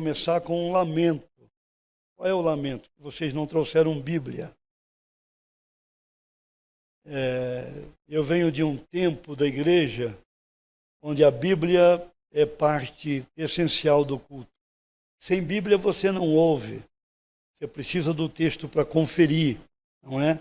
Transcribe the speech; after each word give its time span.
começar 0.00 0.40
com 0.40 0.66
um 0.66 0.72
lamento. 0.72 1.28
Qual 2.16 2.26
é 2.26 2.32
o 2.32 2.40
lamento? 2.40 2.88
Vocês 2.98 3.34
não 3.34 3.46
trouxeram 3.46 4.00
Bíblia. 4.00 4.50
É, 7.04 7.84
eu 8.08 8.24
venho 8.24 8.50
de 8.50 8.64
um 8.64 8.78
tempo 8.78 9.36
da 9.36 9.46
igreja 9.46 10.16
onde 11.02 11.22
a 11.22 11.30
Bíblia 11.30 12.02
é 12.32 12.46
parte 12.46 13.26
essencial 13.36 14.02
do 14.02 14.18
culto. 14.18 14.50
Sem 15.18 15.42
Bíblia 15.42 15.76
você 15.76 16.10
não 16.10 16.30
ouve. 16.30 16.82
Você 17.58 17.66
precisa 17.66 18.14
do 18.14 18.26
texto 18.26 18.66
para 18.66 18.86
conferir, 18.86 19.60
não 20.02 20.18
é? 20.18 20.40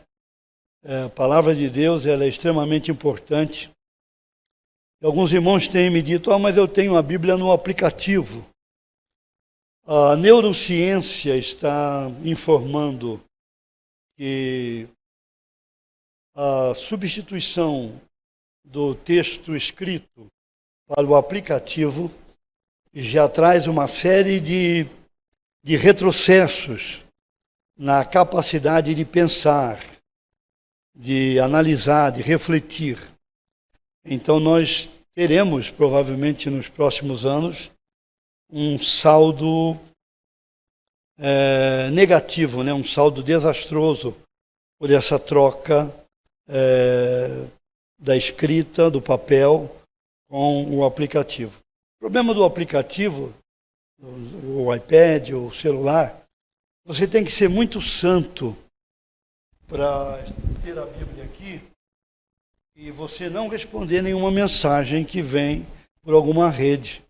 é? 0.85 1.04
A 1.04 1.10
palavra 1.10 1.54
de 1.54 1.70
Deus 1.70 2.05
ela 2.05 2.23
é 2.23 2.30
extremamente 2.30 2.91
importante. 2.91 3.70
E 5.02 5.05
alguns 5.05 5.34
irmãos 5.34 5.68
têm 5.68 5.90
me 5.90 6.02
dito: 6.02 6.32
ah, 6.32 6.40
mas 6.40 6.55
eu 6.55 6.66
tenho 6.66 6.96
a 6.96 7.02
Bíblia 7.02 7.35
no 7.35 7.52
aplicativo. 7.52 8.49
A 9.91 10.16
neurociência 10.16 11.35
está 11.35 12.11
informando 12.23 13.20
que 14.15 14.88
a 16.35 16.75
substituição 16.75 17.99
do 18.63 18.93
texto 18.93 19.55
escrito 19.55 20.27
para 20.85 21.07
o 21.07 21.15
aplicativo 21.15 22.12
já 22.93 23.27
traz 23.27 23.65
uma 23.65 23.87
série 23.87 24.40
de, 24.40 24.85
de 25.63 25.76
retrocessos 25.76 27.03
na 27.76 28.05
capacidade 28.05 28.93
de 28.93 29.03
pensar, 29.03 29.84
de 30.96 31.40
analisar, 31.40 32.12
de 32.12 32.21
refletir. 32.21 32.99
Então, 34.05 34.40
nós 34.40 34.87
teremos, 35.15 35.71
provavelmente 35.71 36.48
nos 36.48 36.70
próximos 36.70 37.26
anos, 37.26 37.71
um 38.50 38.80
saldo 38.80 39.78
é, 41.18 41.90
negativo, 41.92 42.64
né? 42.64 42.74
um 42.74 42.84
saldo 42.84 43.22
desastroso 43.22 44.16
por 44.80 44.90
essa 44.90 45.20
troca 45.20 45.94
é, 46.48 47.48
da 48.00 48.16
escrita, 48.16 48.90
do 48.90 49.02
papel, 49.02 49.76
com 50.30 50.77
o 50.77 50.86
aplicativo. 50.86 51.60
O 51.98 52.00
problema 52.00 52.34
do 52.34 52.44
aplicativo, 52.44 53.34
o 54.02 54.74
iPad, 54.74 55.32
o 55.32 55.54
celular, 55.54 56.24
você 56.86 57.08
tem 57.08 57.26
que 57.26 57.32
ser 57.32 57.50
muito 57.50 57.82
santo 57.82 58.58
para 59.68 60.18
ter 60.64 60.77
a 60.77 60.86
Bíblia 60.86 61.26
aqui 61.26 61.62
e 62.76 62.90
você 62.90 63.30
não 63.30 63.50
responder 63.50 64.02
nenhuma 64.02 64.31
mensagem 64.31 65.03
que 65.03 65.22
vem 65.22 65.68
por 66.02 66.14
alguma 66.14 66.50
rede. 66.50 67.03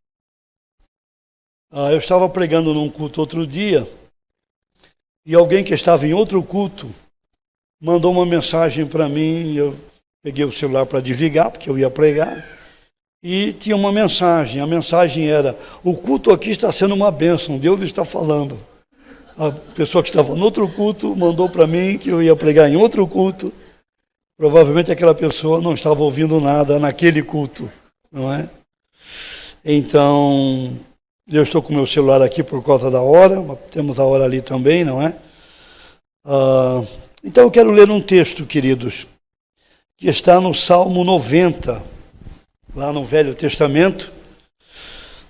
Ah, 1.72 1.92
eu 1.92 2.00
estava 2.00 2.28
pregando 2.28 2.74
num 2.74 2.90
culto 2.90 3.22
outro 3.22 3.46
dia 3.46 3.88
e 5.24 5.36
alguém 5.36 5.64
que 5.64 5.74
estava 5.74 6.08
em 6.08 6.14
outro 6.14 6.42
culto 6.42 6.90
mandou 7.80 8.12
uma 8.12 8.26
mensagem 8.26 8.88
para 8.88 9.08
mim. 9.08 9.54
Eu 9.54 9.76
peguei 10.24 10.44
o 10.44 10.52
celular 10.52 10.88
para 10.88 11.00
desligar, 11.00 11.52
porque 11.52 11.70
eu 11.70 11.78
ia 11.78 11.90
pregar, 11.90 12.44
e 13.22 13.54
tinha 13.54 13.76
uma 13.76 13.92
mensagem. 13.92 14.62
A 14.62 14.66
mensagem 14.66 15.30
era: 15.30 15.56
O 15.84 15.96
culto 15.96 16.32
aqui 16.32 16.50
está 16.50 16.72
sendo 16.72 16.96
uma 16.96 17.12
bênção, 17.12 17.60
Deus 17.60 17.82
está 17.82 18.04
falando. 18.04 18.60
A 19.38 19.52
pessoa 19.52 20.04
que 20.04 20.10
estava 20.10 20.34
no 20.36 20.44
outro 20.44 20.68
culto 20.68 21.16
mandou 21.16 21.48
para 21.50 21.68
mim 21.68 22.00
que 22.00 22.10
eu 22.10 22.24
ia 22.24 22.36
pregar 22.36 22.70
em 22.70 22.76
outro 22.76 23.06
culto. 23.08 23.54
Provavelmente 24.36 24.92
aquela 24.92 25.14
pessoa 25.14 25.62
não 25.62 25.74
estava 25.74 26.02
ouvindo 26.02 26.42
nada 26.42 26.80
naquele 26.80 27.22
culto, 27.22 27.70
não 28.12 28.34
é? 28.34 28.50
Então, 29.64 30.80
eu 31.32 31.44
estou 31.44 31.62
com 31.62 31.74
meu 31.74 31.86
celular 31.86 32.22
aqui 32.22 32.42
por 32.42 32.64
causa 32.64 32.90
da 32.90 33.02
hora, 33.02 33.40
temos 33.70 34.00
a 34.00 34.04
hora 34.04 34.24
ali 34.24 34.42
também, 34.42 34.84
não 34.84 35.02
é? 35.02 35.16
Ah, 36.26 36.84
então 37.24 37.44
eu 37.44 37.52
quero 37.52 37.72
ler 37.72 37.90
um 37.92 38.02
texto, 38.02 38.46
queridos, 38.46 39.06
que 39.96 40.08
está 40.08 40.42
no 40.42 40.54
Salmo 40.54 41.04
90, 41.04 41.84
lá 42.76 42.92
no 42.92 43.04
Velho 43.04 43.36
Testamento. 43.36 44.12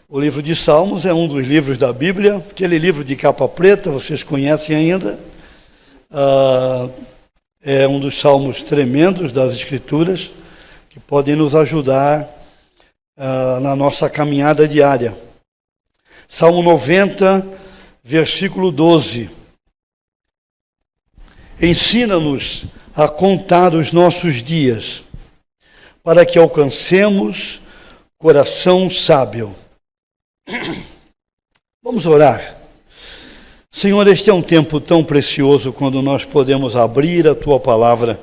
O 0.07 0.19
livro 0.19 0.41
de 0.41 0.55
Salmos 0.55 1.05
é 1.05 1.13
um 1.13 1.27
dos 1.27 1.45
livros 1.45 1.77
da 1.77 1.91
Bíblia, 1.91 2.37
aquele 2.37 2.77
livro 2.77 3.03
de 3.03 3.15
capa 3.15 3.47
preta, 3.47 3.91
vocês 3.91 4.23
conhecem 4.23 4.75
ainda. 4.75 5.19
Ah, 6.09 6.87
é 7.61 7.85
um 7.85 7.99
dos 7.99 8.17
salmos 8.17 8.63
tremendos 8.63 9.33
das 9.33 9.51
Escrituras, 9.53 10.31
que 10.89 10.97
podem 10.97 11.35
nos 11.35 11.53
ajudar 11.55 12.25
ah, 13.17 13.59
na 13.61 13.75
nossa 13.75 14.09
caminhada 14.09 14.65
diária. 14.65 15.28
Salmo 16.31 16.61
90, 16.61 17.43
versículo 18.03 18.71
12. 18.71 19.31
Ensina-nos 21.59 22.65
a 22.95 23.07
contar 23.07 23.73
os 23.73 23.91
nossos 23.91 24.35
dias, 24.43 25.03
para 26.03 26.23
que 26.27 26.37
alcancemos 26.37 27.59
coração 28.19 28.91
sábio. 28.91 29.55
Vamos 31.81 32.05
orar. 32.05 32.57
Senhor, 33.71 34.07
este 34.07 34.29
é 34.29 34.33
um 34.33 34.43
tempo 34.43 34.79
tão 34.79 35.03
precioso 35.03 35.73
quando 35.73 35.99
nós 35.99 36.25
podemos 36.25 36.75
abrir 36.75 37.27
a 37.27 37.33
tua 37.33 37.59
palavra. 37.59 38.19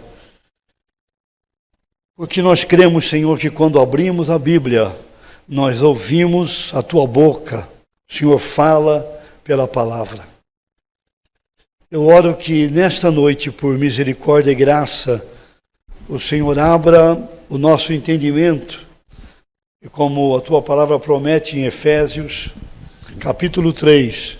Porque 2.15 2.41
nós 2.41 2.63
cremos, 2.63 3.09
Senhor, 3.09 3.37
que 3.37 3.51
quando 3.51 3.81
abrimos 3.81 4.31
a 4.31 4.39
Bíblia, 4.39 4.95
nós 5.49 5.83
ouvimos 5.83 6.71
a 6.73 6.85
tua 6.85 7.05
boca 7.05 7.75
o 8.09 8.15
Senhor 8.15 8.39
fala 8.39 9.01
pela 9.43 9.67
palavra. 9.69 10.27
Eu 11.91 12.07
oro 12.07 12.35
que 12.35 12.67
nesta 12.69 13.11
noite, 13.11 13.51
por 13.51 13.79
misericórdia 13.79 14.51
e 14.51 14.55
graça, 14.55 15.25
o 16.09 16.19
Senhor 16.19 16.59
abra 16.59 17.17
o 17.49 17.59
nosso 17.59 17.93
entendimento. 17.93 18.85
E 19.83 19.89
como 19.89 20.37
a 20.37 20.41
tua 20.41 20.61
palavra 20.61 20.99
promete 20.99 21.59
em 21.59 21.65
Efésios, 21.65 22.51
capítulo 23.21 23.73
3, 23.73 24.39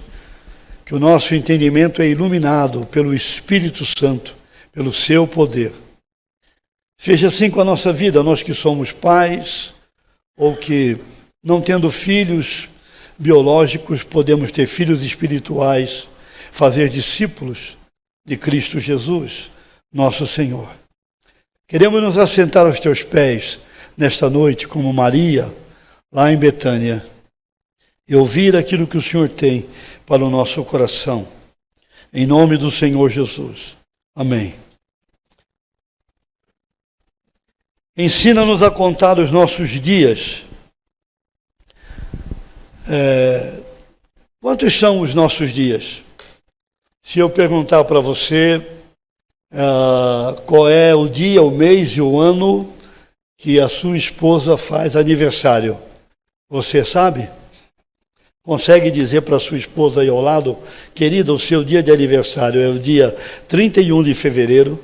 que 0.85 0.95
o 0.95 0.99
nosso 0.99 1.35
entendimento 1.35 2.03
é 2.03 2.09
iluminado 2.09 2.87
pelo 2.87 3.15
Espírito 3.15 3.85
Santo, 3.85 4.35
pelo 4.73 4.93
seu 4.93 5.27
poder. 5.27 5.73
Seja 6.99 7.29
assim 7.29 7.51
com 7.51 7.61
a 7.61 7.65
nossa 7.65 7.93
vida, 7.93 8.23
nós 8.23 8.43
que 8.43 8.55
somos 8.55 8.91
pais, 8.91 9.75
ou 10.37 10.57
que, 10.57 10.99
não 11.43 11.61
tendo 11.61 11.91
filhos, 11.91 12.69
biológicos, 13.19 14.03
podemos 14.03 14.51
ter 14.51 14.67
filhos 14.67 15.03
espirituais, 15.03 16.09
fazer 16.53 16.89
discípulos 16.89 17.77
de 18.25 18.37
Cristo 18.37 18.81
Jesus, 18.81 19.51
nosso 19.93 20.27
Senhor. 20.27 20.69
Queremos 21.69 22.03
nos 22.03 22.19
assentar 22.19 22.67
aos 22.67 22.81
teus 22.81 23.03
pés 23.03 23.59
nesta 23.97 24.31
noite, 24.31 24.69
como 24.69 24.93
Maria, 24.93 25.53
lá 26.13 26.33
em 26.33 26.37
Betânia, 26.37 27.05
e 28.09 28.15
ouvir 28.15 28.57
aquilo 28.57 28.87
que 28.87 28.97
o 28.97 29.03
Senhor 29.03 29.29
tem 29.29 29.67
para 30.07 30.25
o 30.25 30.31
nosso 30.31 30.65
coração. 30.65 31.27
Em 32.13 32.25
nome 32.25 32.57
do 32.57 32.71
Senhor 32.71 33.11
Jesus. 33.11 33.77
Amém. 34.15 34.55
Ensina-nos 37.97 38.63
a 38.63 38.71
contar 38.71 39.19
os 39.19 39.33
nossos 39.33 39.71
dias 39.71 40.46
é, 42.89 43.53
quantos 44.41 44.79
são 44.79 45.01
os 45.01 45.15
nossos 45.15 45.51
dias? 45.53 46.03
Se 47.03 47.19
eu 47.19 47.31
perguntar 47.31 47.85
para 47.85 48.01
você 48.01 48.61
uh, 49.53 50.41
qual 50.43 50.69
é 50.69 50.95
o 50.95 51.09
dia, 51.09 51.43
o 51.43 51.51
mês 51.51 51.91
e 51.91 52.01
o 52.01 52.19
ano 52.19 52.73
que 53.37 53.61
a 53.61 53.69
sua 53.69 53.97
esposa 53.97 54.57
faz 54.57 54.97
aniversário, 54.97 55.79
você 56.49 56.85
sabe? 56.85 57.29
Consegue 58.43 58.91
dizer 58.91 59.23
para 59.23 59.41
sua 59.41 59.59
esposa 59.59 60.01
aí 60.01 60.09
ao 60.09 60.21
lado, 60.21 60.57
querida, 60.95 61.33
o 61.33 61.39
seu 61.39 61.65
dia 61.65 61.83
de 61.83 61.91
aniversário 61.91 62.61
é 62.61 62.69
o 62.69 62.79
dia 62.79 63.17
31 63.49 64.03
de 64.03 64.15
fevereiro? 64.15 64.83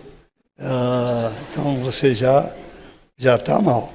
Uh, 0.59 1.33
então 1.51 1.77
você 1.77 2.15
já 2.15 2.51
já 3.17 3.37
está 3.37 3.61
mal. 3.61 3.93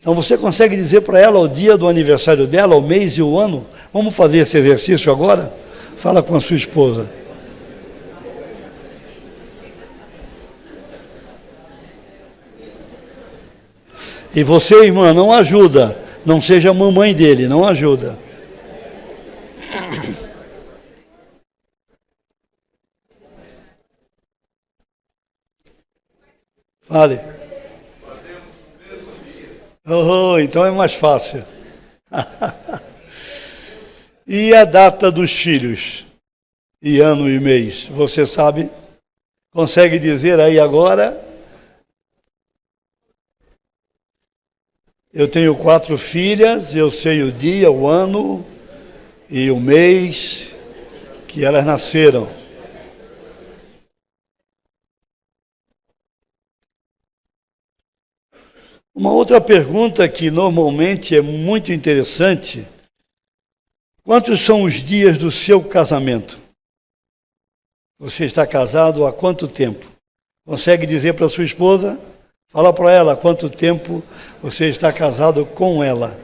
Então 0.00 0.14
você 0.14 0.38
consegue 0.38 0.74
dizer 0.74 1.02
para 1.02 1.18
ela 1.18 1.38
o 1.38 1.46
dia 1.46 1.76
do 1.76 1.86
aniversário 1.86 2.46
dela, 2.46 2.74
o 2.74 2.80
mês 2.80 3.12
e 3.12 3.22
o 3.22 3.38
ano? 3.38 3.66
Vamos 3.92 4.16
fazer 4.16 4.38
esse 4.38 4.56
exercício 4.56 5.12
agora? 5.12 5.52
Fala 5.96 6.22
com 6.22 6.34
a 6.34 6.40
sua 6.40 6.56
esposa. 6.56 7.06
E 14.34 14.42
você, 14.42 14.84
irmã, 14.84 15.12
não 15.12 15.30
ajuda. 15.32 15.96
Não 16.24 16.40
seja 16.40 16.72
mamãe 16.72 17.12
dele, 17.12 17.46
não 17.46 17.66
ajuda. 17.66 18.18
Fale. 26.88 27.39
Oh, 29.92 30.38
então 30.38 30.64
é 30.64 30.70
mais 30.70 30.94
fácil. 30.94 31.44
E 34.32 34.54
a 34.54 34.64
data 34.64 35.10
dos 35.10 35.32
filhos? 35.32 36.06
E 36.80 37.00
ano 37.00 37.28
e 37.28 37.40
mês? 37.40 37.86
Você 37.86 38.24
sabe? 38.24 38.70
Consegue 39.52 39.98
dizer 39.98 40.38
aí 40.38 40.60
agora? 40.60 41.20
Eu 45.12 45.26
tenho 45.26 45.56
quatro 45.56 45.98
filhas, 45.98 46.76
eu 46.76 46.92
sei 46.92 47.24
o 47.24 47.32
dia, 47.32 47.72
o 47.72 47.88
ano 47.88 48.46
e 49.28 49.50
o 49.50 49.58
mês 49.58 50.54
que 51.26 51.44
elas 51.44 51.66
nasceram. 51.66 52.30
Uma 58.94 59.12
outra 59.12 59.40
pergunta 59.40 60.08
que 60.08 60.30
normalmente 60.30 61.16
é 61.16 61.20
muito 61.20 61.72
interessante: 61.72 62.66
quantos 64.02 64.40
são 64.40 64.62
os 64.62 64.74
dias 64.74 65.16
do 65.16 65.30
seu 65.30 65.62
casamento? 65.62 66.38
Você 67.98 68.24
está 68.24 68.46
casado 68.46 69.06
há 69.06 69.12
quanto 69.12 69.46
tempo? 69.46 69.86
Consegue 70.44 70.86
dizer 70.86 71.14
para 71.14 71.28
sua 71.28 71.44
esposa? 71.44 72.00
Fala 72.48 72.72
para 72.72 72.90
ela 72.90 73.16
quanto 73.16 73.48
tempo 73.48 74.02
você 74.42 74.68
está 74.68 74.92
casado 74.92 75.46
com 75.46 75.84
ela. 75.84 76.18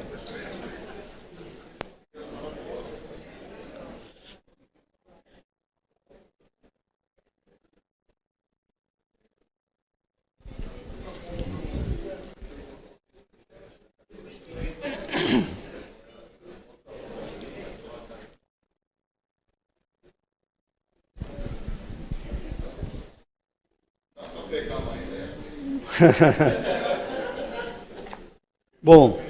Bom, 28.83 29.21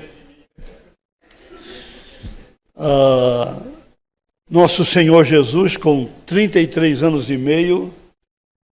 uh, 2.75 3.77
nosso 4.51 4.85
Senhor 4.85 5.25
Jesus, 5.25 5.77
com 5.77 6.07
33 6.27 7.03
anos 7.03 7.31
e 7.31 7.37
meio, 7.37 7.95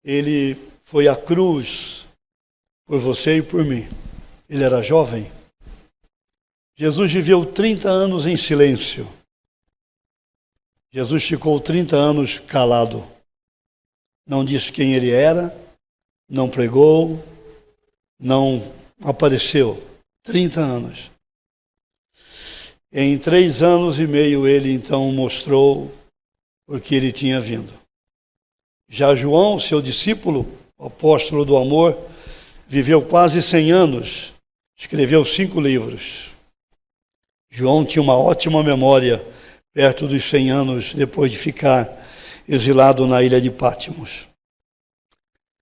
ele 0.05 0.57
foi 0.83 1.07
à 1.09 1.17
cruz 1.17 2.07
por 2.85 2.99
você 2.99 3.39
e 3.39 3.43
por 3.43 3.65
mim. 3.65 3.89
Ele 4.49 4.65
era 4.65 4.83
jovem. 4.83 5.31
Jesus 6.77 7.13
viveu 7.13 7.47
30 7.47 7.89
anos 7.89 8.27
em 8.27 8.37
silêncio. 8.37 9.09
Jesus 10.91 11.25
ficou 11.25 11.61
30 11.61 11.97
anos 11.97 12.41
calado. 12.41 13.07
Não 14.27 14.45
disse 14.45 14.73
quem 14.73 14.95
ele 14.95 15.11
era, 15.11 15.55
não 16.29 16.49
pregou, 16.49 17.23
não 18.19 18.63
apareceu. 19.03 19.83
30 20.23 20.61
anos. 20.61 21.11
Em 22.93 23.19
três 23.19 23.63
anos 23.63 23.99
e 23.99 24.07
meio 24.07 24.47
ele 24.47 24.73
então 24.73 25.11
mostrou 25.13 25.93
o 26.67 26.79
que 26.79 26.95
ele 26.95 27.13
tinha 27.13 27.41
vindo. 27.41 27.73
Já 28.89 29.15
João, 29.15 29.59
seu 29.59 29.83
discípulo, 29.83 30.47
apóstolo 30.79 31.45
do 31.45 31.57
amor, 31.57 31.99
viveu 32.69 33.03
quase 33.03 33.43
100 33.43 33.73
anos, 33.73 34.33
escreveu 34.77 35.25
cinco 35.25 35.61
livros. 35.61 36.31
João 37.51 37.85
tinha 37.85 38.03
uma 38.03 38.17
ótima 38.17 38.63
memória 38.63 39.25
perto 39.73 40.07
dos 40.07 40.25
100 40.25 40.51
anos 40.51 40.95
depois 40.95 41.31
de 41.33 41.39
ficar 41.39 41.89
exilado 42.49 43.07
na 43.07 43.23
ilha 43.23 43.41
de 43.41 43.51
Pátimos. 43.51 44.29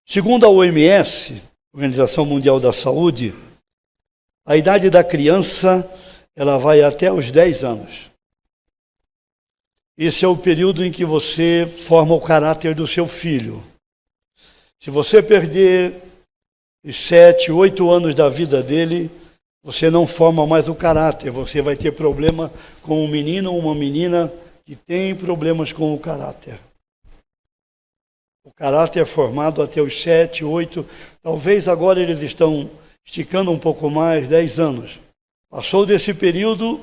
Segundo 0.05 0.45
a 0.45 0.49
OMS, 0.49 1.43
Organização 1.75 2.27
Mundial 2.27 2.61
da 2.61 2.71
Saúde, 2.71 3.33
a 4.45 4.59
idade 4.59 4.91
da 4.91 5.03
criança 5.03 5.91
ela 6.37 6.59
vai 6.59 6.83
até 6.83 7.11
os 7.11 7.33
10 7.33 7.65
anos. 7.65 8.11
Esse 9.97 10.23
é 10.23 10.29
o 10.29 10.37
período 10.37 10.85
em 10.85 10.93
que 10.93 11.03
você 11.03 11.67
forma 11.67 12.15
o 12.15 12.21
caráter 12.21 12.75
do 12.75 12.87
seu 12.87 13.09
filho. 13.09 13.65
Se 14.79 14.91
você 14.91 15.23
perder 15.23 15.95
os 16.85 16.97
sete, 16.97 17.51
oito 17.51 17.91
anos 17.91 18.15
da 18.15 18.29
vida 18.29 18.63
dele, 18.63 19.11
você 19.63 19.89
não 19.89 20.07
forma 20.07 20.47
mais 20.47 20.69
o 20.69 20.75
caráter. 20.75 21.31
Você 21.31 21.63
vai 21.63 21.77
ter 21.77 21.93
problema 21.93 22.53
com 22.83 23.03
um 23.03 23.09
menino 23.09 23.51
ou 23.51 23.59
uma 23.59 23.75
menina 23.75 24.31
que 24.67 24.77
tem 24.77 25.15
problemas 25.15 25.73
com 25.73 25.95
o 25.95 25.99
caráter. 25.99 26.59
O 28.45 28.51
caráter 28.51 29.01
é 29.01 29.05
formado 29.05 29.63
até 29.63 29.81
os 29.81 30.03
sete, 30.03 30.45
oito, 30.45 30.85
talvez 31.23 31.69
agora 31.69 32.01
eles 32.01 32.23
estão 32.23 32.69
esticando 33.05 33.53
um 33.53 33.59
pouco 33.59 33.89
mais, 33.89 34.29
dez 34.29 34.59
anos. 34.59 34.99
Passou 35.49 35.87
desse 35.87 36.13
período, 36.13 36.81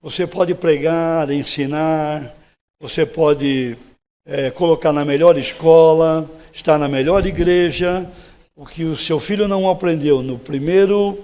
você 0.00 0.24
pode 0.24 0.54
pregar, 0.54 1.28
ensinar, 1.32 2.32
você 2.80 3.04
pode 3.04 3.76
é, 4.24 4.52
colocar 4.52 4.92
na 4.92 5.04
melhor 5.04 5.36
escola, 5.36 6.30
estar 6.52 6.78
na 6.78 6.86
melhor 6.86 7.26
igreja, 7.26 8.08
o 8.54 8.64
que 8.64 8.84
o 8.84 8.96
seu 8.96 9.18
filho 9.18 9.48
não 9.48 9.68
aprendeu 9.68 10.22
no 10.22 10.38
primeiro 10.38 11.18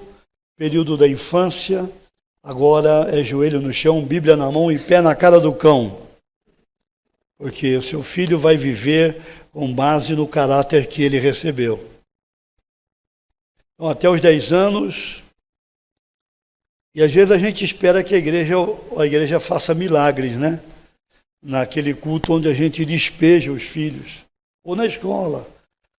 período 0.56 0.96
da 0.96 1.06
infância, 1.06 1.88
agora 2.42 3.08
é 3.16 3.22
joelho 3.22 3.60
no 3.60 3.72
chão, 3.72 4.02
Bíblia 4.02 4.36
na 4.36 4.50
mão 4.50 4.72
e 4.72 4.80
pé 4.80 5.00
na 5.00 5.14
cara 5.14 5.38
do 5.38 5.52
cão. 5.52 6.02
Porque 7.38 7.76
o 7.76 7.82
seu 7.82 8.02
filho 8.02 8.38
vai 8.38 8.56
viver 8.56 9.43
com 9.54 9.72
base 9.72 10.16
no 10.16 10.26
caráter 10.26 10.88
que 10.88 11.00
ele 11.00 11.16
recebeu. 11.20 11.78
Então, 13.74 13.88
até 13.88 14.10
os 14.10 14.20
10 14.20 14.52
anos, 14.52 15.22
e 16.92 17.00
às 17.00 17.14
vezes 17.14 17.30
a 17.30 17.38
gente 17.38 17.64
espera 17.64 18.02
que 18.02 18.16
a 18.16 18.18
igreja, 18.18 18.56
a 18.98 19.06
igreja 19.06 19.38
faça 19.38 19.72
milagres, 19.72 20.36
né? 20.36 20.60
Naquele 21.40 21.94
culto 21.94 22.32
onde 22.32 22.48
a 22.48 22.52
gente 22.52 22.84
despeja 22.84 23.52
os 23.52 23.62
filhos, 23.62 24.24
ou 24.64 24.74
na 24.74 24.86
escola. 24.86 25.48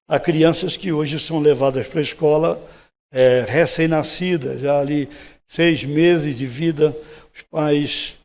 Há 0.05 0.19
crianças 0.19 0.75
que 0.75 0.91
hoje 0.91 1.17
são 1.17 1.39
levadas 1.39 1.87
para 1.87 1.99
a 1.99 2.03
escola 2.03 2.69
é, 3.09 3.45
recém-nascidas, 3.47 4.59
já 4.59 4.81
ali 4.81 5.09
seis 5.47 5.85
meses 5.85 6.35
de 6.37 6.45
vida, 6.45 6.93
os 7.33 7.41
pais 7.43 8.17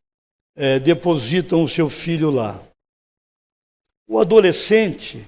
é, 0.57 0.81
depositam 0.81 1.63
o 1.63 1.69
seu 1.69 1.89
filho 1.89 2.31
lá. 2.31 2.61
O 4.13 4.19
adolescente, 4.19 5.25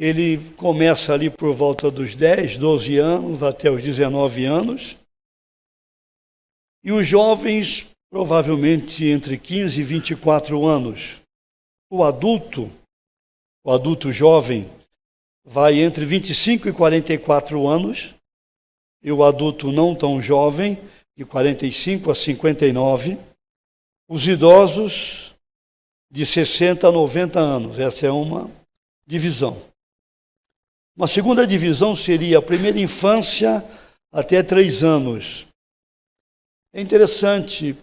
ele 0.00 0.38
começa 0.54 1.12
ali 1.12 1.28
por 1.28 1.54
volta 1.54 1.90
dos 1.90 2.16
10, 2.16 2.56
12 2.56 2.96
anos 2.96 3.42
até 3.42 3.70
os 3.70 3.84
19 3.84 4.46
anos. 4.46 4.96
E 6.82 6.90
os 6.90 7.06
jovens, 7.06 7.90
provavelmente 8.08 9.04
entre 9.04 9.36
15 9.36 9.78
e 9.78 9.84
24 9.84 10.64
anos. 10.64 11.20
O 11.90 12.02
adulto, 12.02 12.72
o 13.62 13.70
adulto 13.70 14.10
jovem, 14.10 14.70
vai 15.44 15.82
entre 15.82 16.06
25 16.06 16.70
e 16.70 16.72
44 16.72 17.68
anos. 17.68 18.14
E 19.02 19.12
o 19.12 19.22
adulto 19.22 19.70
não 19.70 19.94
tão 19.94 20.22
jovem, 20.22 20.78
de 21.14 21.26
45 21.26 22.10
a 22.10 22.14
59. 22.14 23.18
Os 24.08 24.26
idosos, 24.26 25.34
de 26.10 26.24
60 26.24 26.88
a 26.88 26.90
90 26.90 27.38
anos. 27.38 27.78
Essa 27.78 28.06
é 28.06 28.10
uma 28.10 28.50
divisão. 29.06 29.69
Uma 31.00 31.08
segunda 31.08 31.46
divisão 31.46 31.96
seria 31.96 32.36
a 32.36 32.42
primeira 32.42 32.78
infância 32.78 33.64
até 34.12 34.42
três 34.42 34.84
anos. 34.84 35.46
É 36.74 36.80
interessante, 36.82 37.74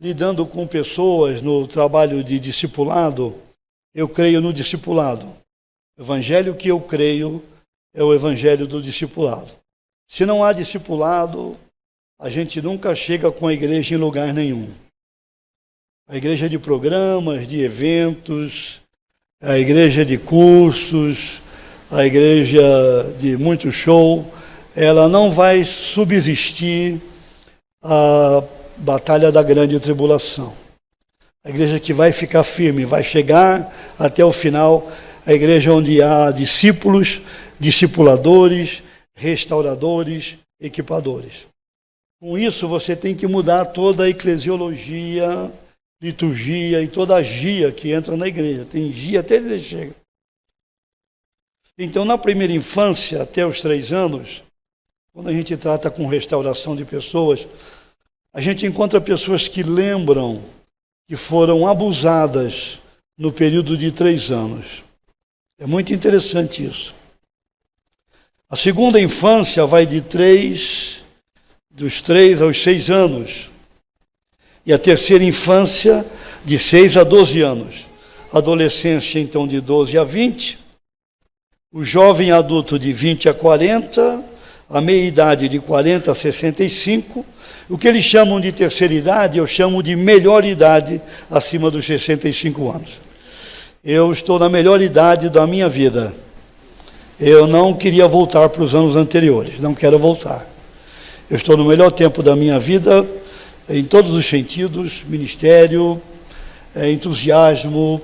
lidando 0.00 0.46
com 0.46 0.64
pessoas 0.64 1.42
no 1.42 1.66
trabalho 1.66 2.22
de 2.22 2.38
discipulado, 2.38 3.36
eu 3.92 4.08
creio 4.08 4.40
no 4.40 4.52
discipulado. 4.52 5.26
O 5.98 6.02
evangelho 6.02 6.54
que 6.54 6.68
eu 6.68 6.80
creio 6.80 7.44
é 7.92 8.00
o 8.00 8.14
evangelho 8.14 8.64
do 8.64 8.80
discipulado. 8.80 9.50
Se 10.06 10.24
não 10.24 10.44
há 10.44 10.52
discipulado, 10.52 11.58
a 12.16 12.30
gente 12.30 12.62
nunca 12.62 12.94
chega 12.94 13.32
com 13.32 13.48
a 13.48 13.52
igreja 13.52 13.96
em 13.96 13.98
lugar 13.98 14.32
nenhum 14.32 14.72
a 16.06 16.16
igreja 16.16 16.48
de 16.48 16.60
programas, 16.60 17.48
de 17.48 17.60
eventos, 17.60 18.82
a 19.40 19.58
igreja 19.58 20.04
de 20.04 20.16
cursos, 20.16 21.40
a 21.92 22.06
igreja 22.06 22.62
de 23.20 23.36
muito 23.36 23.70
show, 23.70 24.24
ela 24.74 25.10
não 25.10 25.30
vai 25.30 25.62
subsistir 25.62 26.98
a 27.82 28.42
batalha 28.78 29.30
da 29.30 29.42
grande 29.42 29.78
tribulação. 29.78 30.54
A 31.44 31.50
igreja 31.50 31.78
que 31.78 31.92
vai 31.92 32.10
ficar 32.10 32.44
firme, 32.44 32.86
vai 32.86 33.04
chegar 33.04 33.70
até 33.98 34.24
o 34.24 34.32
final, 34.32 34.90
a 35.26 35.34
igreja 35.34 35.74
onde 35.74 36.00
há 36.00 36.30
discípulos, 36.30 37.20
discipuladores, 37.60 38.82
restauradores, 39.14 40.38
equipadores. 40.58 41.46
Com 42.18 42.38
isso, 42.38 42.66
você 42.66 42.96
tem 42.96 43.14
que 43.14 43.26
mudar 43.26 43.66
toda 43.66 44.04
a 44.04 44.08
eclesiologia 44.08 45.52
liturgia 46.02 46.82
e 46.82 46.88
toda 46.88 47.14
a 47.14 47.22
gia 47.22 47.70
que 47.70 47.92
entra 47.92 48.16
na 48.16 48.26
igreja. 48.26 48.64
Tem 48.64 48.90
gia 48.90 49.20
até 49.20 49.36
ele 49.36 49.60
chega. 49.60 50.01
Então, 51.78 52.04
na 52.04 52.18
primeira 52.18 52.52
infância, 52.52 53.22
até 53.22 53.46
os 53.46 53.60
três 53.60 53.92
anos, 53.92 54.42
quando 55.12 55.28
a 55.28 55.32
gente 55.32 55.56
trata 55.56 55.90
com 55.90 56.06
restauração 56.06 56.76
de 56.76 56.84
pessoas, 56.84 57.46
a 58.32 58.40
gente 58.40 58.66
encontra 58.66 59.00
pessoas 59.00 59.48
que 59.48 59.62
lembram 59.62 60.42
que 61.08 61.16
foram 61.16 61.66
abusadas 61.66 62.78
no 63.16 63.32
período 63.32 63.76
de 63.76 63.90
três 63.90 64.30
anos. 64.30 64.82
É 65.58 65.66
muito 65.66 65.94
interessante 65.94 66.64
isso. 66.64 66.94
A 68.50 68.56
segunda 68.56 69.00
infância 69.00 69.64
vai 69.64 69.86
de 69.86 70.02
três, 70.02 71.02
dos 71.70 72.02
três 72.02 72.42
aos 72.42 72.62
seis 72.62 72.90
anos. 72.90 73.50
E 74.64 74.72
a 74.72 74.78
terceira 74.78 75.24
infância, 75.24 76.04
de 76.44 76.58
seis 76.58 76.98
a 76.98 77.04
doze 77.04 77.40
anos. 77.40 77.86
Adolescência, 78.30 79.18
então, 79.18 79.48
de 79.48 79.60
12 79.60 79.96
a 79.96 80.04
20 80.04 80.61
o 81.72 81.82
jovem 81.82 82.30
adulto 82.30 82.78
de 82.78 82.92
20 82.92 83.30
a 83.30 83.34
40, 83.34 84.22
a 84.68 84.80
meia-idade 84.80 85.48
de 85.48 85.58
40 85.58 86.12
a 86.12 86.14
65, 86.14 87.24
o 87.66 87.78
que 87.78 87.88
eles 87.88 88.04
chamam 88.04 88.38
de 88.38 88.52
terceira 88.52 88.92
idade, 88.92 89.38
eu 89.38 89.46
chamo 89.46 89.82
de 89.82 89.96
melhor 89.96 90.44
idade 90.44 91.00
acima 91.30 91.70
dos 91.70 91.86
65 91.86 92.70
anos. 92.70 93.00
Eu 93.82 94.12
estou 94.12 94.38
na 94.38 94.50
melhor 94.50 94.82
idade 94.82 95.30
da 95.30 95.46
minha 95.46 95.66
vida. 95.66 96.14
Eu 97.18 97.46
não 97.46 97.72
queria 97.72 98.06
voltar 98.06 98.50
para 98.50 98.62
os 98.62 98.74
anos 98.74 98.94
anteriores, 98.94 99.58
não 99.58 99.74
quero 99.74 99.98
voltar. 99.98 100.46
Eu 101.30 101.36
estou 101.36 101.56
no 101.56 101.64
melhor 101.64 101.90
tempo 101.90 102.22
da 102.22 102.36
minha 102.36 102.58
vida, 102.58 103.06
em 103.66 103.84
todos 103.84 104.12
os 104.12 104.26
sentidos 104.26 105.04
ministério, 105.08 106.02
é, 106.74 106.90
entusiasmo, 106.92 107.98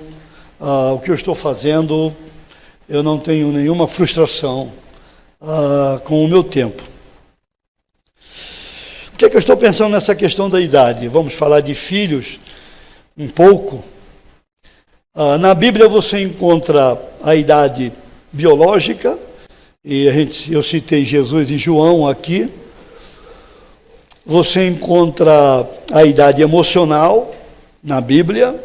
ah, 0.59 0.93
o 0.93 0.99
que 0.99 1.11
eu 1.11 1.15
estou 1.15 1.35
fazendo 1.35 2.11
eu 2.89 3.03
não 3.03 3.19
tenho 3.19 3.51
nenhuma 3.51 3.87
frustração 3.87 4.73
ah, 5.39 6.01
com 6.03 6.25
o 6.25 6.27
meu 6.27 6.43
tempo. 6.43 6.83
O 9.13 9.17
que 9.17 9.25
é 9.25 9.29
que 9.29 9.35
eu 9.35 9.39
estou 9.39 9.55
pensando 9.55 9.91
nessa 9.91 10.15
questão 10.15 10.49
da 10.49 10.59
idade? 10.59 11.07
Vamos 11.07 11.35
falar 11.35 11.61
de 11.61 11.75
filhos 11.75 12.39
um 13.15 13.27
pouco. 13.27 13.83
Ah, 15.13 15.37
na 15.37 15.53
Bíblia 15.53 15.87
você 15.87 16.19
encontra 16.23 16.99
a 17.21 17.35
idade 17.35 17.93
biológica, 18.31 19.19
e 19.85 20.09
a 20.09 20.11
gente, 20.11 20.51
eu 20.51 20.63
citei 20.63 21.05
Jesus 21.05 21.51
e 21.51 21.57
João 21.57 22.07
aqui. 22.07 22.49
Você 24.25 24.67
encontra 24.67 25.31
a 25.91 26.03
idade 26.03 26.41
emocional 26.41 27.33
na 27.83 28.01
Bíblia. 28.01 28.61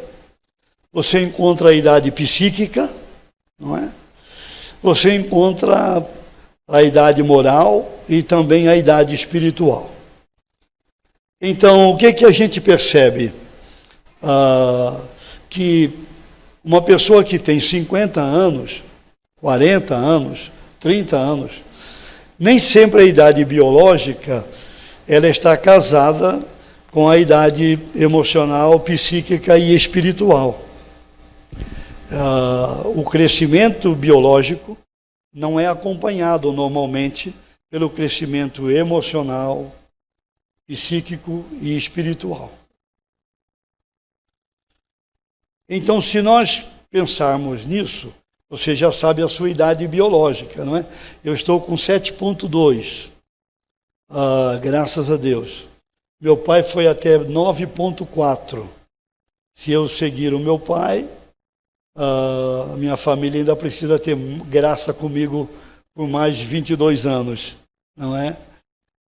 Você 0.92 1.20
encontra 1.22 1.68
a 1.68 1.72
idade 1.72 2.10
psíquica, 2.10 2.90
não 3.58 3.76
é? 3.76 3.90
Você 4.84 5.14
encontra 5.14 6.06
a 6.68 6.82
idade 6.82 7.22
moral 7.22 7.90
e 8.06 8.22
também 8.22 8.68
a 8.68 8.76
idade 8.76 9.14
espiritual. 9.14 9.90
Então, 11.40 11.88
o 11.88 11.96
que, 11.96 12.12
que 12.12 12.26
a 12.26 12.30
gente 12.30 12.60
percebe? 12.60 13.32
Ah, 14.22 14.94
que 15.48 15.90
uma 16.62 16.82
pessoa 16.82 17.24
que 17.24 17.38
tem 17.38 17.58
50 17.58 18.20
anos, 18.20 18.82
40 19.40 19.94
anos, 19.94 20.52
30 20.80 21.16
anos, 21.16 21.62
nem 22.38 22.58
sempre 22.58 23.00
a 23.00 23.04
idade 23.06 23.42
biológica 23.42 24.44
ela 25.08 25.28
está 25.28 25.56
casada 25.56 26.40
com 26.90 27.08
a 27.08 27.16
idade 27.16 27.78
emocional, 27.96 28.78
psíquica 28.80 29.56
e 29.56 29.74
espiritual 29.74 30.60
uh, 32.14 32.99
o 32.99 33.04
crescimento 33.04 33.94
biológico 33.94 34.78
não 35.33 35.59
é 35.59 35.66
acompanhado 35.66 36.52
normalmente 36.52 37.35
pelo 37.68 37.90
crescimento 37.90 38.71
emocional, 38.71 39.75
psíquico 40.66 41.44
e 41.61 41.76
espiritual. 41.76 42.50
Então, 45.68 46.00
se 46.00 46.23
nós 46.23 46.64
pensarmos 46.90 47.66
nisso, 47.66 48.14
você 48.49 48.76
já 48.76 48.92
sabe 48.92 49.23
a 49.23 49.28
sua 49.28 49.50
idade 49.50 49.88
biológica, 49.88 50.64
não 50.64 50.76
é? 50.76 50.87
Eu 51.25 51.35
estou 51.35 51.61
com 51.61 51.75
7,2, 51.75 53.11
ah, 54.09 54.59
graças 54.62 55.11
a 55.11 55.16
Deus. 55.16 55.66
Meu 56.21 56.37
pai 56.37 56.62
foi 56.62 56.87
até 56.87 57.18
9,4. 57.18 58.64
Se 59.54 59.73
eu 59.73 59.88
seguir 59.88 60.35
o 60.35 60.38
meu 60.38 60.59
pai, 60.59 61.09
uh, 61.96 62.76
minha 62.76 62.96
família 62.96 63.40
ainda 63.40 63.56
precisa 63.56 63.98
ter 63.98 64.16
graça 64.46 64.92
comigo 64.92 65.48
por 65.94 66.08
mais 66.08 66.36
de 66.36 66.44
22 66.44 67.06
anos, 67.06 67.56
não 67.96 68.16
é? 68.16 68.36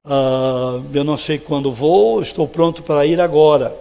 Uh, 0.06 0.84
eu 0.92 1.02
não 1.02 1.16
sei 1.16 1.38
quando 1.38 1.72
vou, 1.72 2.20
estou 2.20 2.46
pronto 2.46 2.82
para 2.82 3.06
ir 3.06 3.20
agora. 3.20 3.74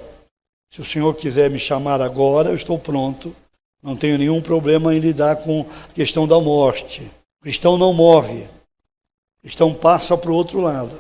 Se 0.72 0.82
o 0.82 0.86
Senhor 0.86 1.14
quiser 1.16 1.50
me 1.50 1.60
chamar 1.60 2.02
agora, 2.02 2.50
eu 2.50 2.56
estou 2.56 2.80
pronto. 2.80 3.36
Não 3.82 3.96
tenho 3.96 4.18
nenhum 4.18 4.42
problema 4.42 4.96
em 4.96 5.00
lidar 5.00 5.36
com 5.38 5.62
a 5.62 5.94
questão 5.94 6.26
da 6.26 6.40
morte. 6.40 7.02
O 7.40 7.44
cristão 7.44 7.78
não 7.78 7.94
morre. 7.94 8.44
O 8.44 9.42
cristão 9.42 9.74
passa 9.74 10.18
para 10.18 10.32
o 10.32 10.36
outro 10.36 10.62
lado. 10.62 10.98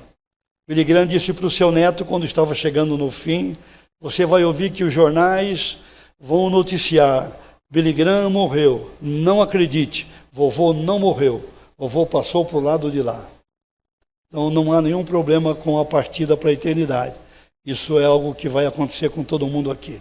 Billy 0.67 0.83
Graham 0.83 1.07
disse 1.07 1.31
para 1.31 1.45
o 1.45 1.49
seu 1.49 1.71
neto, 1.71 2.03
quando 2.03 2.25
estava 2.25 2.53
chegando 2.53 2.97
no 2.97 3.09
fim, 3.09 3.55
você 3.99 4.25
vai 4.25 4.43
ouvir 4.43 4.71
que 4.71 4.83
os 4.83 4.93
jornais 4.93 5.77
vão 6.19 6.49
noticiar 6.49 7.31
Billy 7.73 7.91
Graham 7.91 8.29
morreu. 8.29 8.91
Não 9.01 9.41
acredite, 9.41 10.05
vovô 10.31 10.73
não 10.73 10.99
morreu. 10.99 11.43
Vovô 11.75 12.05
passou 12.05 12.45
para 12.45 12.57
o 12.57 12.61
lado 12.61 12.91
de 12.91 13.01
lá. 13.01 13.27
Então 14.27 14.51
não 14.51 14.71
há 14.71 14.79
nenhum 14.79 15.03
problema 15.03 15.55
com 15.55 15.79
a 15.79 15.83
partida 15.83 16.37
para 16.37 16.51
a 16.51 16.53
eternidade. 16.53 17.15
Isso 17.65 17.97
é 17.97 18.05
algo 18.05 18.35
que 18.35 18.47
vai 18.47 18.67
acontecer 18.67 19.09
com 19.09 19.23
todo 19.23 19.47
mundo 19.47 19.71
aqui. 19.71 19.99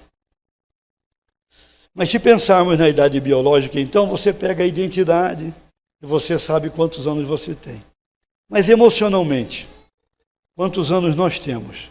Mas 1.94 2.10
se 2.10 2.18
pensarmos 2.18 2.78
na 2.78 2.90
idade 2.90 3.18
biológica, 3.20 3.80
então 3.80 4.06
você 4.06 4.34
pega 4.34 4.62
a 4.62 4.66
identidade 4.66 5.54
e 6.02 6.06
você 6.06 6.38
sabe 6.38 6.68
quantos 6.68 7.06
anos 7.06 7.26
você 7.26 7.54
tem. 7.54 7.82
Mas 8.50 8.68
emocionalmente, 8.68 9.66
quantos 10.54 10.92
anos 10.92 11.16
nós 11.16 11.38
temos? 11.38 11.88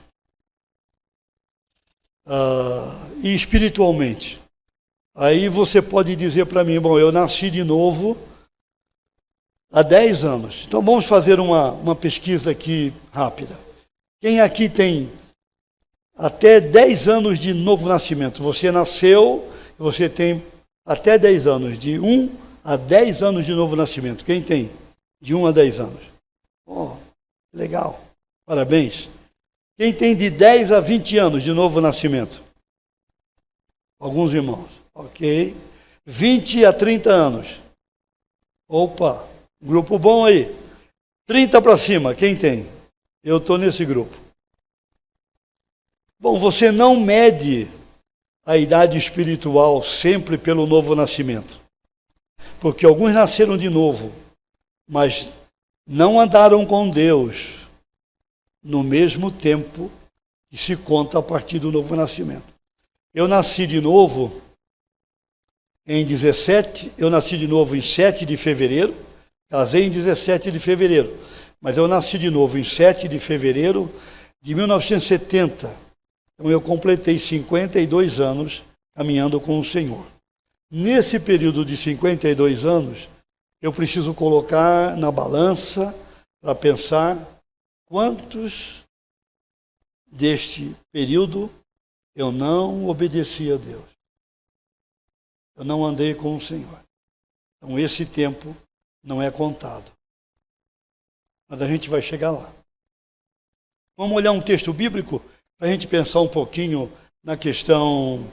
Ah, 2.23 3.07
e 3.23 3.33
espiritualmente, 3.33 4.40
Aí 5.13 5.49
você 5.49 5.81
pode 5.81 6.15
dizer 6.15 6.45
para 6.45 6.63
mim, 6.63 6.79
bom, 6.79 6.97
eu 6.97 7.11
nasci 7.11 7.51
de 7.51 7.63
novo 7.63 8.17
há 9.71 9.81
10 9.81 10.23
anos. 10.23 10.63
Então 10.67 10.81
vamos 10.81 11.05
fazer 11.05 11.39
uma, 11.39 11.71
uma 11.71 11.95
pesquisa 11.95 12.51
aqui 12.51 12.93
rápida. 13.11 13.59
Quem 14.19 14.39
aqui 14.39 14.69
tem 14.69 15.11
até 16.15 16.61
10 16.61 17.09
anos 17.09 17.39
de 17.39 17.53
novo 17.53 17.89
nascimento? 17.89 18.41
Você 18.41 18.71
nasceu, 18.71 19.51
você 19.77 20.07
tem 20.07 20.41
até 20.85 21.17
10 21.17 21.47
anos, 21.47 21.79
de 21.79 21.99
1 21.99 22.29
a 22.63 22.75
10 22.75 23.23
anos 23.23 23.45
de 23.45 23.53
novo 23.53 23.75
nascimento. 23.75 24.23
Quem 24.23 24.41
tem? 24.41 24.71
De 25.19 25.35
1 25.35 25.47
a 25.47 25.51
10 25.51 25.79
anos. 25.79 26.01
Oh, 26.65 26.95
legal. 27.53 27.99
Parabéns. 28.45 29.09
Quem 29.77 29.93
tem 29.93 30.15
de 30.15 30.29
10 30.29 30.71
a 30.71 30.79
20 30.79 31.17
anos 31.17 31.43
de 31.43 31.51
novo 31.51 31.81
nascimento? 31.81 32.41
Alguns 33.99 34.33
irmãos. 34.33 34.80
Ok. 34.93 35.55
20 36.05 36.65
a 36.65 36.73
30 36.73 37.09
anos. 37.09 37.61
Opa, 38.67 39.27
grupo 39.61 39.99
bom 39.99 40.25
aí. 40.25 40.53
30 41.25 41.61
para 41.61 41.77
cima, 41.77 42.15
quem 42.15 42.35
tem? 42.35 42.67
Eu 43.23 43.37
estou 43.37 43.57
nesse 43.57 43.85
grupo. 43.85 44.17
Bom, 46.19 46.37
você 46.37 46.71
não 46.71 46.99
mede 46.99 47.69
a 48.45 48.57
idade 48.57 48.97
espiritual 48.97 49.83
sempre 49.83 50.37
pelo 50.37 50.65
novo 50.65 50.95
nascimento. 50.95 51.61
Porque 52.59 52.85
alguns 52.85 53.13
nasceram 53.13 53.57
de 53.57 53.69
novo, 53.69 54.11
mas 54.87 55.31
não 55.87 56.19
andaram 56.19 56.65
com 56.65 56.89
Deus 56.89 57.67
no 58.63 58.83
mesmo 58.83 59.31
tempo 59.31 59.91
que 60.49 60.57
se 60.57 60.75
conta 60.75 61.19
a 61.19 61.23
partir 61.23 61.59
do 61.59 61.71
novo 61.71 61.95
nascimento. 61.95 62.53
Eu 63.13 63.27
nasci 63.27 63.65
de 63.65 63.81
novo 63.81 64.41
em 65.93 66.05
17, 66.05 66.93
eu 66.97 67.09
nasci 67.09 67.37
de 67.37 67.45
novo 67.45 67.75
em 67.75 67.81
7 67.81 68.25
de 68.25 68.37
fevereiro, 68.37 68.95
casei 69.49 69.83
em 69.83 69.89
17 69.89 70.49
de 70.49 70.57
fevereiro, 70.57 71.17
mas 71.59 71.75
eu 71.75 71.85
nasci 71.85 72.17
de 72.17 72.29
novo 72.29 72.57
em 72.57 72.63
7 72.63 73.09
de 73.09 73.19
fevereiro 73.19 73.93
de 74.41 74.55
1970. 74.55 75.75
Então 76.33 76.49
eu 76.49 76.61
completei 76.61 77.19
52 77.19 78.21
anos 78.21 78.63
caminhando 78.95 79.37
com 79.41 79.59
o 79.59 79.65
Senhor. 79.65 80.07
Nesse 80.71 81.19
período 81.19 81.65
de 81.65 81.75
52 81.75 82.63
anos, 82.63 83.09
eu 83.61 83.73
preciso 83.73 84.13
colocar 84.13 84.95
na 84.95 85.11
balança 85.11 85.93
para 86.41 86.55
pensar 86.55 87.17
quantos 87.85 88.85
deste 90.09 90.73
período 90.89 91.51
eu 92.15 92.31
não 92.31 92.87
obedeci 92.87 93.51
a 93.51 93.57
Deus. 93.57 93.90
Eu 95.61 95.65
não 95.65 95.85
andei 95.85 96.15
com 96.15 96.35
o 96.35 96.41
Senhor. 96.41 96.83
Então 97.57 97.77
esse 97.77 98.03
tempo 98.03 98.57
não 99.03 99.21
é 99.21 99.29
contado. 99.29 99.91
Mas 101.47 101.61
a 101.61 101.67
gente 101.67 101.87
vai 101.87 102.01
chegar 102.01 102.31
lá. 102.31 102.51
Vamos 103.95 104.17
olhar 104.17 104.31
um 104.31 104.41
texto 104.41 104.73
bíblico 104.73 105.23
para 105.59 105.67
a 105.67 105.71
gente 105.71 105.85
pensar 105.85 106.19
um 106.21 106.27
pouquinho 106.27 106.91
na 107.23 107.37
questão 107.37 108.25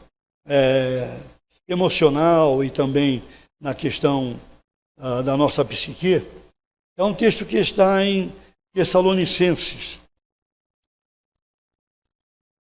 é, 0.46 1.20
emocional 1.68 2.64
e 2.64 2.70
também 2.70 3.22
na 3.60 3.74
questão 3.74 4.32
uh, 4.96 5.22
da 5.22 5.36
nossa 5.36 5.62
psique. 5.62 6.26
É 6.96 7.04
um 7.04 7.12
texto 7.12 7.44
que 7.44 7.58
está 7.58 8.02
em 8.02 8.32
Tessalonicenses. 8.72 10.00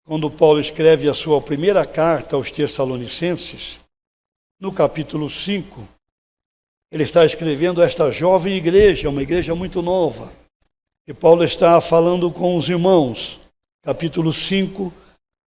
Quando 0.05 0.29
Paulo 0.29 0.59
escreve 0.59 1.09
a 1.09 1.15
sua 1.15 1.41
primeira 1.41 1.87
carta 1.87 2.35
aos 2.35 2.51
Tessalonicenses, 2.51 3.79
no 4.61 4.73
capítulo 4.73 5.31
5, 5.31 5.87
ele 6.91 7.03
está 7.03 7.25
escrevendo 7.25 7.83
esta 7.83 8.11
jovem 8.11 8.57
igreja, 8.57 9.09
uma 9.09 9.23
igreja 9.23 9.55
muito 9.55 9.81
nova. 9.83 10.33
E 11.07 11.15
Paulo 11.15 11.45
está 11.45 11.81
falando 11.81 12.31
com 12.31 12.57
os 12.57 12.69
irmãos, 12.69 13.39
capítulo 13.83 14.33
5, 14.33 14.93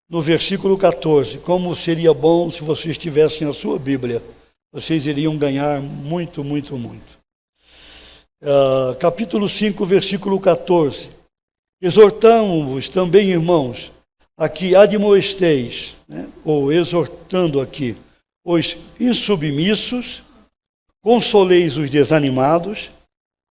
no 0.09 0.21
versículo 0.21 0.79
14. 0.79 1.39
Como 1.39 1.75
seria 1.75 2.15
bom 2.15 2.51
se 2.51 2.63
vocês 2.63 2.97
tivessem 2.97 3.49
a 3.49 3.53
sua 3.53 3.79
Bíblia. 3.79 4.23
Vocês 4.73 5.07
iriam 5.07 5.37
ganhar 5.37 5.81
muito, 5.83 6.45
muito, 6.45 6.79
muito. 6.79 7.19
Uh, 8.43 8.95
capítulo 8.99 9.49
5, 9.49 9.85
versículo 9.85 10.39
14. 10.39 11.11
Exortamos-vos 11.83 12.89
também, 12.89 13.31
irmãos, 13.31 13.91
a 14.37 14.49
que 14.49 14.77
admoesteis, 14.77 15.97
né, 16.07 16.29
ou 16.45 16.73
exortando 16.73 17.61
aqui, 17.61 17.97
os 18.45 18.77
insubmissos, 18.99 20.23
consoleis 21.01 21.77
os 21.77 21.91
desanimados, 21.91 22.91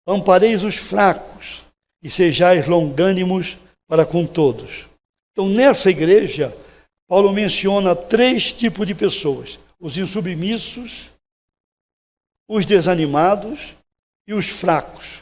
ampareis 0.05 0.63
os 0.63 0.75
fracos 0.75 1.61
e 2.01 2.09
sejais 2.09 2.67
longânimos 2.67 3.57
para 3.87 4.05
com 4.05 4.25
todos. 4.25 4.87
Então, 5.31 5.47
nessa 5.47 5.89
igreja, 5.89 6.55
Paulo 7.07 7.31
menciona 7.31 7.95
três 7.95 8.51
tipos 8.51 8.85
de 8.85 8.93
pessoas: 8.93 9.59
os 9.79 9.97
insubmissos, 9.97 11.11
os 12.47 12.65
desanimados 12.65 13.75
e 14.27 14.33
os 14.33 14.49
fracos. 14.49 15.21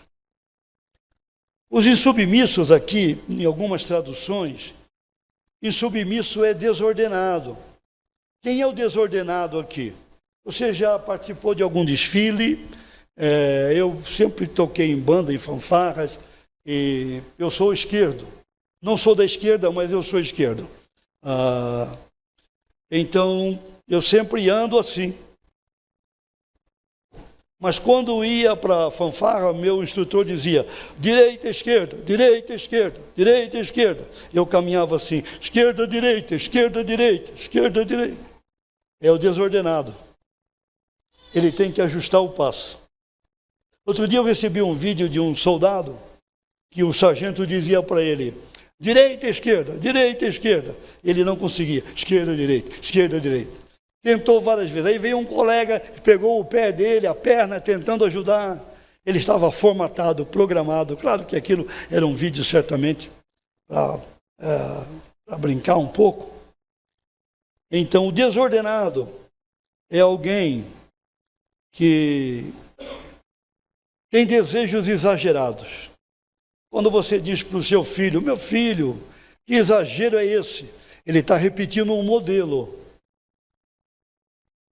Os 1.69 1.86
insubmissos 1.86 2.71
aqui, 2.71 3.21
em 3.27 3.43
algumas 3.43 3.86
traduções, 3.86 4.74
insubmisso 5.62 6.43
é 6.43 6.53
desordenado. 6.53 7.57
Quem 8.41 8.62
é 8.62 8.67
o 8.67 8.72
desordenado 8.72 9.60
aqui? 9.60 9.94
Você 10.46 10.72
já 10.72 10.98
participou 10.98 11.53
de 11.53 11.63
algum 11.63 11.84
desfile? 11.84 12.65
É, 13.15 13.74
eu 13.75 14.01
sempre 14.03 14.48
toquei 14.48 14.91
em 14.91 15.00
banda, 15.00 15.34
em 15.34 15.38
fanfarras, 15.38 16.20
e 16.65 17.22
eu 17.38 17.50
sou 17.50 17.74
esquerdo. 17.74 18.27
Não 18.82 18.96
sou 18.96 19.15
da 19.15 19.25
esquerda, 19.25 19.72
mas 19.72 19.91
eu 19.91 20.03
sou 20.03 20.20
esquerdo. 20.20 20.70
Ah, 21.24 21.98
então, 22.91 23.60
eu 23.88 24.02
sempre 24.02 24.50
ando 24.50 24.78
assim. 24.78 25.13
Mas 27.60 27.80
quando 27.80 28.24
ia 28.24 28.56
para 28.56 28.88
a 28.88 28.91
fanfarra, 28.91 29.52
meu 29.52 29.82
instrutor 29.82 30.24
dizia 30.24 30.65
direita, 30.98 31.50
esquerda, 31.50 31.98
direita, 31.98 32.54
esquerda, 32.54 33.00
direita, 33.15 33.58
esquerda. 33.58 34.08
Eu 34.34 34.46
caminhava 34.46 34.96
assim, 34.96 35.24
esquerda, 35.41 35.88
direita, 35.88 36.36
esquerda, 36.36 36.84
direita, 36.84 37.32
esquerda, 37.34 37.84
direita. 37.84 38.17
É 39.02 39.12
o 39.12 39.17
desordenado 39.17 40.08
ele 41.34 41.52
tem 41.52 41.72
que 41.72 41.82
ajustar 41.82 42.22
o 42.22 42.30
passo. 42.30 42.78
Outro 43.86 44.08
dia 44.08 44.20
eu 44.20 44.24
recebi 44.24 44.62
um 44.62 44.74
vídeo 44.74 45.08
de 45.08 45.20
um 45.20 45.36
soldado 45.36 45.98
que 46.70 46.84
o 46.84 46.93
sargento 46.93 47.46
dizia 47.48 47.82
para 47.82 48.02
ele: 48.02 48.34
direita, 48.80 49.28
esquerda, 49.28 49.78
direita, 49.78 50.26
esquerda. 50.26 50.76
Ele 51.04 51.24
não 51.24 51.36
conseguia, 51.36 51.84
esquerda, 51.96 52.36
direita, 52.36 52.72
esquerda, 52.82 53.20
direita. 53.20 53.66
Tentou 54.03 54.39
várias 54.41 54.69
vezes. 54.69 54.88
Aí 54.88 54.97
veio 54.97 55.17
um 55.17 55.25
colega 55.25 55.79
pegou 55.79 56.39
o 56.39 56.45
pé 56.45 56.71
dele, 56.71 57.07
a 57.07 57.15
perna, 57.15 57.60
tentando 57.60 58.05
ajudar. 58.05 58.63
Ele 59.05 59.19
estava 59.19 59.51
formatado, 59.51 60.25
programado. 60.25 60.97
Claro 60.97 61.25
que 61.25 61.36
aquilo 61.36 61.67
era 61.89 62.05
um 62.05 62.13
vídeo 62.13 62.43
certamente 62.43 63.10
para 63.67 63.99
é, 64.39 65.38
brincar 65.38 65.77
um 65.77 65.88
pouco. 65.88 66.31
Então, 67.71 68.07
o 68.07 68.12
desordenado 68.12 69.10
é 69.89 69.99
alguém 69.99 70.65
que 71.71 72.53
tem 74.10 74.25
desejos 74.25 74.88
exagerados. 74.88 75.91
Quando 76.71 76.89
você 76.89 77.19
diz 77.19 77.43
para 77.43 77.57
o 77.57 77.63
seu 77.63 77.83
filho, 77.83 78.21
meu 78.21 78.38
filho, 78.38 79.01
que 79.45 79.55
exagero 79.55 80.17
é 80.17 80.25
esse? 80.25 80.69
Ele 81.05 81.19
está 81.19 81.38
repetindo 81.38 81.93
um 81.93 82.03
modelo. 82.03 82.77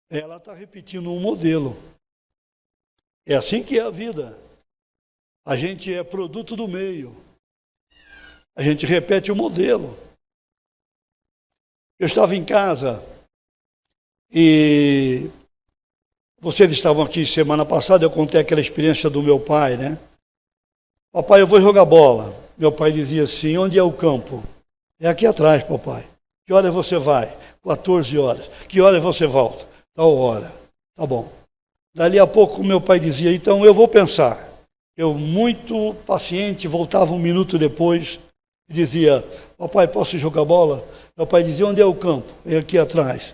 Ela 0.10 0.38
está 0.38 0.54
repetindo 0.54 1.12
um 1.12 1.20
modelo. 1.20 1.78
É 3.26 3.36
assim 3.36 3.62
que 3.62 3.78
é 3.78 3.82
a 3.82 3.90
vida. 3.90 4.40
A 5.46 5.56
gente 5.56 5.94
é 5.94 6.04
produto 6.04 6.56
do 6.56 6.68
meio. 6.68 7.16
A 8.56 8.62
gente 8.62 8.86
repete 8.86 9.32
o 9.32 9.36
modelo. 9.36 9.98
Eu 12.00 12.08
estava 12.08 12.36
em 12.36 12.44
casa 12.44 13.04
e 14.32 15.30
vocês 16.40 16.72
estavam 16.72 17.04
aqui 17.04 17.26
semana 17.26 17.66
passada, 17.66 18.06
eu 18.06 18.10
contei 18.10 18.40
aquela 18.40 18.62
experiência 18.62 19.10
do 19.10 19.24
meu 19.24 19.40
pai, 19.40 19.78
né? 19.78 19.98
Papai, 21.12 21.42
eu 21.42 21.48
vou 21.48 21.60
jogar 21.60 21.86
bola. 21.86 22.36
Meu 22.58 22.72
pai 22.72 22.92
dizia 22.92 23.24
assim: 23.24 23.58
onde 23.58 23.78
é 23.78 23.84
o 23.84 23.92
campo? 23.92 24.44
É 25.00 25.08
aqui 25.08 25.26
atrás, 25.26 25.64
papai. 25.64 26.08
Que 26.46 26.54
horas 26.54 26.74
você 26.74 26.98
vai? 26.98 27.36
14 27.64 28.18
horas. 28.18 28.48
Que 28.68 28.80
horas 28.80 29.02
você 29.02 29.26
volta? 29.26 29.68
Tal 29.98 30.16
hora. 30.16 30.54
Tá 30.96 31.08
bom. 31.08 31.28
Dali 31.96 32.20
a 32.20 32.28
pouco 32.28 32.64
meu 32.64 32.80
pai 32.80 33.00
dizia: 33.00 33.34
então 33.34 33.66
eu 33.66 33.74
vou 33.74 33.88
pensar. 33.88 34.48
Eu, 34.96 35.16
muito 35.16 35.96
paciente, 36.06 36.68
voltava 36.68 37.14
um 37.14 37.18
minuto 37.18 37.58
depois 37.58 38.20
e 38.70 38.74
dizia: 38.74 39.26
Papai, 39.58 39.88
posso 39.88 40.16
jogar 40.20 40.46
bola? 40.46 40.88
Meu 41.18 41.26
pai 41.26 41.42
dizia: 41.42 41.66
Onde 41.66 41.82
é 41.82 41.86
o 41.86 41.96
campo? 41.96 42.32
É 42.46 42.58
aqui 42.58 42.78
atrás. 42.78 43.34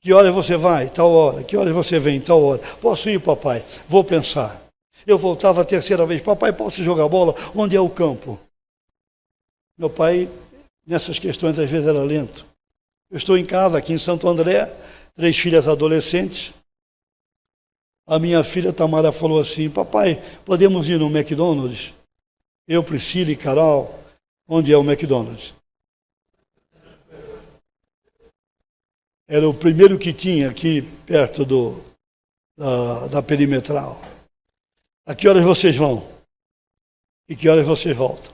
Que 0.00 0.14
hora 0.14 0.32
você 0.32 0.56
vai? 0.56 0.88
Tal 0.88 1.12
hora. 1.12 1.44
Que 1.44 1.54
hora 1.54 1.70
você 1.70 1.98
vem? 1.98 2.18
Tal 2.18 2.42
hora. 2.42 2.62
Posso 2.80 3.10
ir, 3.10 3.20
papai? 3.20 3.62
Vou 3.86 4.02
pensar. 4.02 4.58
Eu 5.06 5.18
voltava 5.18 5.60
a 5.60 5.66
terceira 5.66 6.06
vez. 6.06 6.22
Papai, 6.22 6.50
posso 6.50 6.82
jogar 6.82 7.06
bola? 7.08 7.34
Onde 7.54 7.76
é 7.76 7.80
o 7.80 7.90
campo? 7.90 8.40
Meu 9.76 9.90
pai, 9.90 10.30
nessas 10.86 11.18
questões, 11.18 11.58
às 11.58 11.68
vezes 11.68 11.86
era 11.86 12.02
lento. 12.02 12.46
Eu 13.10 13.18
estou 13.18 13.36
em 13.36 13.44
casa, 13.44 13.76
aqui 13.76 13.92
em 13.92 13.98
Santo 13.98 14.26
André, 14.28 14.72
três 15.20 15.38
filhas 15.38 15.68
adolescentes. 15.68 16.54
A 18.06 18.18
minha 18.18 18.42
filha 18.42 18.72
Tamara 18.72 19.12
falou 19.12 19.38
assim: 19.38 19.68
Papai, 19.68 20.16
podemos 20.46 20.88
ir 20.88 20.98
no 20.98 21.14
McDonald's? 21.14 21.92
Eu, 22.66 22.82
Priscila 22.82 23.30
e 23.30 23.36
Carol, 23.36 24.02
onde 24.48 24.72
é 24.72 24.78
o 24.78 24.82
McDonald's? 24.82 25.52
Era 29.28 29.46
o 29.46 29.52
primeiro 29.52 29.98
que 29.98 30.10
tinha 30.10 30.48
aqui 30.48 30.80
perto 31.04 31.44
do, 31.44 31.84
da, 32.56 33.06
da 33.08 33.22
perimetral. 33.22 34.00
A 35.04 35.14
que 35.14 35.28
horas 35.28 35.44
vocês 35.44 35.76
vão? 35.76 36.08
E 37.28 37.36
que 37.36 37.46
horas 37.46 37.66
vocês 37.66 37.94
voltam? 37.94 38.32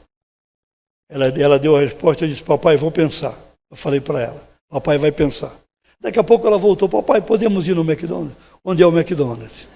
Ela, 1.08 1.26
ela 1.26 1.58
deu 1.58 1.76
a 1.76 1.80
resposta 1.80 2.24
e 2.24 2.28
disse: 2.28 2.44
Papai, 2.44 2.76
vou 2.76 2.92
pensar. 2.92 3.36
Eu 3.68 3.76
falei 3.76 4.00
para 4.00 4.22
ela: 4.22 4.48
Papai 4.68 4.98
vai 4.98 5.10
pensar. 5.10 5.65
Daqui 6.00 6.18
a 6.18 6.24
pouco 6.24 6.46
ela 6.46 6.58
voltou: 6.58 6.88
Papai, 6.88 7.20
podemos 7.20 7.66
ir 7.66 7.74
no 7.74 7.82
McDonald's? 7.82 8.36
Onde 8.64 8.82
é 8.82 8.86
o 8.86 8.96
McDonald's? 8.96 9.68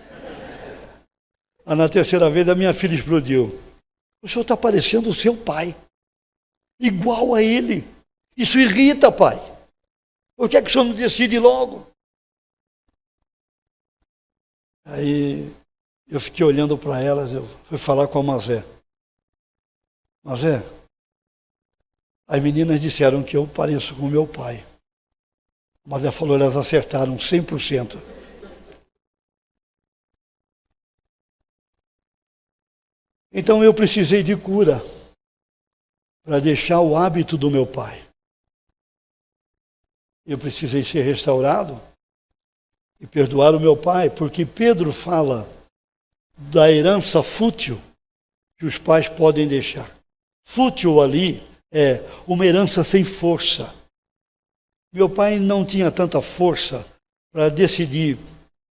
Aí, 1.65 1.77
na 1.77 1.89
terceira 1.89 2.29
vez, 2.31 2.49
a 2.49 2.55
minha 2.55 2.75
filha 2.75 2.95
explodiu. 2.95 3.59
O 4.23 4.29
senhor 4.29 4.43
está 4.43 4.57
parecendo 4.57 5.09
o 5.09 5.15
seu 5.15 5.37
pai, 5.37 5.75
igual 6.79 7.35
a 7.35 7.43
ele. 7.43 7.87
Isso 8.37 8.59
irrita, 8.59 9.11
pai. 9.11 9.37
Por 10.37 10.49
que, 10.49 10.57
é 10.57 10.63
que 10.63 10.69
o 10.69 10.73
senhor 10.73 10.85
não 10.85 10.95
decide 10.95 11.39
logo? 11.39 11.87
Aí 14.85 15.51
eu 16.09 16.19
fiquei 16.21 16.45
olhando 16.45 16.77
para 16.77 17.01
elas, 17.01 17.33
eu 17.33 17.47
fui 17.65 17.79
falar 17.79 18.09
com 18.09 18.19
a 18.19 18.23
Mazé. 18.23 18.65
Mazé, 20.25 20.63
as 22.27 22.43
meninas 22.43 22.81
disseram 22.81 23.23
que 23.23 23.37
eu 23.37 23.47
pareço 23.47 23.95
com 23.95 24.09
meu 24.09 24.27
pai. 24.27 24.67
A 25.85 25.89
Mazé 25.89 26.11
falou, 26.11 26.37
elas 26.37 26.57
acertaram 26.57 27.17
100%. 27.17 27.97
Então 33.33 33.63
eu 33.63 33.73
precisei 33.73 34.23
de 34.23 34.37
cura 34.37 34.83
para 36.25 36.41
deixar 36.41 36.81
o 36.81 36.97
hábito 36.97 37.39
do 37.39 37.51
meu 37.51 37.67
pai. 37.67 38.07
eu 40.27 40.39
precisei 40.39 40.85
ser 40.85 41.03
restaurado 41.03 41.81
e 43.01 43.07
perdoar 43.07 43.55
o 43.55 43.59
meu 43.59 43.77
pai, 43.77 44.11
porque 44.11 44.45
Pedro 44.47 44.93
fala 44.93 45.51
da 46.37 46.71
herança 46.71 47.23
fútil 47.23 47.81
que 48.57 48.65
os 48.65 48.79
pais 48.79 49.09
podem 49.09 49.49
deixar. 49.49 49.91
Fútil 50.45 51.01
ali 51.01 51.43
é 51.73 52.01
uma 52.29 52.47
herança 52.47 52.85
sem 52.85 53.03
força. 53.03 53.75
Meu 54.93 55.09
pai 55.09 55.39
não 55.39 55.65
tinha 55.65 55.91
tanta 55.91 56.21
força 56.21 56.85
para 57.33 57.49
decidir 57.49 58.19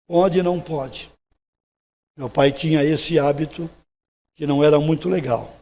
pode 0.05 0.39
e 0.39 0.43
não 0.43 0.59
pode. 0.59 1.09
Meu 2.17 2.29
pai 2.29 2.51
tinha 2.51 2.83
esse 2.83 3.17
hábito 3.17 3.69
que 4.35 4.45
não 4.45 4.63
era 4.63 4.79
muito 4.79 5.07
legal. 5.07 5.55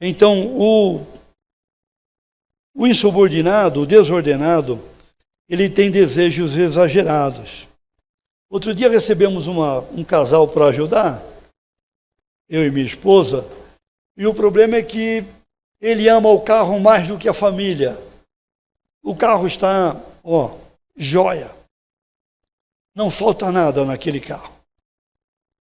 Então, 0.00 0.46
o, 0.56 1.06
o 2.74 2.86
insubordinado, 2.86 3.80
o 3.80 3.86
desordenado, 3.86 4.80
ele 5.48 5.68
tem 5.68 5.90
desejos 5.90 6.56
exagerados. 6.56 7.66
Outro 8.50 8.74
dia 8.74 8.90
recebemos 8.90 9.46
uma, 9.46 9.80
um 9.90 10.04
casal 10.04 10.46
para 10.46 10.66
ajudar, 10.66 11.24
eu 12.48 12.64
e 12.64 12.70
minha 12.70 12.86
esposa, 12.86 13.44
e 14.16 14.26
o 14.26 14.34
problema 14.34 14.76
é 14.76 14.82
que 14.82 15.24
ele 15.84 16.08
ama 16.08 16.30
o 16.30 16.40
carro 16.40 16.80
mais 16.80 17.06
do 17.06 17.18
que 17.18 17.28
a 17.28 17.34
família. 17.34 18.02
O 19.02 19.14
carro 19.14 19.46
está, 19.46 20.00
ó, 20.24 20.56
joia. 20.96 21.54
Não 22.94 23.10
falta 23.10 23.52
nada 23.52 23.84
naquele 23.84 24.18
carro. 24.18 24.50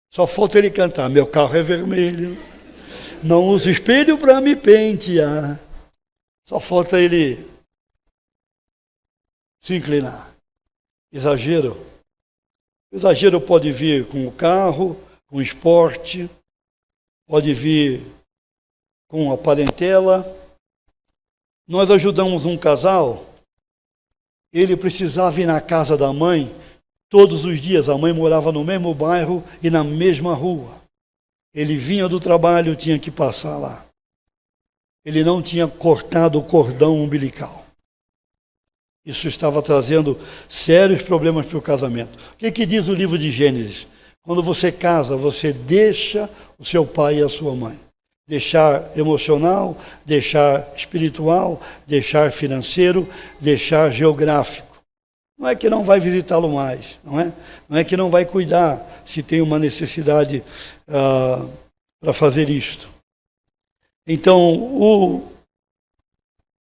Só 0.09 0.27
falta 0.27 0.57
ele 0.57 0.69
cantar: 0.69 1.09
Meu 1.09 1.25
carro 1.25 1.55
é 1.55 1.63
vermelho. 1.63 2.37
Não 3.23 3.45
uso 3.45 3.69
espelho 3.69 4.17
para 4.17 4.41
me 4.41 4.57
pentear. 4.57 5.57
Só 6.43 6.59
falta 6.59 6.99
ele 6.99 7.49
se 9.61 9.75
inclinar. 9.75 10.35
Exagero. 11.13 11.85
Exagero 12.91 13.39
pode 13.39 13.71
vir 13.71 14.05
com 14.05 14.27
o 14.27 14.31
carro, 14.33 15.01
com 15.27 15.37
o 15.37 15.41
esporte, 15.41 16.29
pode 17.25 17.53
vir 17.53 18.18
com 19.09 19.33
a 19.33 19.37
parentela. 19.37 20.25
Nós 21.67 21.91
ajudamos 21.91 22.45
um 22.45 22.57
casal, 22.57 23.25
ele 24.53 24.77
precisava 24.77 25.41
ir 25.41 25.45
na 25.45 25.59
casa 25.59 25.97
da 25.97 26.13
mãe 26.13 26.55
todos 27.09 27.43
os 27.43 27.59
dias. 27.59 27.89
A 27.89 27.97
mãe 27.97 28.13
morava 28.13 28.51
no 28.51 28.63
mesmo 28.63 28.93
bairro 28.93 29.43
e 29.61 29.69
na 29.69 29.83
mesma 29.83 30.33
rua. 30.33 30.79
Ele 31.53 31.75
vinha 31.75 32.07
do 32.07 32.19
trabalho, 32.19 32.75
tinha 32.75 32.97
que 32.97 33.11
passar 33.11 33.57
lá. 33.57 33.85
Ele 35.03 35.23
não 35.23 35.41
tinha 35.41 35.67
cortado 35.67 36.39
o 36.39 36.43
cordão 36.43 36.95
umbilical. 36.95 37.65
Isso 39.05 39.27
estava 39.27 39.61
trazendo 39.61 40.19
sérios 40.47 41.01
problemas 41.01 41.45
para 41.45 41.57
o 41.57 41.61
casamento. 41.61 42.15
O 42.33 42.37
que, 42.37 42.51
que 42.51 42.65
diz 42.65 42.87
o 42.87 42.93
livro 42.93 43.17
de 43.17 43.31
Gênesis? 43.31 43.87
Quando 44.21 44.43
você 44.43 44.71
casa, 44.71 45.17
você 45.17 45.51
deixa 45.51 46.29
o 46.59 46.65
seu 46.65 46.85
pai 46.85 47.19
e 47.19 47.23
a 47.23 47.29
sua 47.29 47.55
mãe 47.55 47.88
deixar 48.29 48.95
emocional, 48.95 49.75
deixar 50.05 50.71
espiritual, 50.75 51.59
deixar 51.87 52.31
financeiro, 52.31 53.09
deixar 53.41 53.91
geográfico. 53.91 54.83
Não 55.35 55.49
é 55.49 55.55
que 55.55 55.67
não 55.67 55.83
vai 55.83 55.99
visitá-lo 55.99 56.47
mais, 56.53 56.99
não 57.03 57.19
é? 57.19 57.33
Não 57.67 57.79
é 57.79 57.83
que 57.83 57.97
não 57.97 58.11
vai 58.11 58.25
cuidar 58.25 58.85
se 59.03 59.23
tem 59.23 59.41
uma 59.41 59.57
necessidade 59.57 60.43
uh, 60.87 61.51
para 61.99 62.13
fazer 62.13 62.51
isto. 62.51 62.87
Então, 64.05 64.53
o, 64.53 65.27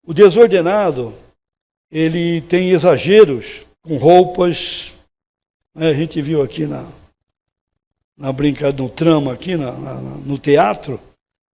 o 0.05 0.13
desordenado, 0.13 1.13
ele 1.89 2.41
tem 2.41 2.71
exageros 2.71 3.65
com 3.83 3.95
roupas. 3.95 4.95
Né? 5.73 5.91
A 5.91 5.93
gente 5.93 6.21
viu 6.21 6.41
aqui 6.41 6.65
na, 6.65 6.85
na 8.17 8.33
brincadeira, 8.33 8.83
no 8.83 8.89
trama 8.89 9.31
aqui, 9.31 9.55
na, 9.55 9.71
na, 9.71 9.93
no 9.93 10.37
teatro, 10.37 10.99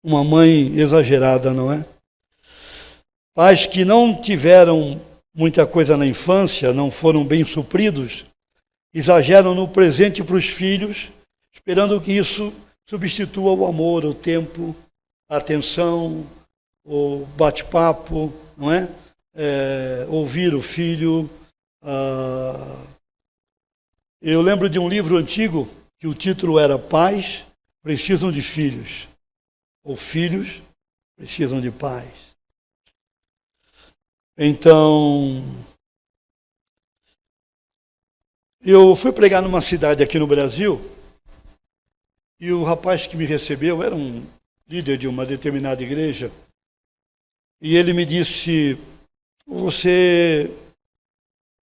uma 0.09 0.23
mãe 0.23 0.73
exagerada, 0.75 1.53
não 1.53 1.71
é? 1.71 1.85
Pais 3.35 3.67
que 3.67 3.85
não 3.85 4.19
tiveram 4.19 4.99
muita 5.35 5.67
coisa 5.67 5.95
na 5.95 6.05
infância, 6.05 6.73
não 6.73 6.89
foram 6.89 7.23
bem 7.23 7.45
supridos, 7.45 8.25
exageram 8.91 9.53
no 9.53 9.67
presente 9.67 10.23
para 10.23 10.35
os 10.35 10.47
filhos, 10.47 11.11
esperando 11.53 12.01
que 12.01 12.11
isso 12.11 12.51
substitua 12.87 13.53
o 13.53 13.67
amor, 13.67 14.03
o 14.03 14.15
tempo, 14.15 14.75
a 15.29 15.37
atenção, 15.37 16.25
o 16.83 17.27
bate-papo, 17.37 18.33
não 18.57 18.73
é? 18.73 18.89
é? 19.35 20.07
Ouvir 20.09 20.55
o 20.55 20.61
filho. 20.61 21.29
Ah... 21.83 22.83
Eu 24.19 24.41
lembro 24.41 24.67
de 24.67 24.79
um 24.79 24.89
livro 24.89 25.17
antigo 25.17 25.69
que 25.99 26.07
o 26.07 26.15
título 26.15 26.57
era 26.57 26.79
Pais 26.79 27.45
Precisam 27.83 28.31
de 28.31 28.41
Filhos 28.41 29.08
ou 29.83 29.95
filhos 29.95 30.61
precisam 31.15 31.59
de 31.59 31.71
pais. 31.71 32.35
Então, 34.37 35.43
eu 38.61 38.95
fui 38.95 39.11
pregar 39.11 39.41
numa 39.41 39.61
cidade 39.61 40.01
aqui 40.01 40.17
no 40.17 40.27
Brasil 40.27 40.79
e 42.39 42.51
o 42.51 42.63
rapaz 42.63 43.05
que 43.05 43.17
me 43.17 43.25
recebeu 43.25 43.83
era 43.83 43.95
um 43.95 44.25
líder 44.67 44.97
de 44.97 45.07
uma 45.07 45.25
determinada 45.25 45.83
igreja 45.83 46.31
e 47.61 47.75
ele 47.75 47.91
me 47.91 48.05
disse: 48.05 48.77
Você, 49.45 50.49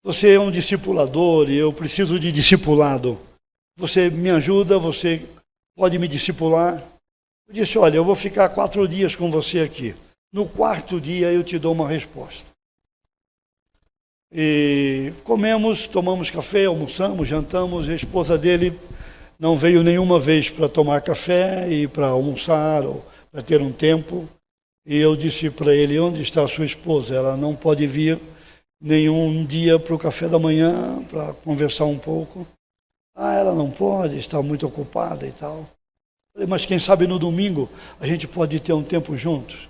você 0.03 0.35
é 0.35 0.40
um 0.40 0.51
discipulador 0.51 1.51
e 1.51 1.57
eu 1.57 1.72
preciso 1.72 2.18
de 2.18 2.33
discipulado. 2.33 3.20
Você 3.77 4.09
me 4.09 4.31
ajuda? 4.31 4.79
Você 4.79 5.27
pode 5.75 5.98
me 5.98 6.09
discipular? 6.09 6.83
Eu 7.52 7.54
disse: 7.54 7.78
Olha, 7.78 7.96
eu 7.96 8.04
vou 8.04 8.14
ficar 8.14 8.48
quatro 8.48 8.88
dias 8.88 9.14
com 9.14 9.30
você 9.30 9.60
aqui. 9.60 9.94
No 10.32 10.48
quarto 10.48 10.98
dia 10.98 11.30
eu 11.30 11.44
te 11.44 11.58
dou 11.58 11.74
uma 11.74 11.86
resposta. 11.86 12.50
E 14.32 15.12
comemos, 15.22 15.86
tomamos 15.86 16.30
café, 16.30 16.64
almoçamos, 16.64 17.28
jantamos. 17.28 17.90
A 17.90 17.94
esposa 17.94 18.38
dele 18.38 18.72
não 19.38 19.54
veio 19.54 19.82
nenhuma 19.82 20.18
vez 20.18 20.48
para 20.48 20.66
tomar 20.66 21.02
café 21.02 21.70
e 21.70 21.86
para 21.86 22.06
almoçar 22.06 22.84
ou 22.84 23.04
para 23.30 23.42
ter 23.42 23.60
um 23.60 23.70
tempo. 23.70 24.26
E 24.86 24.96
eu 24.96 25.14
disse 25.14 25.50
para 25.50 25.74
ele: 25.74 26.00
Onde 26.00 26.22
está 26.22 26.48
sua 26.48 26.64
esposa? 26.64 27.14
Ela 27.14 27.36
não 27.36 27.54
pode 27.54 27.86
vir 27.86 28.18
nenhum 28.80 29.44
dia 29.44 29.78
para 29.78 29.94
o 29.94 29.98
café 29.98 30.26
da 30.26 30.38
manhã 30.38 31.04
para 31.04 31.34
conversar 31.34 31.84
um 31.84 31.98
pouco. 31.98 32.46
Ah, 33.14 33.34
ela 33.34 33.54
não 33.54 33.70
pode, 33.70 34.18
está 34.18 34.40
muito 34.42 34.66
ocupada 34.66 35.26
e 35.26 35.32
tal. 35.32 35.68
Mas 36.49 36.64
quem 36.64 36.79
sabe 36.79 37.07
no 37.07 37.18
domingo 37.18 37.68
a 38.01 38.07
gente 38.07 38.27
pode 38.27 38.59
ter 38.61 38.73
um 38.73 38.83
tempo 38.83 39.16
juntos. 39.16 39.68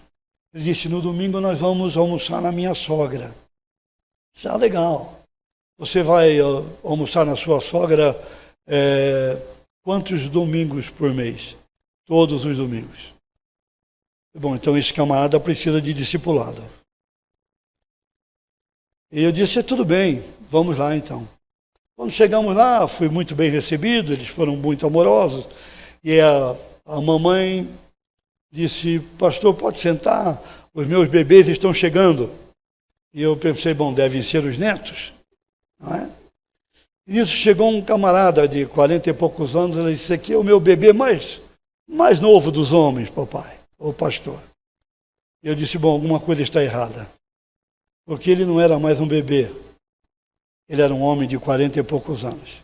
Ele 0.54 0.64
disse, 0.64 0.88
no 0.88 1.00
domingo 1.00 1.40
nós 1.40 1.60
vamos 1.60 1.96
almoçar 1.96 2.40
na 2.40 2.52
minha 2.52 2.74
sogra. 2.74 3.34
Isso 4.34 4.48
é 4.48 4.56
legal. 4.56 5.20
Você 5.78 6.02
vai 6.02 6.38
almoçar 6.82 7.26
na 7.26 7.36
sua 7.36 7.60
sogra 7.60 8.20
é, 8.66 9.40
quantos 9.82 10.28
domingos 10.28 10.88
por 10.88 11.12
mês? 11.12 11.56
Todos 12.06 12.44
os 12.44 12.56
domingos. 12.58 13.12
Bom, 14.34 14.54
então 14.54 14.76
esse 14.78 14.92
camarada 14.94 15.38
precisa 15.40 15.80
de 15.80 15.92
discipulado. 15.92 16.62
E 19.10 19.22
eu 19.22 19.32
disse, 19.32 19.62
tudo 19.62 19.84
bem, 19.84 20.22
vamos 20.48 20.78
lá 20.78 20.96
então. 20.96 21.28
Quando 21.94 22.10
chegamos 22.10 22.56
lá, 22.56 22.88
fui 22.88 23.08
muito 23.08 23.34
bem 23.34 23.50
recebido, 23.50 24.12
eles 24.12 24.28
foram 24.28 24.56
muito 24.56 24.86
amorosos. 24.86 25.46
E 26.04 26.20
a, 26.20 26.56
a 26.84 27.00
mamãe 27.00 27.68
disse: 28.50 29.00
Pastor, 29.18 29.54
pode 29.54 29.78
sentar, 29.78 30.42
os 30.74 30.86
meus 30.86 31.08
bebês 31.08 31.48
estão 31.48 31.72
chegando. 31.72 32.34
E 33.14 33.22
eu 33.22 33.36
pensei: 33.36 33.72
Bom, 33.72 33.92
devem 33.92 34.22
ser 34.22 34.44
os 34.44 34.58
netos. 34.58 35.12
Não 35.78 35.94
é? 35.94 36.10
E 37.06 37.12
nisso 37.12 37.32
chegou 37.32 37.68
um 37.68 37.82
camarada 37.82 38.46
de 38.46 38.66
40 38.66 39.10
e 39.10 39.12
poucos 39.12 39.56
anos, 39.56 39.76
ele 39.76 39.92
disse: 39.92 40.12
Aqui 40.12 40.32
é 40.32 40.36
o 40.36 40.44
meu 40.44 40.58
bebê 40.58 40.92
mais, 40.92 41.40
mais 41.88 42.20
novo 42.20 42.50
dos 42.50 42.72
homens, 42.72 43.10
papai, 43.10 43.58
ou 43.78 43.92
pastor. 43.92 44.40
Eu 45.42 45.54
disse: 45.54 45.78
Bom, 45.78 45.90
alguma 45.90 46.20
coisa 46.20 46.42
está 46.42 46.62
errada. 46.62 47.08
Porque 48.04 48.30
ele 48.30 48.44
não 48.44 48.60
era 48.60 48.78
mais 48.80 48.98
um 48.98 49.06
bebê, 49.06 49.52
ele 50.68 50.82
era 50.82 50.92
um 50.92 51.02
homem 51.02 51.28
de 51.28 51.38
40 51.38 51.78
e 51.78 51.82
poucos 51.84 52.24
anos. 52.24 52.62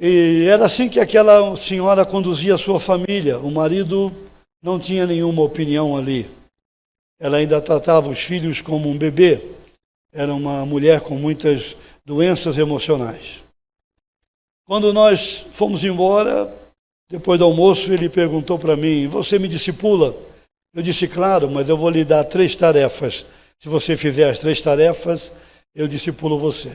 E 0.00 0.46
era 0.48 0.64
assim 0.64 0.88
que 0.88 0.98
aquela 0.98 1.54
senhora 1.56 2.06
conduzia 2.06 2.54
a 2.54 2.58
sua 2.58 2.80
família. 2.80 3.38
O 3.38 3.50
marido 3.50 4.10
não 4.62 4.78
tinha 4.78 5.06
nenhuma 5.06 5.42
opinião 5.42 5.94
ali. 5.94 6.30
Ela 7.20 7.36
ainda 7.36 7.60
tratava 7.60 8.08
os 8.08 8.18
filhos 8.18 8.62
como 8.62 8.88
um 8.88 8.96
bebê. 8.96 9.42
Era 10.10 10.32
uma 10.32 10.64
mulher 10.64 11.02
com 11.02 11.16
muitas 11.16 11.76
doenças 12.02 12.56
emocionais. 12.56 13.44
Quando 14.64 14.90
nós 14.90 15.46
fomos 15.52 15.84
embora, 15.84 16.50
depois 17.10 17.38
do 17.38 17.44
almoço, 17.44 17.92
ele 17.92 18.08
perguntou 18.08 18.58
para 18.58 18.76
mim: 18.76 19.06
Você 19.06 19.38
me 19.38 19.48
discipula? 19.48 20.16
Eu 20.72 20.82
disse, 20.82 21.08
claro, 21.08 21.50
mas 21.50 21.68
eu 21.68 21.76
vou 21.76 21.90
lhe 21.90 22.04
dar 22.04 22.24
três 22.24 22.54
tarefas. 22.54 23.26
Se 23.58 23.68
você 23.68 23.96
fizer 23.96 24.30
as 24.30 24.38
três 24.38 24.62
tarefas, 24.62 25.32
eu 25.74 25.88
discipulo 25.88 26.38
você. 26.38 26.70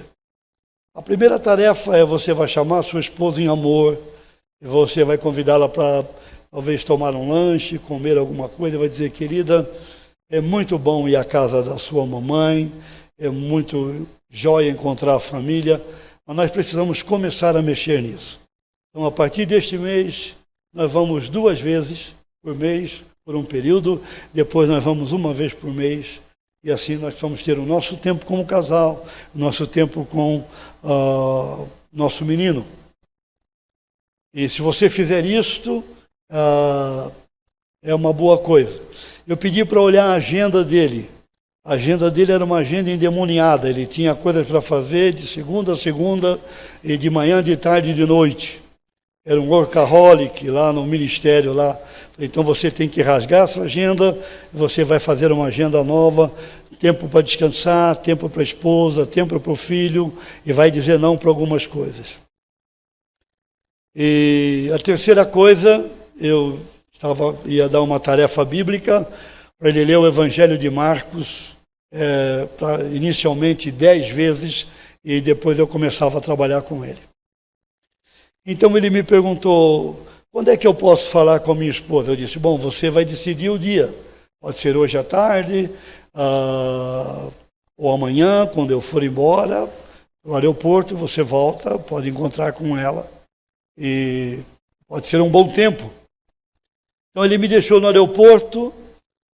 A 0.95 1.01
primeira 1.01 1.37
tarefa 1.37 1.97
é 1.97 2.05
você 2.05 2.33
vai 2.33 2.47
chamar 2.47 2.81
sua 2.81 3.01
esposa 3.01 3.41
em 3.41 3.49
amor, 3.49 3.97
e 4.61 4.65
você 4.65 5.03
vai 5.03 5.17
convidá-la 5.17 5.67
para 5.67 6.05
talvez 6.49 6.85
tomar 6.85 7.13
um 7.13 7.29
lanche, 7.29 7.77
comer 7.77 8.17
alguma 8.17 8.47
coisa, 8.47 8.77
vai 8.77 8.87
dizer, 8.87 9.11
querida, 9.11 9.69
é 10.31 10.39
muito 10.39 10.79
bom 10.79 11.05
ir 11.05 11.17
à 11.17 11.25
casa 11.25 11.61
da 11.61 11.77
sua 11.77 12.05
mamãe, 12.05 12.71
é 13.19 13.27
muito 13.27 14.07
jóia 14.29 14.69
encontrar 14.69 15.15
a 15.15 15.19
família, 15.19 15.83
mas 16.25 16.37
nós 16.37 16.49
precisamos 16.49 17.03
começar 17.03 17.57
a 17.57 17.61
mexer 17.61 18.01
nisso. 18.01 18.39
Então, 18.89 19.05
a 19.05 19.11
partir 19.11 19.45
deste 19.45 19.77
mês, 19.77 20.37
nós 20.73 20.89
vamos 20.89 21.27
duas 21.27 21.59
vezes 21.59 22.15
por 22.41 22.55
mês, 22.55 23.03
por 23.25 23.35
um 23.35 23.43
período, 23.43 24.01
depois 24.33 24.69
nós 24.69 24.81
vamos 24.81 25.11
uma 25.11 25.33
vez 25.33 25.51
por 25.51 25.73
mês, 25.73 26.21
e 26.65 26.71
assim 26.71 26.95
nós 26.95 27.13
vamos 27.21 27.43
ter 27.43 27.59
o 27.59 27.65
nosso 27.65 27.95
tempo 27.95 28.25
como 28.25 28.43
casal, 28.43 29.05
o 29.35 29.37
nosso 29.37 29.67
tempo 29.67 30.03
com 30.03 30.43
uh, 30.83 31.69
nosso 31.93 32.25
menino. 32.25 32.65
E 34.33 34.49
se 34.49 34.63
você 34.63 34.89
fizer 34.89 35.23
isto, 35.23 35.83
uh, 36.31 37.11
é 37.83 37.93
uma 37.93 38.11
boa 38.11 38.39
coisa. 38.39 38.81
Eu 39.27 39.37
pedi 39.37 39.63
para 39.63 39.79
olhar 39.79 40.05
a 40.07 40.15
agenda 40.15 40.63
dele. 40.63 41.07
A 41.63 41.73
agenda 41.73 42.09
dele 42.09 42.31
era 42.31 42.43
uma 42.43 42.57
agenda 42.57 42.89
endemoniada. 42.89 43.69
Ele 43.69 43.85
tinha 43.85 44.15
coisas 44.15 44.47
para 44.47 44.59
fazer 44.59 45.13
de 45.13 45.27
segunda 45.27 45.73
a 45.73 45.75
segunda, 45.75 46.39
e 46.83 46.97
de 46.97 47.11
manhã, 47.11 47.43
de 47.43 47.55
tarde 47.55 47.91
e 47.91 47.93
de 47.93 48.07
noite 48.07 48.64
era 49.25 49.41
um 49.41 49.49
workaholic 49.49 50.47
lá 50.49 50.71
no 50.71 50.85
ministério 50.85 51.51
lá. 51.51 51.79
Então 52.19 52.43
você 52.43 52.69
tem 52.69 52.87
que 52.87 53.01
rasgar 53.01 53.45
essa 53.45 53.61
agenda, 53.61 54.17
você 54.53 54.83
vai 54.83 54.99
fazer 54.99 55.31
uma 55.31 55.47
agenda 55.47 55.83
nova, 55.83 56.31
tempo 56.79 57.09
para 57.09 57.21
descansar, 57.21 57.95
tempo 57.95 58.29
para 58.29 58.41
a 58.41 58.43
esposa, 58.43 59.05
tempo 59.05 59.39
para 59.39 59.51
o 59.51 59.55
filho, 59.55 60.13
e 60.45 60.53
vai 60.53 60.69
dizer 60.69 60.99
não 60.99 61.17
para 61.17 61.29
algumas 61.29 61.65
coisas. 61.65 62.21
E 63.95 64.69
a 64.73 64.77
terceira 64.77 65.25
coisa, 65.25 65.89
eu 66.19 66.59
estava, 66.91 67.35
ia 67.45 67.67
dar 67.67 67.81
uma 67.81 67.99
tarefa 67.99 68.45
bíblica 68.45 69.07
para 69.57 69.69
ele 69.69 69.85
ler 69.85 69.97
o 69.97 70.07
Evangelho 70.07 70.57
de 70.57 70.69
Marcos, 70.69 71.55
é, 71.91 72.45
pra, 72.57 72.83
inicialmente 72.83 73.71
dez 73.71 74.09
vezes, 74.09 74.67
e 75.03 75.19
depois 75.19 75.57
eu 75.57 75.67
começava 75.67 76.17
a 76.17 76.21
trabalhar 76.21 76.61
com 76.61 76.85
ele. 76.85 76.99
Então 78.45 78.75
ele 78.77 78.89
me 78.89 79.03
perguntou: 79.03 80.05
quando 80.31 80.49
é 80.49 80.57
que 80.57 80.67
eu 80.67 80.73
posso 80.73 81.09
falar 81.09 81.39
com 81.39 81.51
a 81.51 81.55
minha 81.55 81.71
esposa? 81.71 82.11
Eu 82.11 82.15
disse: 82.15 82.37
bom, 82.37 82.57
você 82.57 82.89
vai 82.89 83.03
decidir 83.03 83.49
o 83.49 83.59
dia. 83.59 83.93
Pode 84.39 84.59
ser 84.59 84.77
hoje 84.77 84.97
à 84.97 85.03
tarde, 85.03 85.69
ah, 86.13 87.29
ou 87.77 87.91
amanhã, 87.91 88.45
quando 88.45 88.71
eu 88.71 88.79
for 88.79 89.03
embora 89.03 89.69
no 90.23 90.33
aeroporto, 90.33 90.95
você 90.95 91.21
volta, 91.21 91.77
pode 91.77 92.09
encontrar 92.09 92.53
com 92.53 92.77
ela. 92.77 93.09
E 93.77 94.39
pode 94.87 95.07
ser 95.07 95.21
um 95.21 95.29
bom 95.29 95.47
tempo. 95.47 95.91
Então 97.11 97.23
ele 97.23 97.37
me 97.37 97.47
deixou 97.47 97.79
no 97.79 97.87
aeroporto, 97.87 98.73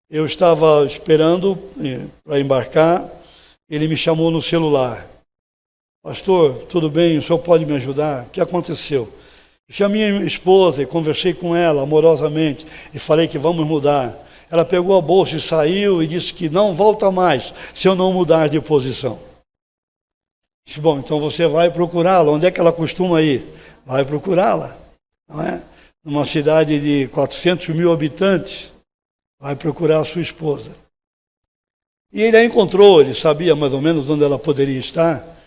eu 0.10 0.26
estava 0.26 0.86
esperando 0.86 1.58
eh, 1.80 2.08
para 2.24 2.40
embarcar, 2.40 3.10
ele 3.70 3.88
me 3.88 3.96
chamou 3.96 4.32
no 4.32 4.42
celular. 4.42 5.08
Pastor, 6.02 6.64
tudo 6.70 6.90
bem? 6.90 7.18
O 7.18 7.22
senhor 7.22 7.40
pode 7.40 7.66
me 7.66 7.74
ajudar? 7.76 8.26
O 8.26 8.30
que 8.30 8.40
aconteceu? 8.40 9.12
Eu 9.68 9.76
chamei 9.76 10.12
minha 10.12 10.26
esposa 10.26 10.82
e 10.82 10.86
conversei 10.86 11.34
com 11.34 11.54
ela 11.54 11.84
amorosamente 11.84 12.66
e 12.94 12.98
falei 12.98 13.28
que 13.28 13.38
vamos 13.38 13.68
mudar. 13.68 14.18
Ela 14.50 14.64
pegou 14.64 14.98
a 14.98 15.02
bolsa 15.02 15.36
e 15.36 15.42
saiu 15.42 16.02
e 16.02 16.08
disse 16.08 16.34
que 16.34 16.50
não 16.50 16.74
volta 16.74 17.12
mais 17.12 17.54
se 17.74 17.88
eu 17.88 17.96
não 17.96 18.14
mudar 18.14 18.48
de 18.48 18.62
posição. 18.62 19.20
Disse, 20.66 20.80
bom, 20.80 21.00
então 21.00 21.20
você 21.20 21.48
vai 21.48 21.70
procurá-la. 21.70 22.32
Onde 22.32 22.46
é 22.46 22.52
que 22.52 22.62
ela 22.62 22.72
costuma 22.72 23.22
ir? 23.22 23.46
Vai 23.86 24.06
procurá-la, 24.06 24.78
não 25.28 25.42
é? 25.42 25.62
Numa 26.04 26.26
cidade 26.26 26.80
de 26.80 27.10
400 27.10 27.68
mil 27.70 27.92
habitantes, 27.92 28.72
vai 29.38 29.54
procurar 29.54 30.00
a 30.00 30.06
sua 30.06 30.22
esposa. 30.22 30.72
E 32.12 32.22
ele 32.22 32.38
a 32.38 32.46
encontrou, 32.46 33.02
ele 33.02 33.14
sabia 33.14 33.54
mais 33.54 33.74
ou 33.74 33.82
menos 33.82 34.10
onde 34.10 34.24
ela 34.24 34.40
poderia 34.40 34.80
estar. 34.80 35.39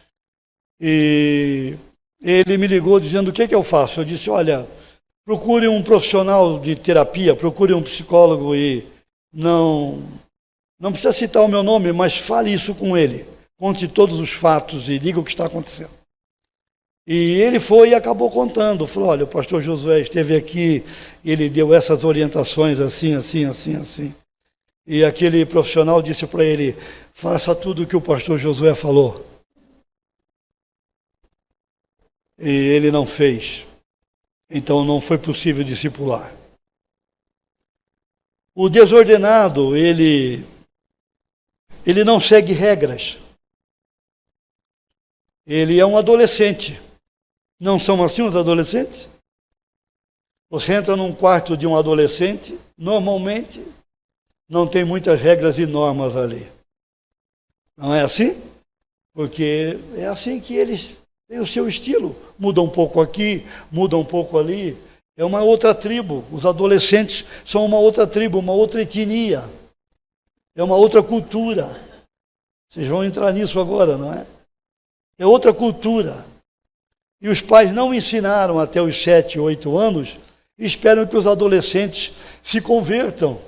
E 0.81 1.77
ele 2.23 2.57
me 2.57 2.67
ligou 2.67 2.99
dizendo: 3.01 3.29
O 3.29 3.33
que, 3.33 3.43
é 3.43 3.49
que 3.49 3.55
eu 3.55 3.63
faço? 3.63 4.01
Eu 4.01 4.05
disse: 4.05 4.31
Olha, 4.31 4.67
procure 5.25 5.69
um 5.69 5.83
profissional 5.83 6.59
de 6.59 6.77
terapia, 6.77 7.35
procure 7.35 7.75
um 7.75 7.83
psicólogo 7.83 8.55
e 8.55 8.87
não, 9.33 10.03
não 10.79 10.93
precisa 10.93 11.13
citar 11.13 11.45
o 11.45 11.49
meu 11.49 11.63
nome, 11.63 11.93
mas 11.93 12.17
fale 12.17 12.53
isso 12.53 12.75
com 12.75 12.97
ele. 12.97 13.27
Conte 13.59 13.87
todos 13.87 14.19
os 14.19 14.31
fatos 14.31 14.89
e 14.89 14.99
diga 14.99 15.21
o 15.21 15.25
que 15.25 15.31
está 15.31 15.47
acontecendo. 15.47 15.91
E 17.07 17.41
ele 17.41 17.59
foi 17.59 17.91
e 17.91 17.95
acabou 17.95 18.31
contando. 18.31 18.87
Falou: 18.87 19.09
Olha, 19.09 19.25
o 19.25 19.29
pastor 19.29 19.63
Josué 19.63 20.01
esteve 20.01 20.37
aqui, 20.37 20.85
ele 21.25 21.49
deu 21.49 21.75
essas 21.75 22.05
orientações 22.05 22.81
assim, 22.81 23.15
assim, 23.15 23.45
assim, 23.45 23.77
assim. 23.77 24.15
E 24.87 25.05
aquele 25.05 25.45
profissional 25.45 26.01
disse 26.03 26.27
para 26.27 26.45
ele: 26.45 26.77
Faça 27.13 27.55
tudo 27.55 27.83
o 27.83 27.87
que 27.87 27.97
o 27.97 28.01
pastor 28.01 28.39
Josué 28.39 28.75
falou. 28.75 29.32
E 32.43 32.51
ele 32.51 32.91
não 32.91 33.07
fez. 33.07 33.69
Então 34.51 34.85
não 34.85 35.01
foi 35.01 35.17
possível 35.17 35.63
discipular. 35.63 36.35
O 38.55 38.69
desordenado, 38.69 39.77
ele 39.77 40.45
ele 41.87 42.05
não 42.05 42.21
segue 42.21 42.53
regras. 42.53 43.17
Ele 45.47 45.79
é 45.79 45.87
um 45.87 45.97
adolescente. 45.97 46.81
Não 47.59 47.79
são 47.79 48.03
assim 48.03 48.23
os 48.23 48.37
adolescentes? 48.37 49.09
Você 50.51 50.75
entra 50.75 50.97
num 50.97 51.15
quarto 51.15 51.57
de 51.57 51.67
um 51.67 51.77
adolescente, 51.77 52.59
normalmente 52.77 53.65
não 54.49 54.67
tem 54.67 54.85
muitas 54.85 55.19
regras 55.19 55.59
e 55.59 55.65
normas 55.65 56.17
ali. 56.17 56.47
Não 57.77 57.95
é 57.95 58.03
assim? 58.03 58.41
Porque 59.15 59.79
é 59.97 60.07
assim 60.07 60.41
que 60.41 60.55
eles 60.55 61.02
tem 61.33 61.41
o 61.41 61.47
seu 61.47 61.67
estilo. 61.67 62.15
Muda 62.39 62.61
um 62.61 62.69
pouco 62.69 63.01
aqui, 63.01 63.47
muda 63.71 63.97
um 63.97 64.05
pouco 64.05 64.39
ali. 64.39 64.77
É 65.17 65.25
uma 65.25 65.41
outra 65.41 65.75
tribo. 65.75 66.27
Os 66.31 66.45
adolescentes 66.45 67.25
são 67.43 67.65
uma 67.65 67.79
outra 67.79 68.07
tribo, 68.07 68.39
uma 68.39 68.53
outra 68.53 68.83
etnia. 68.83 69.43
É 70.55 70.63
uma 70.63 70.77
outra 70.77 71.03
cultura. 71.03 71.65
Vocês 72.69 72.87
vão 72.87 73.03
entrar 73.03 73.33
nisso 73.33 73.59
agora, 73.59 73.97
não 73.97 74.13
é? 74.13 74.27
É 75.19 75.25
outra 75.25 75.55
cultura. 75.55 76.23
E 77.19 77.31
os 77.31 77.41
pais 77.41 77.73
não 77.73 77.95
ensinaram 77.95 78.61
até 78.61 78.83
os 78.83 79.03
sete, 79.03 79.39
oito 79.39 79.79
anos 79.79 80.19
esperam 80.59 81.07
que 81.07 81.17
os 81.17 81.27
adolescentes 81.27 82.13
se 82.43 82.61
convertam. 82.61 83.41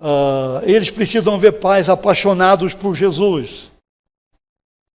Uh, 0.00 0.58
eles 0.64 0.90
precisam 0.90 1.38
ver 1.38 1.52
pais 1.52 1.88
apaixonados 1.88 2.74
por 2.74 2.96
Jesus 2.96 3.70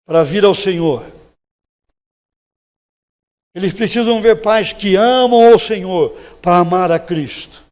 para 0.07 0.23
vir 0.23 0.45
ao 0.45 0.55
Senhor. 0.55 1.05
Eles 3.53 3.73
precisam 3.73 4.21
ver 4.21 4.41
pais 4.41 4.71
que 4.71 4.95
amam 4.95 5.51
ao 5.51 5.59
Senhor 5.59 6.11
para 6.41 6.59
amar 6.59 6.91
a 6.91 6.97
Cristo. 6.97 7.65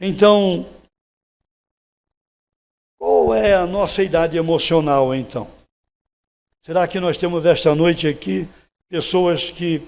Então, 0.00 0.66
qual 2.98 3.32
é 3.32 3.54
a 3.54 3.66
nossa 3.66 4.02
idade 4.02 4.36
emocional 4.36 5.14
então? 5.14 5.48
Será 6.60 6.88
que 6.88 6.98
nós 6.98 7.16
temos 7.16 7.46
esta 7.46 7.72
noite 7.76 8.08
aqui 8.08 8.48
pessoas 8.88 9.52
que 9.52 9.80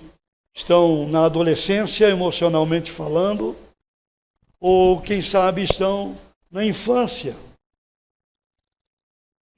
estão 0.55 1.09
na 1.09 1.24
adolescência 1.24 2.09
emocionalmente 2.09 2.92
falando, 2.92 3.57
ou 4.61 5.01
quem 5.01 5.20
sabe 5.20 5.62
estão 5.62 6.16
na 6.48 6.64
infância? 6.64 7.35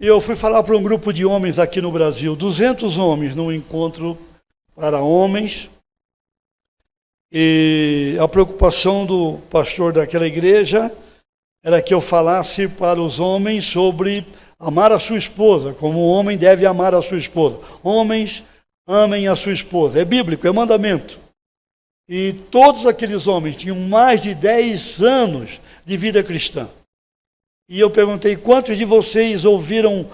E 0.01 0.07
eu 0.07 0.19
fui 0.19 0.35
falar 0.35 0.63
para 0.63 0.75
um 0.75 0.83
grupo 0.83 1.13
de 1.13 1.27
homens 1.27 1.59
aqui 1.59 1.79
no 1.79 1.93
Brasil, 1.93 2.35
200 2.35 2.97
homens 2.97 3.35
num 3.35 3.53
encontro 3.53 4.17
para 4.75 4.99
homens. 5.03 5.69
E 7.31 8.17
a 8.19 8.27
preocupação 8.27 9.05
do 9.05 9.37
pastor 9.51 9.93
daquela 9.93 10.27
igreja 10.27 10.91
era 11.63 11.83
que 11.83 11.93
eu 11.93 12.01
falasse 12.01 12.67
para 12.67 12.99
os 12.99 13.21
homens 13.21 13.67
sobre 13.67 14.27
amar 14.59 14.91
a 14.91 14.99
sua 14.99 15.19
esposa, 15.19 15.75
como 15.75 15.99
o 15.99 16.09
homem 16.09 16.39
deve 16.39 16.65
amar 16.65 16.95
a 16.95 17.03
sua 17.03 17.19
esposa. 17.19 17.61
Homens, 17.83 18.43
amem 18.87 19.29
a 19.29 19.37
sua 19.37 19.53
esposa. 19.53 20.01
É 20.01 20.05
bíblico, 20.07 20.47
é 20.47 20.51
mandamento. 20.51 21.21
E 22.09 22.33
todos 22.51 22.87
aqueles 22.87 23.27
homens 23.27 23.55
tinham 23.55 23.77
mais 23.77 24.23
de 24.23 24.35
10 24.35 25.03
anos 25.03 25.61
de 25.85 25.97
vida 25.99 26.25
cristã. 26.25 26.71
E 27.71 27.79
eu 27.79 27.89
perguntei: 27.89 28.37
quantos 28.37 28.77
de 28.77 28.85
vocês 28.85 29.45
ouviram 29.45 30.11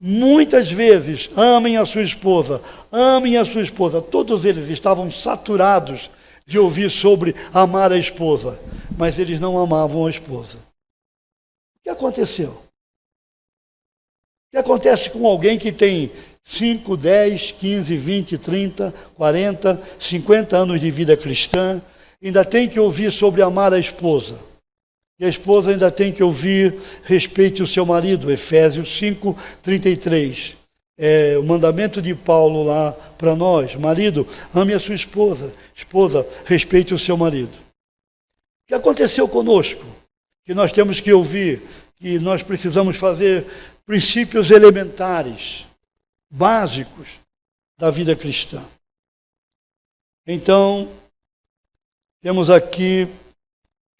muitas 0.00 0.70
vezes, 0.70 1.28
amem 1.36 1.76
a 1.76 1.84
sua 1.84 2.02
esposa, 2.02 2.62
amem 2.92 3.36
a 3.36 3.44
sua 3.44 3.62
esposa? 3.62 4.00
Todos 4.00 4.44
eles 4.44 4.68
estavam 4.68 5.10
saturados 5.10 6.08
de 6.46 6.56
ouvir 6.56 6.88
sobre 6.88 7.34
amar 7.52 7.90
a 7.90 7.98
esposa, 7.98 8.60
mas 8.96 9.18
eles 9.18 9.40
não 9.40 9.58
amavam 9.58 10.06
a 10.06 10.10
esposa. 10.10 10.58
O 10.58 11.82
que 11.82 11.90
aconteceu? 11.90 12.50
O 12.50 12.62
que 14.52 14.58
acontece 14.58 15.10
com 15.10 15.26
alguém 15.26 15.58
que 15.58 15.72
tem 15.72 16.12
5, 16.44 16.96
10, 16.96 17.52
15, 17.52 17.96
20, 17.96 18.38
30, 18.38 18.94
40, 19.16 19.82
50 19.98 20.56
anos 20.56 20.80
de 20.80 20.90
vida 20.92 21.16
cristã, 21.16 21.82
ainda 22.22 22.44
tem 22.44 22.68
que 22.68 22.78
ouvir 22.78 23.12
sobre 23.12 23.42
amar 23.42 23.74
a 23.74 23.78
esposa? 23.78 24.49
E 25.20 25.24
a 25.24 25.28
esposa 25.28 25.70
ainda 25.70 25.90
tem 25.90 26.10
que 26.10 26.22
ouvir 26.22 26.74
respeite 27.04 27.62
o 27.62 27.66
seu 27.66 27.86
marido, 27.86 28.32
Efésios 28.32 28.90
5, 28.98 29.36
33 29.62 30.58
é, 31.02 31.38
o 31.38 31.42
mandamento 31.42 32.02
de 32.02 32.14
Paulo 32.14 32.62
lá 32.62 32.92
para 33.16 33.34
nós: 33.34 33.74
marido, 33.74 34.28
ame 34.54 34.74
a 34.74 34.78
sua 34.78 34.94
esposa, 34.94 35.54
esposa, 35.74 36.28
respeite 36.44 36.92
o 36.92 36.98
seu 36.98 37.16
marido. 37.16 37.56
O 37.56 38.68
que 38.68 38.74
aconteceu 38.74 39.26
conosco? 39.26 39.82
Que 40.44 40.52
nós 40.52 40.72
temos 40.72 41.00
que 41.00 41.10
ouvir 41.10 41.62
que 41.96 42.18
nós 42.18 42.42
precisamos 42.42 42.98
fazer 42.98 43.46
princípios 43.86 44.50
elementares, 44.50 45.66
básicos 46.30 47.08
da 47.78 47.90
vida 47.90 48.14
cristã. 48.14 48.62
Então, 50.26 50.86
temos 52.20 52.50
aqui 52.50 53.08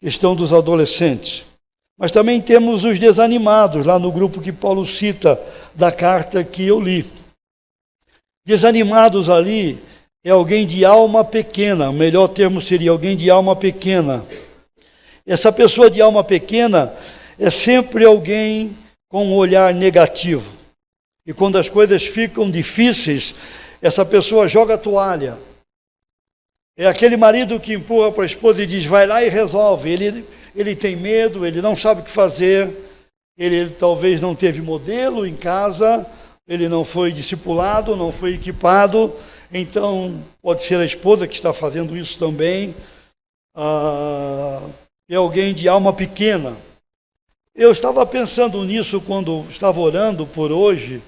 questão 0.01 0.35
dos 0.35 0.51
adolescentes. 0.51 1.45
Mas 1.97 2.11
também 2.11 2.41
temos 2.41 2.83
os 2.83 2.99
desanimados, 2.99 3.85
lá 3.85 3.99
no 3.99 4.11
grupo 4.11 4.41
que 4.41 4.51
Paulo 4.51 4.85
cita 4.87 5.39
da 5.75 5.91
carta 5.91 6.43
que 6.43 6.65
eu 6.65 6.81
li. 6.81 7.05
Desanimados 8.43 9.29
ali 9.29 9.81
é 10.23 10.31
alguém 10.31 10.65
de 10.65 10.83
alma 10.83 11.23
pequena, 11.23 11.91
o 11.91 11.93
melhor 11.93 12.27
termo 12.27 12.59
seria 12.59 12.89
alguém 12.89 13.15
de 13.15 13.29
alma 13.29 13.55
pequena. 13.55 14.25
Essa 15.25 15.51
pessoa 15.51 15.91
de 15.91 16.01
alma 16.01 16.23
pequena 16.23 16.91
é 17.37 17.51
sempre 17.51 18.03
alguém 18.03 18.75
com 19.07 19.27
um 19.27 19.35
olhar 19.35 19.71
negativo. 19.71 20.53
E 21.27 21.33
quando 21.33 21.59
as 21.59 21.69
coisas 21.69 22.03
ficam 22.03 22.49
difíceis, 22.49 23.35
essa 23.79 24.03
pessoa 24.03 24.47
joga 24.47 24.73
a 24.73 24.77
toalha. 24.79 25.37
É 26.81 26.87
aquele 26.87 27.15
marido 27.15 27.59
que 27.59 27.75
empurra 27.75 28.11
para 28.11 28.23
a 28.23 28.25
esposa 28.25 28.63
e 28.63 28.65
diz: 28.65 28.85
vai 28.85 29.05
lá 29.05 29.23
e 29.23 29.29
resolve. 29.29 29.87
Ele 29.87 30.25
ele 30.55 30.75
tem 30.75 30.95
medo, 30.95 31.45
ele 31.45 31.61
não 31.61 31.75
sabe 31.75 32.01
o 32.01 32.03
que 32.03 32.09
fazer, 32.09 32.75
ele 33.37 33.69
talvez 33.69 34.19
não 34.19 34.33
teve 34.33 34.63
modelo 34.63 35.27
em 35.27 35.35
casa, 35.35 36.07
ele 36.47 36.67
não 36.67 36.83
foi 36.83 37.11
discipulado, 37.11 37.95
não 37.95 38.11
foi 38.11 38.33
equipado, 38.33 39.13
então 39.53 40.23
pode 40.41 40.63
ser 40.63 40.79
a 40.79 40.83
esposa 40.83 41.27
que 41.27 41.35
está 41.35 41.53
fazendo 41.53 41.95
isso 41.95 42.17
também. 42.17 42.73
Ah, 43.55 44.59
é 45.07 45.17
alguém 45.17 45.53
de 45.53 45.67
alma 45.67 45.93
pequena. 45.93 46.57
Eu 47.53 47.71
estava 47.71 48.03
pensando 48.07 48.65
nisso 48.65 48.99
quando 48.99 49.45
estava 49.51 49.79
orando 49.79 50.25
por 50.25 50.51
hoje 50.51 50.99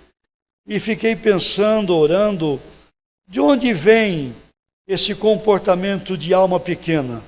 e 0.68 0.80
fiquei 0.80 1.16
pensando, 1.16 1.96
orando, 1.96 2.62
de 3.28 3.40
onde 3.40 3.74
vem 3.74 4.36
esse 4.88 5.16
comportamento 5.16 6.18
de 6.18 6.34
alma 6.34 6.60
pequena? 6.60 7.24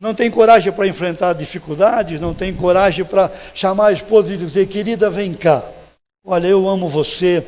não 0.00 0.14
tem 0.14 0.30
coragem 0.30 0.72
para 0.72 0.88
enfrentar 0.88 1.34
dificuldades, 1.34 2.18
não 2.18 2.32
tem 2.32 2.54
coragem 2.54 3.04
para 3.04 3.30
chamar 3.54 3.88
a 3.88 3.92
esposa 3.92 4.32
e 4.32 4.38
dizer: 4.38 4.66
querida, 4.66 5.10
vem 5.10 5.34
cá. 5.34 5.62
Olha, 6.24 6.46
eu 6.46 6.66
amo 6.66 6.88
você, 6.88 7.46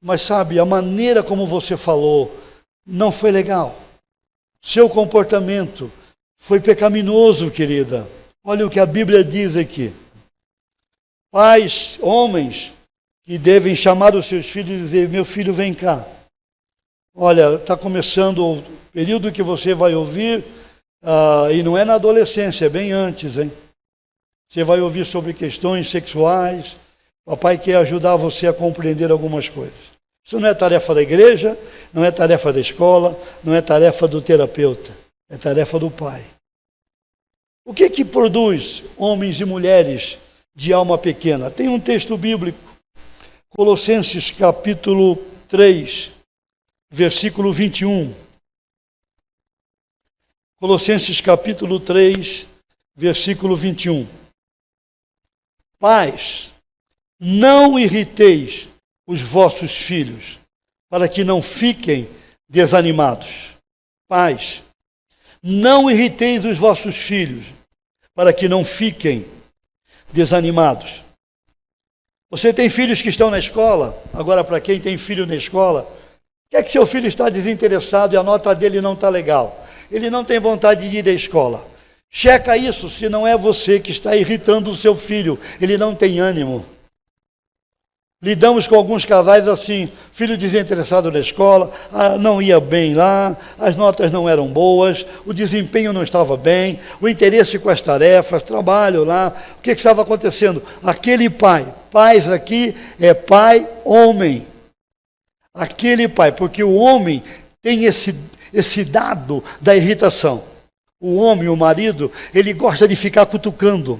mas 0.00 0.20
sabe, 0.20 0.58
a 0.58 0.64
maneira 0.64 1.22
como 1.22 1.46
você 1.46 1.76
falou 1.76 2.34
não 2.86 3.10
foi 3.10 3.30
legal. 3.30 3.74
Seu 4.60 4.90
comportamento 4.90 5.90
foi 6.36 6.60
pecaminoso, 6.60 7.50
querida. 7.50 8.06
Olha 8.44 8.66
o 8.66 8.70
que 8.70 8.78
a 8.78 8.86
Bíblia 8.86 9.24
diz 9.24 9.56
aqui. 9.56 9.92
Pais, 11.32 11.98
homens, 12.00 12.72
que 13.24 13.38
devem 13.38 13.74
chamar 13.74 14.14
os 14.14 14.26
seus 14.26 14.46
filhos 14.46 14.80
e 14.80 14.84
dizer: 14.84 15.08
Meu 15.08 15.24
filho, 15.24 15.54
vem 15.54 15.72
cá. 15.72 16.06
Olha, 17.18 17.54
está 17.54 17.74
começando 17.74 18.44
o 18.44 18.62
período 18.92 19.32
que 19.32 19.42
você 19.42 19.72
vai 19.72 19.94
ouvir 19.94 20.44
ah, 21.02 21.48
e 21.50 21.62
não 21.62 21.76
é 21.76 21.82
na 21.82 21.94
adolescência, 21.94 22.66
é 22.66 22.68
bem 22.68 22.92
antes, 22.92 23.38
hein? 23.38 23.50
Você 24.46 24.62
vai 24.62 24.82
ouvir 24.82 25.06
sobre 25.06 25.32
questões 25.32 25.88
sexuais. 25.88 26.76
Papai 27.24 27.56
quer 27.56 27.76
ajudar 27.76 28.16
você 28.16 28.46
a 28.46 28.52
compreender 28.52 29.10
algumas 29.10 29.48
coisas. 29.48 29.80
Isso 30.26 30.38
não 30.38 30.46
é 30.46 30.52
tarefa 30.52 30.94
da 30.94 31.00
igreja, 31.00 31.58
não 31.90 32.04
é 32.04 32.10
tarefa 32.10 32.52
da 32.52 32.60
escola, 32.60 33.18
não 33.42 33.54
é 33.54 33.62
tarefa 33.62 34.06
do 34.06 34.20
terapeuta, 34.20 34.94
é 35.30 35.38
tarefa 35.38 35.78
do 35.78 35.90
pai. 35.90 36.22
O 37.64 37.72
que 37.72 37.88
que 37.88 38.04
produz 38.04 38.84
homens 38.94 39.40
e 39.40 39.44
mulheres 39.46 40.18
de 40.54 40.70
alma 40.70 40.98
pequena? 40.98 41.50
Tem 41.50 41.66
um 41.66 41.80
texto 41.80 42.14
bíblico, 42.18 42.58
Colossenses 43.48 44.30
capítulo 44.30 45.16
3, 45.48 46.15
versículo 46.90 47.52
21. 47.52 48.14
Colossenses 50.56 51.20
capítulo 51.20 51.78
3, 51.78 52.46
versículo 52.94 53.56
21. 53.56 54.06
Pais, 55.78 56.54
não 57.20 57.78
irriteis 57.78 58.68
os 59.06 59.20
vossos 59.20 59.74
filhos, 59.74 60.38
para 60.88 61.08
que 61.08 61.22
não 61.22 61.42
fiquem 61.42 62.08
desanimados. 62.48 63.50
Pais, 64.08 64.62
não 65.42 65.90
irriteis 65.90 66.44
os 66.44 66.56
vossos 66.56 66.96
filhos, 66.96 67.46
para 68.14 68.32
que 68.32 68.48
não 68.48 68.64
fiquem 68.64 69.26
desanimados. 70.12 71.04
Você 72.30 72.52
tem 72.52 72.68
filhos 72.68 73.02
que 73.02 73.08
estão 73.08 73.30
na 73.30 73.38
escola, 73.38 74.02
agora 74.12 74.42
para 74.42 74.60
quem 74.60 74.80
tem 74.80 74.96
filho 74.96 75.26
na 75.26 75.36
escola, 75.36 75.95
quer 76.50 76.62
que 76.62 76.72
seu 76.72 76.86
filho 76.86 77.08
está 77.08 77.28
desinteressado 77.28 78.14
e 78.14 78.18
a 78.18 78.22
nota 78.22 78.54
dele 78.54 78.80
não 78.80 78.94
está 78.94 79.08
legal 79.08 79.64
ele 79.90 80.10
não 80.10 80.24
tem 80.24 80.38
vontade 80.38 80.88
de 80.88 80.98
ir 80.98 81.08
à 81.08 81.12
escola. 81.12 81.66
Checa 82.10 82.56
isso, 82.56 82.88
se 82.88 83.08
não 83.08 83.26
é 83.26 83.36
você 83.36 83.78
que 83.78 83.90
está 83.90 84.16
irritando 84.16 84.70
o 84.70 84.76
seu 84.76 84.96
filho, 84.96 85.38
ele 85.60 85.76
não 85.76 85.94
tem 85.94 86.18
ânimo. 86.18 86.64
Lidamos 88.22 88.66
com 88.66 88.74
alguns 88.74 89.04
casais 89.04 89.46
assim, 89.46 89.90
filho 90.10 90.38
desinteressado 90.38 91.12
na 91.12 91.18
escola, 91.18 91.70
ah, 91.92 92.16
não 92.16 92.40
ia 92.40 92.58
bem 92.58 92.94
lá, 92.94 93.36
as 93.58 93.76
notas 93.76 94.10
não 94.10 94.26
eram 94.26 94.48
boas, 94.48 95.04
o 95.26 95.34
desempenho 95.34 95.92
não 95.92 96.02
estava 96.02 96.36
bem, 96.36 96.80
o 97.00 97.08
interesse 97.08 97.58
com 97.58 97.68
as 97.68 97.82
tarefas, 97.82 98.42
trabalho 98.42 99.04
lá, 99.04 99.34
o 99.58 99.62
que, 99.62 99.74
que 99.74 99.80
estava 99.80 100.00
acontecendo? 100.00 100.62
Aquele 100.82 101.28
pai, 101.28 101.72
pais 101.90 102.30
aqui 102.30 102.74
é 102.98 103.12
pai 103.12 103.68
homem. 103.84 104.46
Aquele 105.56 106.06
pai, 106.06 106.30
porque 106.30 106.62
o 106.62 106.74
homem 106.74 107.22
tem 107.62 107.84
esse, 107.84 108.14
esse 108.52 108.84
dado 108.84 109.42
da 109.60 109.74
irritação. 109.74 110.44
O 111.00 111.16
homem, 111.16 111.48
o 111.48 111.56
marido, 111.56 112.12
ele 112.34 112.52
gosta 112.52 112.86
de 112.86 112.94
ficar 112.94 113.24
cutucando. 113.24 113.98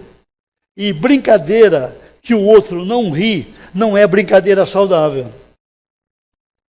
E 0.76 0.92
brincadeira 0.92 1.98
que 2.20 2.34
o 2.34 2.42
outro 2.42 2.84
não 2.84 3.10
ri, 3.10 3.54
não 3.74 3.96
é 3.96 4.06
brincadeira 4.06 4.66
saudável. 4.66 5.32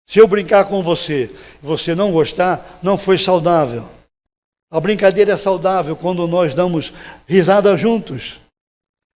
Se 0.05 0.20
eu 0.20 0.28
brincar 0.28 0.64
com 0.66 0.82
você 0.82 1.30
e 1.62 1.66
você 1.66 1.93
não 1.93 2.14
gostar, 2.14 2.80
não 2.82 2.97
foi 2.97 3.18
saudável. 3.18 3.84
A 4.72 4.80
brincadeira 4.80 5.34
é 5.34 5.38
saudável 5.38 5.97
quando 5.97 6.26
nós 6.28 6.53
damos 6.53 6.93
risada 7.28 7.76
juntos. 7.76 8.39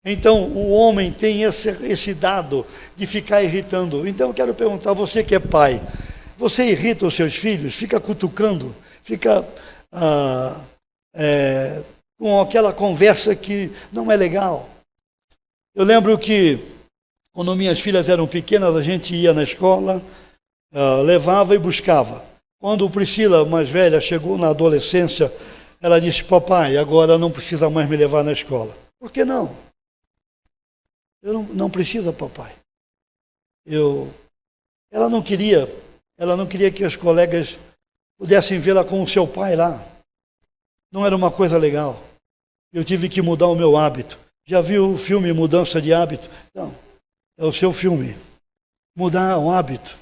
Então, 0.03 0.45
o 0.45 0.71
homem 0.71 1.11
tem 1.11 1.43
esse, 1.43 1.69
esse 1.83 2.13
dado 2.13 2.65
de 2.95 3.05
ficar 3.05 3.43
irritando. 3.43 4.07
Então, 4.07 4.29
eu 4.29 4.33
quero 4.33 4.53
perguntar, 4.53 4.93
você 4.93 5.23
que 5.23 5.35
é 5.35 5.39
pai, 5.39 5.79
você 6.37 6.71
irrita 6.71 7.05
os 7.05 7.15
seus 7.15 7.35
filhos, 7.35 7.75
fica 7.75 7.99
cutucando, 7.99 8.75
fica 9.03 9.47
ah, 9.91 10.59
é, 11.13 11.83
com 12.17 12.41
aquela 12.41 12.73
conversa 12.73 13.35
que 13.35 13.71
não 13.91 14.11
é 14.11 14.15
legal. 14.15 14.67
Eu 15.75 15.85
lembro 15.85 16.17
que, 16.17 16.59
quando 17.31 17.55
minhas 17.55 17.79
filhas 17.79 18.09
eram 18.09 18.25
pequenas, 18.25 18.75
a 18.75 18.81
gente 18.81 19.15
ia 19.15 19.33
na 19.33 19.43
escola, 19.43 20.01
ah, 20.73 21.01
levava 21.03 21.53
e 21.53 21.59
buscava. 21.59 22.25
Quando 22.59 22.89
Priscila, 22.89 23.45
mais 23.45 23.69
velha, 23.69 24.01
chegou 24.01 24.35
na 24.35 24.49
adolescência, 24.49 25.31
ela 25.79 26.01
disse: 26.01 26.23
Papai, 26.23 26.75
agora 26.77 27.19
não 27.19 27.29
precisa 27.31 27.69
mais 27.69 27.87
me 27.87 27.97
levar 27.97 28.23
na 28.23 28.31
escola. 28.31 28.75
Por 28.99 29.11
que 29.11 29.23
não? 29.23 29.70
Eu 31.21 31.33
não, 31.33 31.43
não 31.43 31.69
precisa, 31.69 32.11
papai. 32.11 32.55
Eu, 33.65 34.11
ela 34.91 35.09
não 35.09 35.21
queria 35.21 35.67
ela 36.21 36.37
não 36.37 36.45
queria 36.45 36.71
que 36.71 36.85
os 36.85 36.95
colegas 36.95 37.57
pudessem 38.15 38.59
vê-la 38.59 38.85
com 38.85 39.01
o 39.01 39.07
seu 39.07 39.25
pai 39.25 39.55
lá. 39.55 39.83
Não 40.91 41.03
era 41.03 41.15
uma 41.15 41.31
coisa 41.31 41.57
legal. 41.57 41.99
Eu 42.71 42.83
tive 42.83 43.09
que 43.09 43.23
mudar 43.23 43.47
o 43.47 43.55
meu 43.55 43.75
hábito. 43.75 44.19
Já 44.45 44.61
viu 44.61 44.91
o 44.91 44.97
filme 44.99 45.33
Mudança 45.33 45.81
de 45.81 45.91
Hábito? 45.91 46.29
Não, 46.53 46.75
é 47.39 47.43
o 47.43 47.51
seu 47.51 47.73
filme. 47.73 48.15
Mudar 48.95 49.35
o 49.39 49.49
hábito. 49.49 49.97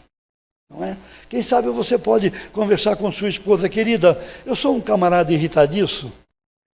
Não 0.69 0.83
é? 0.83 0.97
Quem 1.29 1.41
sabe 1.41 1.69
você 1.69 1.97
pode 1.97 2.31
conversar 2.49 2.97
com 2.97 3.09
sua 3.13 3.29
esposa, 3.29 3.69
querida, 3.69 4.21
eu 4.45 4.57
sou 4.57 4.75
um 4.75 4.81
camarada 4.81 5.31
irritadiço, 5.31 6.11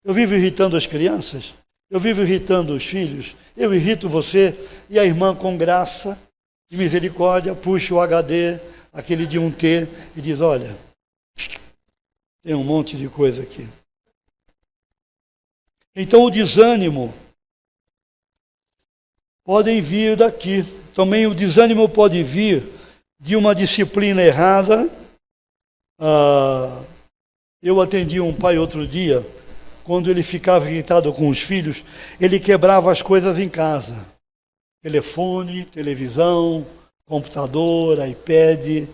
eu 0.02 0.12
vivo 0.12 0.34
irritando 0.34 0.76
as 0.76 0.88
crianças, 0.88 1.54
eu 1.90 2.00
vivo 2.00 2.22
irritando 2.22 2.74
os 2.74 2.84
filhos, 2.84 3.36
eu 3.56 3.74
irrito 3.74 4.08
você, 4.08 4.54
e 4.90 4.98
a 4.98 5.04
irmã, 5.04 5.34
com 5.34 5.56
graça 5.56 6.18
e 6.70 6.76
misericórdia, 6.76 7.54
puxa 7.54 7.94
o 7.94 8.00
HD, 8.00 8.60
aquele 8.92 9.26
de 9.26 9.38
um 9.38 9.50
T, 9.50 9.88
e 10.16 10.20
diz: 10.20 10.40
Olha, 10.40 10.76
tem 12.42 12.54
um 12.54 12.64
monte 12.64 12.96
de 12.96 13.08
coisa 13.08 13.42
aqui. 13.42 13.66
Então 15.94 16.24
o 16.24 16.30
desânimo 16.30 17.14
podem 19.44 19.80
vir 19.80 20.16
daqui. 20.16 20.64
Também 20.94 21.26
o 21.26 21.34
desânimo 21.34 21.88
pode 21.88 22.22
vir 22.22 22.68
de 23.18 23.36
uma 23.36 23.54
disciplina 23.54 24.22
errada. 24.22 24.90
Ah, 25.98 26.84
eu 27.62 27.80
atendi 27.80 28.20
um 28.20 28.34
pai 28.34 28.58
outro 28.58 28.86
dia, 28.86 29.26
quando 29.86 30.10
ele 30.10 30.24
ficava 30.24 30.68
irritado 30.68 31.12
com 31.12 31.28
os 31.28 31.38
filhos, 31.38 31.84
ele 32.20 32.40
quebrava 32.40 32.90
as 32.90 33.02
coisas 33.02 33.38
em 33.38 33.48
casa: 33.48 34.04
telefone, 34.82 35.64
televisão, 35.64 36.66
computador, 37.04 38.04
iPad. 38.06 38.88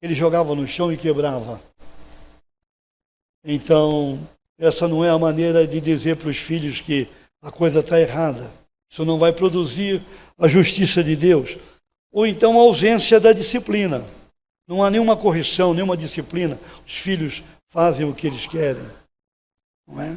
Ele 0.00 0.14
jogava 0.14 0.54
no 0.54 0.66
chão 0.66 0.90
e 0.90 0.96
quebrava. 0.96 1.60
Então, 3.44 4.18
essa 4.58 4.88
não 4.88 5.04
é 5.04 5.10
a 5.10 5.18
maneira 5.18 5.66
de 5.66 5.80
dizer 5.80 6.16
para 6.16 6.30
os 6.30 6.38
filhos 6.38 6.80
que 6.80 7.06
a 7.42 7.50
coisa 7.50 7.80
está 7.80 8.00
errada. 8.00 8.50
Isso 8.90 9.04
não 9.04 9.18
vai 9.18 9.32
produzir 9.32 10.00
a 10.38 10.48
justiça 10.48 11.04
de 11.04 11.14
Deus. 11.14 11.58
Ou 12.10 12.26
então 12.26 12.58
a 12.58 12.62
ausência 12.62 13.20
da 13.20 13.34
disciplina. 13.34 14.02
Não 14.66 14.82
há 14.82 14.90
nenhuma 14.90 15.16
correção, 15.16 15.74
nenhuma 15.74 15.96
disciplina. 15.96 16.58
Os 16.86 16.96
filhos 16.96 17.42
fazem 17.68 18.08
o 18.08 18.14
que 18.14 18.26
eles 18.26 18.46
querem. 18.46 19.01
Não 19.86 20.00
é? 20.00 20.16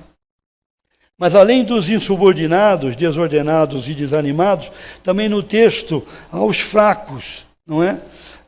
Mas 1.18 1.34
além 1.34 1.64
dos 1.64 1.90
insubordinados, 1.90 2.96
desordenados 2.96 3.88
e 3.88 3.94
desanimados, 3.94 4.72
também 5.02 5.30
no 5.30 5.42
texto 5.42 6.06
há 6.30 6.44
os 6.44 6.60
fracos, 6.60 7.46
não 7.66 7.82
é? 7.82 8.00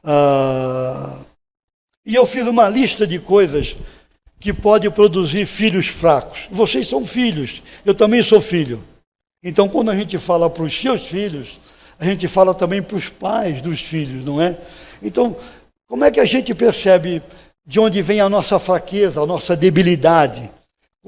Ah, 0.03 1.17
e 2.05 2.13
eu 2.13 2.25
fiz 2.25 2.45
uma 2.45 2.67
lista 2.67 3.07
de 3.07 3.19
coisas 3.19 3.75
que 4.39 4.53
pode 4.53 4.89
produzir 4.89 5.45
filhos 5.45 5.87
fracos. 5.87 6.47
Vocês 6.51 6.87
são 6.87 7.05
filhos, 7.05 7.61
eu 7.85 7.95
também 7.95 8.21
sou 8.21 8.41
filho. 8.41 8.83
Então, 9.41 9.69
quando 9.69 9.89
a 9.89 9.95
gente 9.95 10.17
fala 10.17 10.49
para 10.49 10.63
os 10.63 10.79
seus 10.79 11.07
filhos, 11.07 11.59
a 11.99 12.05
gente 12.05 12.27
fala 12.27 12.53
também 12.53 12.81
para 12.81 12.97
os 12.97 13.09
pais 13.09 13.61
dos 13.61 13.81
filhos, 13.81 14.25
não 14.25 14.41
é? 14.41 14.57
Então, 15.01 15.35
como 15.87 16.03
é 16.03 16.11
que 16.11 16.19
a 16.19 16.25
gente 16.25 16.53
percebe 16.53 17.21
de 17.65 17.79
onde 17.79 18.01
vem 18.01 18.19
a 18.19 18.29
nossa 18.29 18.59
fraqueza, 18.59 19.21
a 19.21 19.25
nossa 19.25 19.55
debilidade? 19.55 20.51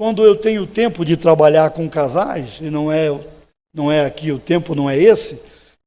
Quando 0.00 0.24
eu 0.24 0.34
tenho 0.34 0.66
tempo 0.66 1.04
de 1.04 1.14
trabalhar 1.14 1.68
com 1.72 1.86
casais, 1.86 2.56
e 2.58 2.70
não 2.70 2.90
é, 2.90 3.14
não 3.74 3.92
é 3.92 4.06
aqui, 4.06 4.32
o 4.32 4.38
tempo 4.38 4.74
não 4.74 4.88
é 4.88 4.96
esse, 4.96 5.38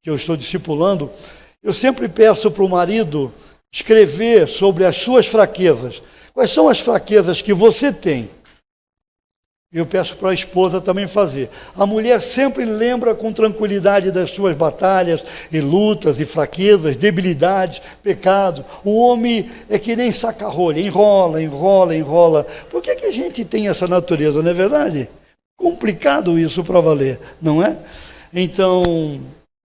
que 0.03 0.07
eu 0.07 0.16
estou 0.16 0.38
discipulando, 0.38 1.09
eu 1.64 1.74
sempre 1.74 2.07
peço 2.07 2.51
para 2.51 2.64
o 2.64 2.70
marido 2.70 3.34
escrever 3.74 4.47
sobre 4.47 4.86
as 4.86 4.97
suas 4.97 5.26
fraquezas, 5.26 6.03
Quais 6.32 6.51
são 6.51 6.70
as 6.70 6.80
fraquezas 6.80 7.41
que 7.41 7.55
você 7.55 7.91
tem? 7.91 8.30
Eu 9.74 9.88
peço 9.88 10.15
para 10.17 10.30
a 10.30 10.34
esposa 10.36 10.80
também 10.80 11.07
fazer. 11.07 11.49
A 11.76 11.84
mulher 11.84 12.21
sempre 12.21 12.63
lembra 12.63 13.15
com 13.15 13.34
tranquilidade 13.34 14.11
das 14.11 14.30
suas 14.30 14.55
batalhas 14.55 15.26
e 15.51 15.59
lutas 15.59 16.19
e 16.19 16.28
fraquezas, 16.28 16.95
debilidades, 16.95 17.82
pecados. 18.03 18.63
O 18.86 18.95
homem 18.99 19.49
é 19.67 19.80
que 19.80 19.95
nem 19.95 20.13
saca-rolha, 20.13 20.80
enrola, 20.80 21.41
enrola, 21.41 21.95
enrola. 21.95 22.45
Por 22.69 22.84
que, 22.84 22.95
que 22.95 23.07
a 23.07 23.11
gente 23.11 23.43
tem 23.43 23.67
essa 23.67 23.88
natureza, 23.88 24.43
não 24.43 24.51
é 24.51 24.53
verdade? 24.53 25.09
Complicado 25.57 26.38
isso 26.38 26.63
para 26.63 26.80
valer, 26.80 27.19
não 27.41 27.63
é? 27.63 27.76
Então, 28.32 29.19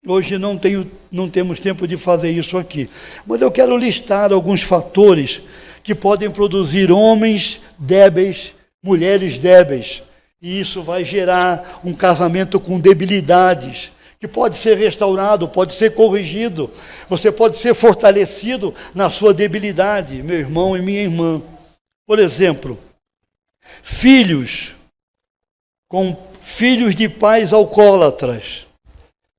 hoje 0.06 0.38
não, 0.38 0.56
tenho, 0.56 0.90
não 1.12 1.28
temos 1.28 1.61
tempo 1.61 1.86
de 1.86 1.98
fazer 1.98 2.30
isso 2.30 2.56
aqui. 2.56 2.88
Mas 3.26 3.42
eu 3.42 3.50
quero 3.50 3.76
listar 3.76 4.32
alguns 4.32 4.62
fatores 4.62 5.42
que 5.82 5.94
podem 5.94 6.30
produzir 6.30 6.90
homens 6.90 7.61
débeis, 7.78 8.54
mulheres 8.83 9.39
débeis. 9.39 10.03
E 10.41 10.61
isso 10.61 10.83
vai 10.83 11.05
gerar 11.05 11.81
um 11.85 11.93
casamento 11.93 12.61
com 12.61 12.79
debilidades, 12.79 13.93
que 14.20 14.29
pode 14.29 14.57
ser 14.57 14.76
restaurado, 14.76 15.49
pode 15.49 15.72
ser 15.72 15.95
corrigido. 15.95 16.70
Você 17.09 17.31
pode 17.31 17.57
ser 17.59 17.74
fortalecido 17.74 18.74
na 18.95 19.11
sua 19.11 19.35
debilidade, 19.35 20.22
meu 20.22 20.39
irmão 20.39 20.76
e 20.76 20.83
minha 20.83 21.03
irmã. 21.03 21.43
Por 22.07 22.18
exemplo, 22.18 22.79
filhos 23.83 24.74
com 25.89 26.16
filhos 26.41 26.95
de 26.95 27.09
pais 27.09 27.53
alcoólatras, 27.53 28.66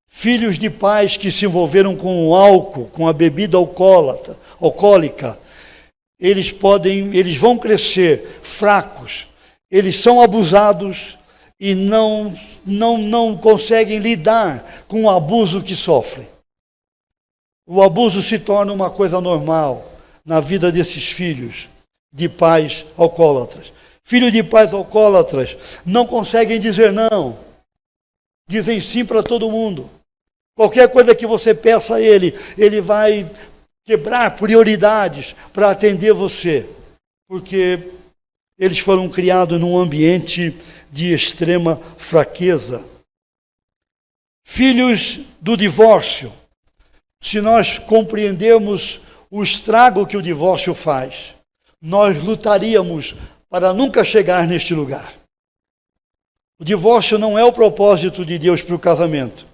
filhos 0.08 0.58
de 0.58 0.70
pais 0.70 1.16
que 1.16 1.32
se 1.32 1.46
envolveram 1.46 1.96
com 1.96 2.28
o 2.28 2.36
álcool, 2.36 2.88
com 2.88 3.08
a 3.08 3.14
bebida 3.14 3.58
alcoólica, 3.58 5.40
eles 6.20 6.52
podem, 6.52 7.16
eles 7.16 7.38
vão 7.38 7.58
crescer 7.58 8.40
fracos, 8.42 9.29
eles 9.72 9.98
são 9.98 10.22
abusados 10.22 11.18
e 11.60 11.76
não, 11.76 12.34
não, 12.66 12.98
não 12.98 13.38
conseguem 13.38 14.00
lidar 14.00 14.84
com 14.88 15.04
o 15.04 15.10
abuso 15.10 15.62
que 15.62 15.76
sofrem. 15.76 16.28
O 17.68 17.84
abuso 17.84 18.22
se 18.22 18.40
torna 18.40 18.74
uma 18.74 18.90
coisa 18.90 19.22
normal 19.22 19.92
na 20.26 20.40
vida 20.40 20.72
desses 20.72 21.08
filhos 21.08 21.70
de 22.12 22.28
pais 22.28 22.86
alcoólatras. 22.98 23.72
Filhos 24.04 24.32
de 24.32 24.42
pais 24.42 24.74
alcoólatras 24.74 25.82
não 25.86 26.06
conseguem 26.06 26.60
dizer 26.60 26.92
não, 26.92 27.38
dizem 28.48 28.82
sim 28.82 29.06
para 29.06 29.22
todo 29.22 29.52
mundo. 29.52 29.88
Qualquer 30.56 30.90
coisa 30.90 31.14
que 31.14 31.28
você 31.28 31.54
peça 31.54 31.96
a 31.96 32.02
ele, 32.02 32.34
ele 32.58 32.82
vai 32.82 33.30
quebrar 33.86 34.36
prioridades 34.36 35.36
para 35.54 35.70
atender 35.70 36.14
você, 36.14 36.68
porque 37.28 37.80
eles 38.60 38.80
foram 38.80 39.08
criados 39.08 39.60
num 39.60 39.78
ambiente 39.78 40.54
de 40.92 41.14
extrema 41.14 41.80
fraqueza. 41.98 42.86
Filhos 44.44 45.22
do 45.40 45.56
divórcio, 45.56 46.32
se 47.22 47.40
nós 47.40 47.80
compreendermos 47.80 49.02
o 49.32 49.42
estrago 49.42 50.06
que 50.06 50.18
o 50.18 50.22
divórcio 50.22 50.74
faz, 50.74 51.36
nós 51.82 52.22
lutaríamos 52.22 53.16
para 53.50 53.74
nunca 53.74 54.04
chegar 54.04 54.46
neste 54.46 54.74
lugar. 54.74 55.14
O 56.60 56.66
divórcio 56.66 57.18
não 57.18 57.40
é 57.40 57.44
o 57.44 57.54
propósito 57.54 58.26
de 58.26 58.38
Deus 58.38 58.62
para 58.62 58.76
o 58.76 58.80
casamento. 58.80 59.48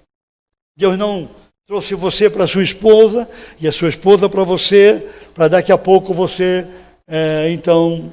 Deus 0.76 0.98
não 0.98 1.30
Trouxe 1.66 1.96
você 1.96 2.30
para 2.30 2.46
sua 2.46 2.62
esposa 2.62 3.28
e 3.58 3.66
a 3.66 3.72
sua 3.72 3.88
esposa 3.88 4.28
para 4.28 4.44
você, 4.44 5.04
para 5.34 5.48
daqui 5.48 5.72
a 5.72 5.76
pouco 5.76 6.14
você, 6.14 6.64
é, 7.08 7.50
então, 7.50 8.12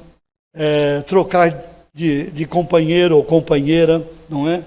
é, 0.54 1.02
trocar 1.02 1.52
de, 1.92 2.30
de 2.30 2.46
companheiro 2.46 3.16
ou 3.16 3.24
companheira, 3.24 4.06
não 4.28 4.48
é? 4.48 4.62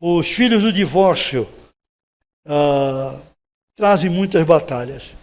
Os 0.00 0.28
filhos 0.28 0.62
do 0.62 0.72
divórcio 0.72 1.46
ah, 2.46 3.20
trazem 3.76 4.10
muitas 4.10 4.44
batalhas. 4.44 5.14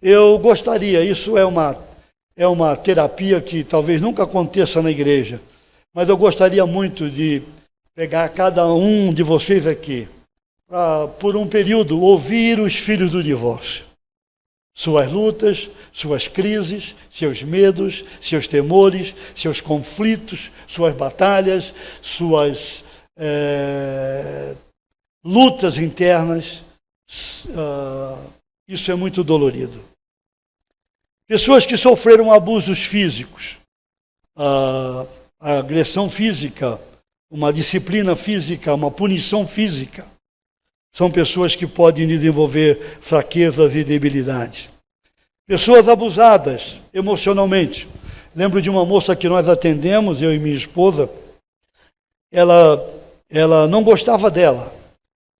Eu 0.00 0.38
gostaria, 0.38 1.02
isso 1.02 1.36
é 1.36 1.44
uma, 1.44 1.76
é 2.36 2.46
uma 2.46 2.76
terapia 2.76 3.40
que 3.40 3.62
talvez 3.64 4.00
nunca 4.00 4.22
aconteça 4.24 4.80
na 4.80 4.90
igreja, 4.90 5.40
mas 5.92 6.08
eu 6.08 6.16
gostaria 6.16 6.64
muito 6.66 7.10
de 7.10 7.42
pegar 7.94 8.28
cada 8.30 8.66
um 8.72 9.12
de 9.12 9.22
vocês 9.22 9.66
aqui 9.66 10.08
por 11.18 11.36
um 11.36 11.46
período, 11.46 12.00
ouvir 12.00 12.58
os 12.58 12.74
filhos 12.74 13.10
do 13.10 13.22
divórcio. 13.22 13.84
Suas 14.74 15.10
lutas, 15.12 15.70
suas 15.92 16.26
crises, 16.26 16.96
seus 17.08 17.44
medos, 17.44 18.04
seus 18.20 18.48
temores, 18.48 19.14
seus 19.34 19.60
conflitos, 19.60 20.50
suas 20.66 20.92
batalhas, 20.94 21.72
suas 22.02 22.84
é, 23.16 24.56
lutas 25.24 25.78
internas. 25.78 26.64
Ah, 27.56 28.18
isso 28.66 28.90
é 28.90 28.94
muito 28.94 29.22
dolorido. 29.22 29.80
Pessoas 31.26 31.64
que 31.64 31.76
sofreram 31.76 32.32
abusos 32.32 32.80
físicos, 32.80 33.58
a 34.36 35.06
agressão 35.40 36.10
física, 36.10 36.80
uma 37.30 37.52
disciplina 37.52 38.14
física, 38.16 38.74
uma 38.74 38.90
punição 38.90 39.46
física. 39.46 40.06
São 40.94 41.10
pessoas 41.10 41.56
que 41.56 41.66
podem 41.66 42.06
desenvolver 42.06 42.98
fraquezas 43.00 43.74
e 43.74 43.82
debilidades. 43.82 44.68
Pessoas 45.44 45.88
abusadas 45.88 46.80
emocionalmente. 46.94 47.88
Lembro 48.32 48.62
de 48.62 48.70
uma 48.70 48.84
moça 48.86 49.16
que 49.16 49.28
nós 49.28 49.48
atendemos, 49.48 50.22
eu 50.22 50.32
e 50.32 50.38
minha 50.38 50.54
esposa. 50.54 51.10
Ela, 52.30 52.80
ela 53.28 53.66
não 53.66 53.82
gostava 53.82 54.30
dela. 54.30 54.72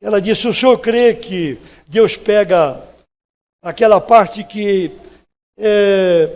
Ela 0.03 0.21
disse: 0.21 0.49
O 0.49 0.53
senhor 0.53 0.77
crê 0.79 1.15
que 1.15 1.57
Deus 1.87 2.17
pega 2.17 2.83
aquela 3.63 4.01
parte 4.01 4.43
que 4.43 4.91
é, 5.57 6.31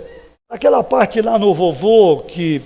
aquela 0.48 0.84
parte 0.84 1.20
lá 1.20 1.36
no 1.40 1.52
vovô 1.52 2.20
que 2.20 2.62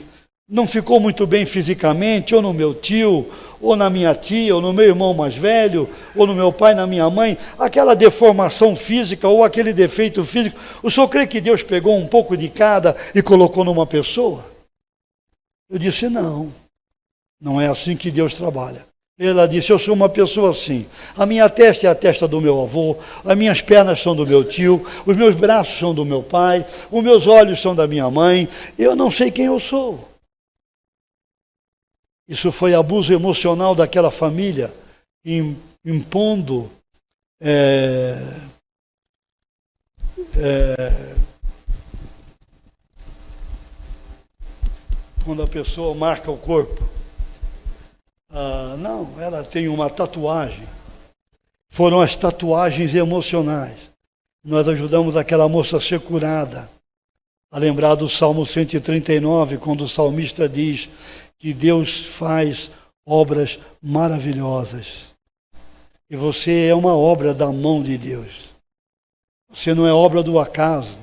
não 0.48 0.66
ficou 0.66 1.00
muito 1.00 1.26
bem 1.26 1.46
fisicamente, 1.46 2.34
ou 2.34 2.42
no 2.42 2.52
meu 2.52 2.74
tio, 2.74 3.26
ou 3.60 3.76
na 3.76 3.88
minha 3.88 4.14
tia, 4.14 4.54
ou 4.54 4.60
no 4.60 4.72
meu 4.72 4.84
irmão 4.84 5.14
mais 5.14 5.34
velho, 5.34 5.88
ou 6.14 6.26
no 6.26 6.34
meu 6.34 6.52
pai, 6.52 6.74
na 6.74 6.86
minha 6.86 7.08
mãe, 7.08 7.38
aquela 7.58 7.94
deformação 7.94 8.74
física 8.74 9.28
ou 9.28 9.44
aquele 9.44 9.72
defeito 9.72 10.24
físico, 10.24 10.58
o 10.82 10.90
senhor 10.90 11.08
crê 11.08 11.26
que 11.26 11.40
Deus 11.40 11.62
pegou 11.62 11.96
um 11.96 12.06
pouco 12.06 12.36
de 12.36 12.48
cada 12.48 12.96
e 13.14 13.22
colocou 13.22 13.64
numa 13.64 13.86
pessoa? 13.86 14.44
Eu 15.70 15.78
disse: 15.78 16.08
não, 16.08 16.52
não 17.40 17.60
é 17.60 17.68
assim 17.68 17.96
que 17.96 18.10
Deus 18.10 18.34
trabalha. 18.34 18.86
Ela 19.18 19.46
disse: 19.46 19.70
Eu 19.70 19.78
sou 19.78 19.94
uma 19.94 20.08
pessoa 20.08 20.50
assim. 20.50 20.84
A 21.16 21.24
minha 21.24 21.48
testa 21.48 21.86
é 21.86 21.90
a 21.90 21.94
testa 21.94 22.26
do 22.26 22.40
meu 22.40 22.60
avô, 22.60 22.96
as 23.24 23.38
minhas 23.38 23.60
pernas 23.60 24.00
são 24.00 24.16
do 24.16 24.26
meu 24.26 24.42
tio, 24.42 24.84
os 25.06 25.16
meus 25.16 25.36
braços 25.36 25.78
são 25.78 25.94
do 25.94 26.04
meu 26.04 26.22
pai, 26.22 26.66
os 26.90 27.02
meus 27.02 27.26
olhos 27.26 27.60
são 27.60 27.74
da 27.74 27.86
minha 27.86 28.10
mãe. 28.10 28.48
Eu 28.78 28.96
não 28.96 29.10
sei 29.10 29.30
quem 29.30 29.46
eu 29.46 29.60
sou. 29.60 30.11
Isso 32.32 32.50
foi 32.50 32.72
abuso 32.72 33.12
emocional 33.12 33.74
daquela 33.74 34.10
família, 34.10 34.72
impondo 35.84 36.72
é, 37.38 38.16
é, 40.34 41.14
quando 45.22 45.42
a 45.42 45.46
pessoa 45.46 45.94
marca 45.94 46.30
o 46.30 46.38
corpo. 46.38 46.82
Ah, 48.30 48.76
não, 48.78 49.20
ela 49.20 49.44
tem 49.44 49.68
uma 49.68 49.90
tatuagem. 49.90 50.66
Foram 51.68 52.00
as 52.00 52.16
tatuagens 52.16 52.94
emocionais. 52.94 53.90
Nós 54.42 54.66
ajudamos 54.68 55.18
aquela 55.18 55.46
moça 55.50 55.76
a 55.76 55.80
ser 55.82 56.00
curada. 56.00 56.66
A 57.52 57.58
lembrar 57.58 57.94
do 57.96 58.08
Salmo 58.08 58.46
139, 58.46 59.58
quando 59.58 59.84
o 59.84 59.88
salmista 59.88 60.48
diz 60.48 60.88
que 61.38 61.52
Deus 61.52 62.06
faz 62.06 62.70
obras 63.04 63.58
maravilhosas. 63.82 65.10
E 66.08 66.16
você 66.16 66.68
é 66.68 66.74
uma 66.74 66.96
obra 66.96 67.34
da 67.34 67.52
mão 67.52 67.82
de 67.82 67.98
Deus. 67.98 68.54
Você 69.50 69.74
não 69.74 69.86
é 69.86 69.92
obra 69.92 70.22
do 70.22 70.38
acaso. 70.38 70.98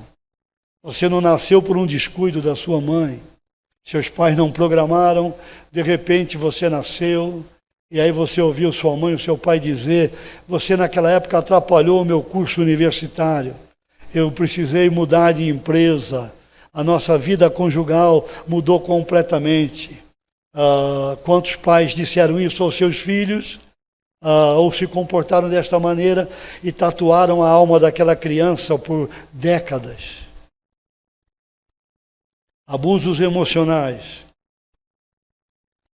Você 0.81 1.07
não 1.07 1.21
nasceu 1.21 1.61
por 1.61 1.77
um 1.77 1.85
descuido 1.85 2.41
da 2.41 2.55
sua 2.55 2.81
mãe. 2.81 3.21
Seus 3.83 4.09
pais 4.09 4.35
não 4.35 4.51
programaram, 4.51 5.33
de 5.71 5.81
repente 5.81 6.37
você 6.37 6.69
nasceu, 6.69 7.43
e 7.91 7.99
aí 7.99 8.11
você 8.11 8.41
ouviu 8.41 8.71
sua 8.71 8.95
mãe, 8.95 9.13
o 9.13 9.19
seu 9.19 9.37
pai 9.37 9.59
dizer: 9.59 10.11
Você 10.47 10.75
naquela 10.75 11.11
época 11.11 11.37
atrapalhou 11.37 12.01
o 12.01 12.05
meu 12.05 12.21
curso 12.21 12.61
universitário. 12.61 13.55
Eu 14.13 14.31
precisei 14.31 14.89
mudar 14.89 15.31
de 15.31 15.47
empresa. 15.47 16.38
A 16.73 16.83
nossa 16.83 17.17
vida 17.17 17.49
conjugal 17.49 18.25
mudou 18.47 18.79
completamente. 18.79 20.03
Ah, 20.53 21.17
quantos 21.23 21.55
pais 21.55 21.93
disseram 21.93 22.39
isso 22.39 22.63
aos 22.63 22.75
seus 22.75 22.97
filhos? 22.97 23.59
Ah, 24.21 24.53
ou 24.53 24.71
se 24.71 24.87
comportaram 24.87 25.49
desta 25.49 25.79
maneira 25.79 26.29
e 26.63 26.71
tatuaram 26.71 27.43
a 27.43 27.49
alma 27.49 27.79
daquela 27.79 28.15
criança 28.15 28.77
por 28.77 29.09
décadas 29.31 30.29
abusos 32.69 33.19
emocionais, 33.19 34.27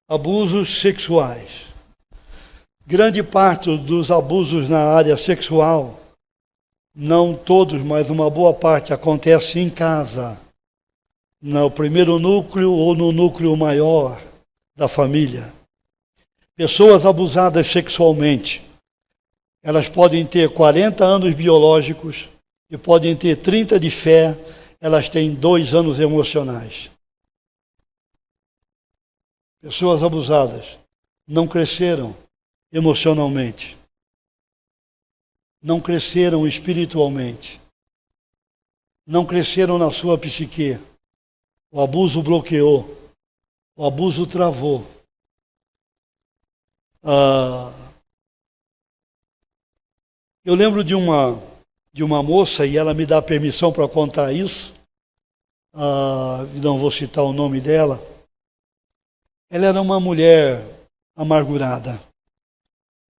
abusos 0.08 0.80
sexuais. 0.80 1.66
Grande 2.86 3.24
parte 3.24 3.76
dos 3.76 4.08
abusos 4.08 4.68
na 4.68 4.78
área 4.78 5.16
sexual, 5.16 5.98
não 6.94 7.34
todos, 7.34 7.82
mas 7.82 8.08
uma 8.08 8.30
boa 8.30 8.54
parte, 8.54 8.92
acontece 8.92 9.58
em 9.58 9.68
casa, 9.68 10.38
no 11.40 11.70
primeiro 11.70 12.18
núcleo 12.18 12.72
ou 12.72 12.94
no 12.94 13.12
núcleo 13.12 13.56
maior 13.56 14.22
da 14.76 14.88
família. 14.88 15.52
Pessoas 16.54 17.06
abusadas 17.06 17.66
sexualmente, 17.66 18.62
elas 19.62 19.88
podem 19.88 20.26
ter 20.26 20.50
40 20.50 21.04
anos 21.04 21.34
biológicos 21.34 22.28
e 22.70 22.76
podem 22.76 23.16
ter 23.16 23.36
30 23.36 23.80
de 23.80 23.90
fé 23.90 24.36
elas 24.80 25.08
têm 25.08 25.34
dois 25.34 25.74
anos 25.74 26.00
emocionais. 26.00 26.90
Pessoas 29.60 30.02
abusadas 30.02 30.78
não 31.28 31.46
cresceram 31.46 32.16
emocionalmente, 32.72 33.76
não 35.62 35.80
cresceram 35.80 36.46
espiritualmente, 36.46 37.60
não 39.06 39.26
cresceram 39.26 39.76
na 39.76 39.92
sua 39.92 40.16
psique. 40.16 40.78
O 41.70 41.80
abuso 41.80 42.22
bloqueou, 42.22 43.12
o 43.76 43.86
abuso 43.86 44.26
travou. 44.26 44.84
Ah, 47.02 47.72
eu 50.44 50.54
lembro 50.54 50.82
de 50.82 50.94
uma 50.94 51.50
de 51.92 52.04
uma 52.04 52.22
moça, 52.22 52.64
e 52.66 52.76
ela 52.76 52.94
me 52.94 53.04
dá 53.04 53.20
permissão 53.20 53.72
para 53.72 53.88
contar 53.88 54.32
isso, 54.32 54.72
ah, 55.74 56.46
não 56.62 56.78
vou 56.78 56.90
citar 56.90 57.24
o 57.24 57.32
nome 57.32 57.60
dela. 57.60 58.00
Ela 59.50 59.66
era 59.66 59.80
uma 59.80 59.98
mulher 59.98 60.64
amargurada. 61.16 62.00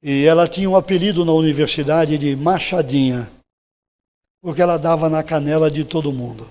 E 0.01 0.25
ela 0.25 0.47
tinha 0.47 0.69
um 0.69 0.75
apelido 0.75 1.25
na 1.25 1.33
universidade 1.33 2.17
de 2.17 2.35
Machadinha, 2.35 3.29
porque 4.41 4.61
ela 4.61 4.77
dava 4.77 5.09
na 5.09 5.23
canela 5.23 5.69
de 5.69 5.83
todo 5.83 6.13
mundo. 6.13 6.49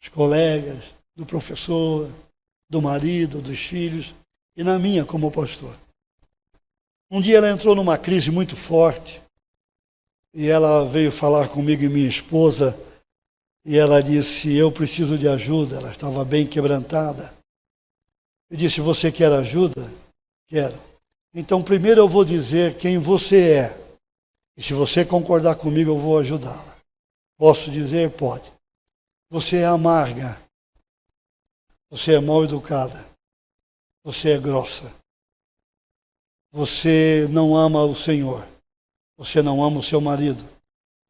Os 0.00 0.08
colegas, 0.08 0.94
do 1.18 1.26
professor, 1.26 2.08
do 2.70 2.80
marido, 2.80 3.42
dos 3.42 3.58
filhos, 3.58 4.14
e 4.56 4.62
na 4.62 4.78
minha 4.78 5.04
como 5.04 5.32
pastor. 5.32 5.76
Um 7.10 7.20
dia 7.20 7.38
ela 7.38 7.50
entrou 7.50 7.74
numa 7.74 7.98
crise 7.98 8.30
muito 8.30 8.54
forte, 8.54 9.20
e 10.32 10.46
ela 10.46 10.86
veio 10.86 11.10
falar 11.10 11.48
comigo 11.48 11.82
e 11.82 11.88
minha 11.88 12.06
esposa, 12.06 12.78
e 13.64 13.76
ela 13.76 14.00
disse: 14.00 14.54
Eu 14.54 14.70
preciso 14.70 15.18
de 15.18 15.26
ajuda. 15.26 15.76
Ela 15.76 15.90
estava 15.90 16.24
bem 16.24 16.46
quebrantada. 16.46 17.34
Eu 18.48 18.56
disse: 18.56 18.80
Você 18.80 19.10
quer 19.10 19.32
ajuda? 19.32 19.90
Quero. 20.46 20.78
Então, 21.34 21.64
primeiro 21.64 22.00
eu 22.00 22.08
vou 22.08 22.24
dizer 22.24 22.76
quem 22.76 22.96
você 22.96 23.50
é. 23.50 23.76
E 24.56 24.62
se 24.62 24.72
você 24.72 25.04
concordar 25.04 25.56
comigo, 25.56 25.90
eu 25.90 25.98
vou 25.98 26.18
ajudá-la. 26.18 26.76
Posso 27.36 27.70
dizer? 27.70 28.10
Pode. 28.10 28.52
Você 29.28 29.56
é 29.56 29.66
amarga. 29.66 30.47
Você 31.90 32.14
é 32.14 32.20
mal 32.20 32.44
educada. 32.44 33.04
Você 34.04 34.30
é 34.30 34.38
grossa. 34.38 34.92
Você 36.50 37.26
não 37.30 37.56
ama 37.56 37.84
o 37.84 37.94
Senhor. 37.94 38.46
Você 39.18 39.42
não 39.42 39.62
ama 39.64 39.80
o 39.80 39.82
seu 39.82 40.00
marido, 40.00 40.44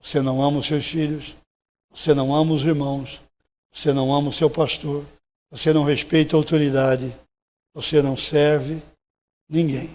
você 0.00 0.22
não 0.22 0.42
ama 0.42 0.60
os 0.60 0.66
seus 0.66 0.86
filhos, 0.86 1.36
você 1.90 2.14
não 2.14 2.34
ama 2.34 2.54
os 2.54 2.64
irmãos, 2.64 3.20
você 3.70 3.92
não 3.92 4.14
ama 4.14 4.30
o 4.30 4.32
seu 4.32 4.48
pastor, 4.48 5.04
você 5.50 5.74
não 5.74 5.84
respeita 5.84 6.34
a 6.34 6.38
autoridade, 6.38 7.14
você 7.74 8.00
não 8.00 8.16
serve 8.16 8.82
ninguém. 9.46 9.94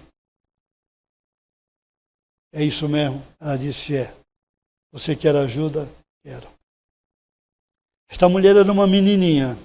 É 2.51 2.63
isso 2.63 2.87
mesmo? 2.87 3.25
Ela 3.39 3.57
disse: 3.57 3.97
É. 3.97 4.15
Você 4.91 5.15
quer 5.15 5.35
ajuda? 5.35 5.89
Quero. 6.21 6.47
Esta 8.07 8.29
mulher 8.29 8.55
era 8.55 8.71
uma 8.71 8.85
menininha. 8.85 9.57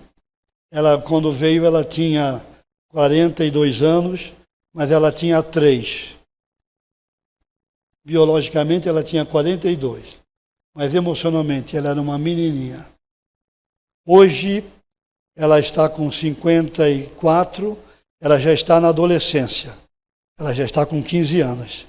Ela, 0.71 1.01
quando 1.01 1.33
veio, 1.33 1.65
ela 1.65 1.85
tinha 1.85 2.45
42 2.89 3.83
anos, 3.83 4.33
mas 4.73 4.91
ela 4.91 5.11
tinha 5.11 5.43
três. 5.43 6.17
Biologicamente 8.05 8.89
ela 8.89 9.03
tinha 9.03 9.25
42, 9.25 10.21
mas 10.75 10.95
emocionalmente 10.95 11.77
ela 11.77 11.91
era 11.91 12.01
uma 12.01 12.19
menininha. 12.19 12.87
Hoje 14.07 14.65
ela 15.37 15.61
está 15.61 15.89
com 15.89 16.11
54, 16.11 17.79
ela 18.21 18.41
já 18.41 18.53
está 18.53 18.81
na 18.81 18.89
adolescência. 18.89 19.73
Ela 20.39 20.53
já 20.55 20.65
está 20.65 20.87
com 20.87 21.03
15 21.03 21.41
anos. 21.41 21.87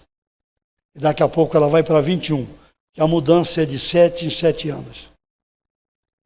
E 0.95 0.99
daqui 0.99 1.23
a 1.23 1.29
pouco 1.29 1.55
ela 1.55 1.69
vai 1.69 1.83
para 1.83 2.01
21, 2.01 2.45
que 2.93 3.01
a 3.01 3.07
mudança 3.07 3.61
é 3.61 3.65
de 3.65 3.79
7 3.79 4.25
em 4.25 4.29
7 4.29 4.69
anos. 4.69 5.09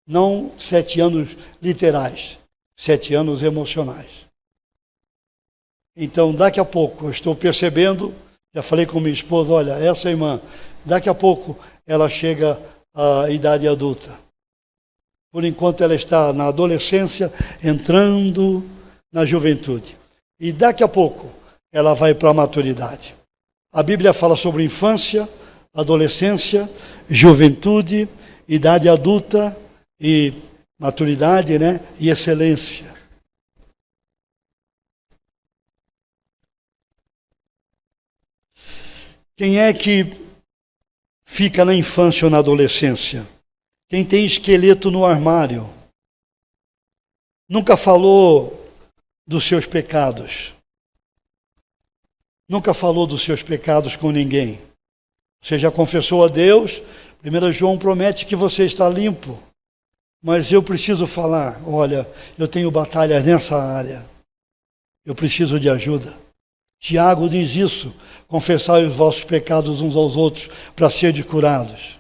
Não 0.08 0.58
7 0.58 1.00
anos 1.00 1.36
literais, 1.62 2.40
7 2.76 3.14
anos 3.14 3.44
emocionais. 3.44 4.28
Então, 5.96 6.34
daqui 6.34 6.60
a 6.60 6.66
pouco, 6.66 7.06
eu 7.06 7.12
estou 7.12 7.36
percebendo 7.36 8.14
já 8.54 8.62
falei 8.62 8.86
com 8.86 9.00
minha 9.00 9.12
esposa, 9.12 9.52
olha, 9.52 9.72
essa 9.72 10.12
irmã, 10.12 10.40
daqui 10.86 11.10
a 11.10 11.16
pouco 11.16 11.58
ela 11.88 12.08
chega 12.08 12.60
à 12.94 13.28
idade 13.32 13.68
adulta. 13.68 14.12
Por 15.32 15.44
enquanto 15.44 15.84
ela 15.84 15.96
está 15.96 16.32
na 16.32 16.46
adolescência, 16.46 17.34
entrando 17.64 18.64
na 19.12 19.26
juventude. 19.26 19.98
E 20.40 20.52
daqui 20.52 20.84
a 20.84 20.88
pouco 20.88 21.28
ela 21.72 21.96
vai 21.96 22.14
para 22.14 22.30
a 22.30 22.34
maturidade. 22.34 23.16
A 23.72 23.82
Bíblia 23.82 24.14
fala 24.14 24.38
sobre 24.38 24.64
infância, 24.64 25.28
adolescência, 25.74 26.70
juventude, 27.10 28.08
idade 28.48 28.88
adulta 28.88 29.58
e 30.00 30.32
maturidade, 30.84 31.58
né? 31.58 31.80
E 31.98 32.10
excelência. 32.10 32.94
Quem 39.34 39.62
é 39.62 39.74
que 39.74 40.12
fica 41.24 41.64
na 41.64 41.74
infância 41.74 42.26
ou 42.26 42.30
na 42.30 42.40
adolescência? 42.40 43.26
Quem 43.88 44.04
tem 44.04 44.26
esqueleto 44.26 44.92
no 44.92 45.06
armário. 45.06 45.64
Nunca 47.48 47.78
falou 47.78 48.70
dos 49.26 49.46
seus 49.46 49.66
pecados. 49.66 50.54
Nunca 52.46 52.74
falou 52.74 53.08
dos 53.08 53.24
seus 53.24 53.42
pecados 53.42 53.96
com 53.96 54.12
ninguém. 54.12 54.60
Você 55.42 55.58
já 55.58 55.72
confessou 55.72 56.26
a 56.26 56.28
Deus? 56.28 56.82
1 57.24 57.54
João 57.54 57.78
promete 57.78 58.26
que 58.26 58.36
você 58.36 58.66
está 58.66 58.90
limpo. 58.90 59.42
Mas 60.24 60.50
eu 60.54 60.64
preciso 60.64 61.06
falar: 61.06 61.62
olha, 61.68 62.08
eu 62.40 62.48
tenho 62.48 62.72
batalhas 62.72 63.26
nessa 63.26 63.62
área. 63.62 64.06
Eu 65.06 65.14
preciso 65.14 65.60
de 65.60 65.70
ajuda. 65.70 66.14
Tiago 66.80 67.28
diz 67.28 67.58
isso: 67.58 67.94
confessai 68.28 68.86
os 68.86 68.96
vossos 68.96 69.26
pecados 69.26 69.82
uns 69.82 69.98
aos 69.98 70.16
outros 70.16 70.50
para 70.74 70.90
serem 70.90 71.22
curados. 71.22 72.00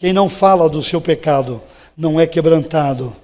Quem 0.00 0.12
não 0.12 0.28
fala 0.28 0.68
do 0.68 0.82
seu 0.82 1.00
pecado 1.00 1.62
não 1.96 2.18
é 2.18 2.26
quebrantado. 2.26 3.14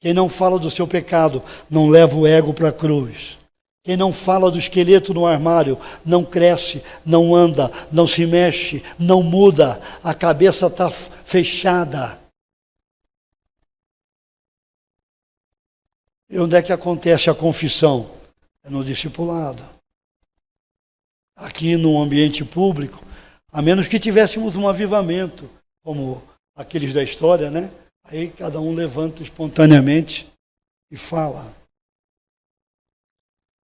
Quem 0.00 0.12
não 0.12 0.28
fala 0.28 0.58
do 0.58 0.70
seu 0.70 0.88
pecado 0.88 1.40
não 1.70 1.88
leva 1.88 2.16
o 2.16 2.26
ego 2.26 2.52
para 2.52 2.70
a 2.70 2.72
cruz. 2.72 3.38
Quem 3.84 3.96
não 3.96 4.12
fala 4.12 4.50
do 4.50 4.58
esqueleto 4.58 5.12
no 5.14 5.26
armário 5.26 5.78
não 6.04 6.24
cresce, 6.24 6.82
não 7.04 7.34
anda, 7.34 7.70
não 7.90 8.06
se 8.06 8.26
mexe, 8.26 8.82
não 8.98 9.22
muda, 9.22 9.80
a 10.02 10.14
cabeça 10.14 10.66
está 10.66 10.90
fechada. 10.90 12.21
E 16.32 16.38
onde 16.38 16.56
é 16.56 16.62
que 16.62 16.72
acontece 16.72 17.28
a 17.28 17.34
confissão? 17.34 18.10
É 18.64 18.70
no 18.70 18.82
discipulado. 18.82 19.62
Aqui 21.36 21.76
no 21.76 22.00
ambiente 22.00 22.42
público, 22.42 23.04
a 23.52 23.60
menos 23.60 23.86
que 23.86 24.00
tivéssemos 24.00 24.56
um 24.56 24.66
avivamento, 24.66 25.50
como 25.84 26.22
aqueles 26.56 26.94
da 26.94 27.02
história, 27.02 27.50
né? 27.50 27.70
Aí 28.04 28.30
cada 28.30 28.58
um 28.58 28.74
levanta 28.74 29.22
espontaneamente 29.22 30.26
e 30.90 30.96
fala. 30.96 31.54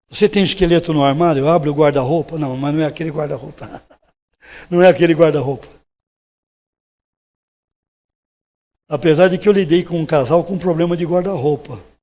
Você 0.09 0.27
tem 0.27 0.43
esqueleto 0.43 0.91
no 0.91 1.03
armário? 1.03 1.47
Abre 1.47 1.69
o 1.69 1.73
guarda-roupa? 1.73 2.35
Não, 2.39 2.57
mas 2.57 2.73
não 2.73 2.81
é 2.81 2.87
aquele 2.87 3.11
guarda-roupa. 3.11 3.83
Não 4.71 4.81
é 4.81 4.87
aquele 4.87 5.13
guarda-roupa. 5.13 5.67
Apesar 8.87 9.27
de 9.27 9.37
que 9.37 9.49
eu 9.49 9.53
lidei 9.53 9.83
com 9.83 9.99
um 9.99 10.05
casal 10.05 10.43
com 10.43 10.57
problema 10.57 10.95
de 10.95 11.05
guarda-roupa. 11.05 11.94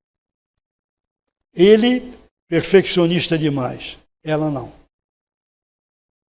Ele, 1.53 2.13
perfeccionista 2.47 3.37
demais. 3.37 3.97
Ela 4.23 4.49
não. 4.49 4.73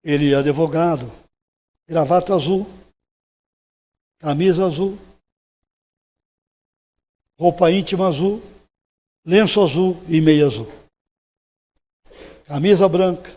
Ele, 0.03 0.33
é 0.33 0.37
advogado, 0.37 1.11
gravata 1.87 2.35
azul, 2.35 2.67
camisa 4.19 4.67
azul, 4.67 4.99
roupa 7.39 7.71
íntima 7.71 8.09
azul, 8.09 8.43
lenço 9.25 9.62
azul 9.62 10.03
e 10.09 10.21
meia 10.21 10.47
azul. 10.47 10.71
Camisa 12.47 12.89
branca, 12.89 13.35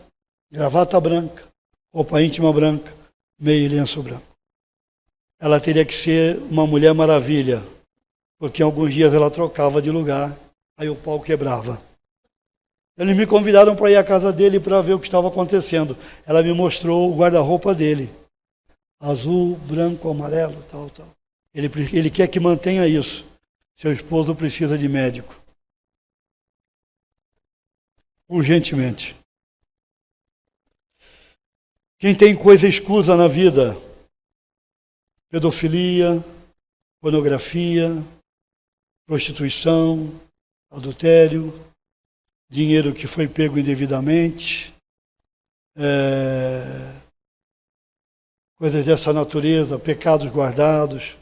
gravata 0.50 1.00
branca, 1.00 1.46
roupa 1.92 2.20
íntima 2.22 2.52
branca, 2.52 2.94
meia 3.38 3.64
e 3.64 3.68
lenço 3.68 4.02
branco. 4.02 4.26
Ela 5.40 5.60
teria 5.60 5.84
que 5.84 5.94
ser 5.94 6.36
uma 6.50 6.66
mulher 6.66 6.92
maravilha, 6.92 7.62
porque 8.38 8.62
em 8.62 8.64
alguns 8.64 8.92
dias 8.92 9.14
ela 9.14 9.30
trocava 9.30 9.80
de 9.80 9.90
lugar, 9.90 10.36
aí 10.78 10.88
o 10.88 10.96
pau 10.96 11.20
quebrava. 11.20 11.82
Eles 12.96 13.16
me 13.16 13.26
convidaram 13.26 13.76
para 13.76 13.90
ir 13.90 13.96
à 13.96 14.04
casa 14.04 14.32
dele 14.32 14.58
para 14.58 14.80
ver 14.80 14.94
o 14.94 15.00
que 15.00 15.06
estava 15.06 15.28
acontecendo. 15.28 15.96
Ela 16.24 16.42
me 16.42 16.52
mostrou 16.52 17.12
o 17.12 17.16
guarda-roupa 17.16 17.74
dele. 17.74 18.10
Azul, 19.00 19.56
branco, 19.56 20.08
amarelo, 20.08 20.62
tal, 20.64 20.88
tal. 20.90 21.08
Ele, 21.54 21.68
ele 21.92 22.10
quer 22.10 22.28
que 22.28 22.40
mantenha 22.40 22.86
isso. 22.86 23.24
Seu 23.76 23.92
esposo 23.92 24.34
precisa 24.34 24.76
de 24.76 24.88
médico. 24.88 25.40
Urgentemente. 28.28 29.16
Quem 31.98 32.14
tem 32.14 32.36
coisa 32.36 32.68
escusa 32.68 33.16
na 33.16 33.28
vida? 33.28 33.76
Pedofilia, 35.30 36.22
pornografia, 37.00 37.90
prostituição, 39.06 40.12
adultério, 40.70 41.52
dinheiro 42.48 42.94
que 42.94 43.06
foi 43.06 43.28
pego 43.28 43.58
indevidamente, 43.58 44.74
é, 45.76 46.92
coisas 48.56 48.84
dessa 48.84 49.12
natureza, 49.12 49.78
pecados 49.78 50.28
guardados. 50.28 51.16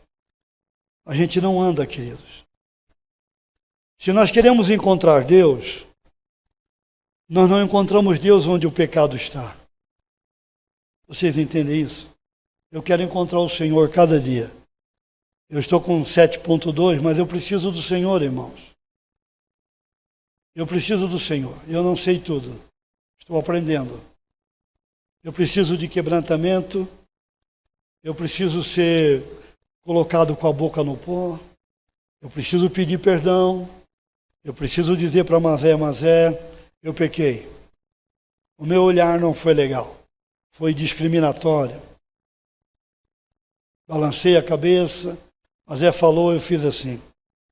A 1.05 1.15
gente 1.15 1.41
não 1.41 1.61
anda, 1.61 1.87
queridos. 1.87 2.45
Se 3.99 4.13
nós 4.13 4.31
queremos 4.31 4.71
encontrar 4.71 5.25
Deus, 5.25 5.87
nós 7.29 7.49
não 7.49 7.63
encontramos 7.63 8.19
Deus 8.19 8.47
onde 8.47 8.67
o 8.67 8.73
pecado 8.73 9.17
está. 9.17 9.57
Vocês 11.07 11.39
entendem 11.39 11.83
isso? 11.83 12.09
Eu 12.71 12.83
quero 12.83 13.03
encontrar 13.03 13.41
o 13.41 13.49
Senhor 13.49 13.89
cada 13.91 14.19
dia. 14.19 14.51
Eu 15.49 15.61
estou 15.61 15.81
com 15.81 16.03
7.2, 16.03 17.01
mas 17.01 17.19
eu 17.19 17.27
preciso 17.27 17.71
do 17.71 17.81
Senhor, 17.81 18.21
irmãos. 18.23 18.76
Eu 20.57 20.67
preciso 20.67 21.07
do 21.07 21.19
Senhor. 21.19 21.55
Eu 21.69 21.83
não 21.83 21.95
sei 21.95 22.19
tudo. 22.19 22.59
Estou 23.21 23.39
aprendendo. 23.39 24.03
Eu 25.23 25.31
preciso 25.31 25.77
de 25.77 25.87
quebrantamento. 25.87 26.89
Eu 28.03 28.15
preciso 28.15 28.65
ser 28.65 29.23
colocado 29.83 30.35
com 30.35 30.49
a 30.49 30.53
boca 30.55 30.83
no 30.83 30.97
pó. 30.97 31.39
Eu 32.23 32.31
preciso 32.31 32.71
pedir 32.71 32.99
perdão. 32.99 33.69
Eu 34.43 34.55
preciso 34.55 34.97
dizer 34.97 35.25
para 35.25 35.39
Mazé, 35.39 35.77
Mazé, 35.77 36.31
eu 36.83 36.95
pequei. 36.95 37.47
O 38.57 38.65
meu 38.65 38.83
olhar 38.83 39.21
não 39.21 39.35
foi 39.35 39.53
legal. 39.53 40.01
Foi 40.53 40.73
discriminatório. 40.73 41.83
Balancei 43.87 44.39
a 44.39 44.43
cabeça. 44.43 45.19
Mazé 45.69 45.93
falou, 45.93 46.33
eu 46.33 46.41
fiz 46.41 46.65
assim. 46.65 46.95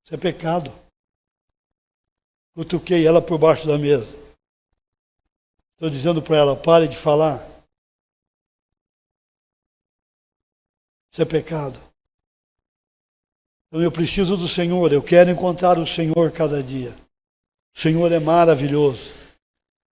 Isso 0.03 0.15
é 0.15 0.17
pecado. 0.17 0.73
Cutuquei 2.55 3.07
ela 3.07 3.21
por 3.21 3.37
baixo 3.37 3.67
da 3.67 3.77
mesa. 3.77 4.17
Estou 5.73 5.91
dizendo 5.91 6.23
para 6.23 6.37
ela: 6.37 6.57
pare 6.57 6.87
de 6.87 6.97
falar. 6.97 7.45
Isso 11.11 11.21
é 11.21 11.25
pecado. 11.25 11.79
Então 13.69 13.83
eu 13.83 13.91
preciso 13.91 14.37
do 14.37 14.49
Senhor, 14.49 14.93
eu 14.93 15.03
quero 15.03 15.31
encontrar 15.31 15.79
o 15.79 15.87
Senhor 15.87 16.31
cada 16.33 16.63
dia. 16.63 16.97
O 17.75 17.81
Senhor 17.81 18.11
é 18.13 18.21
maravilhoso. 18.21 19.13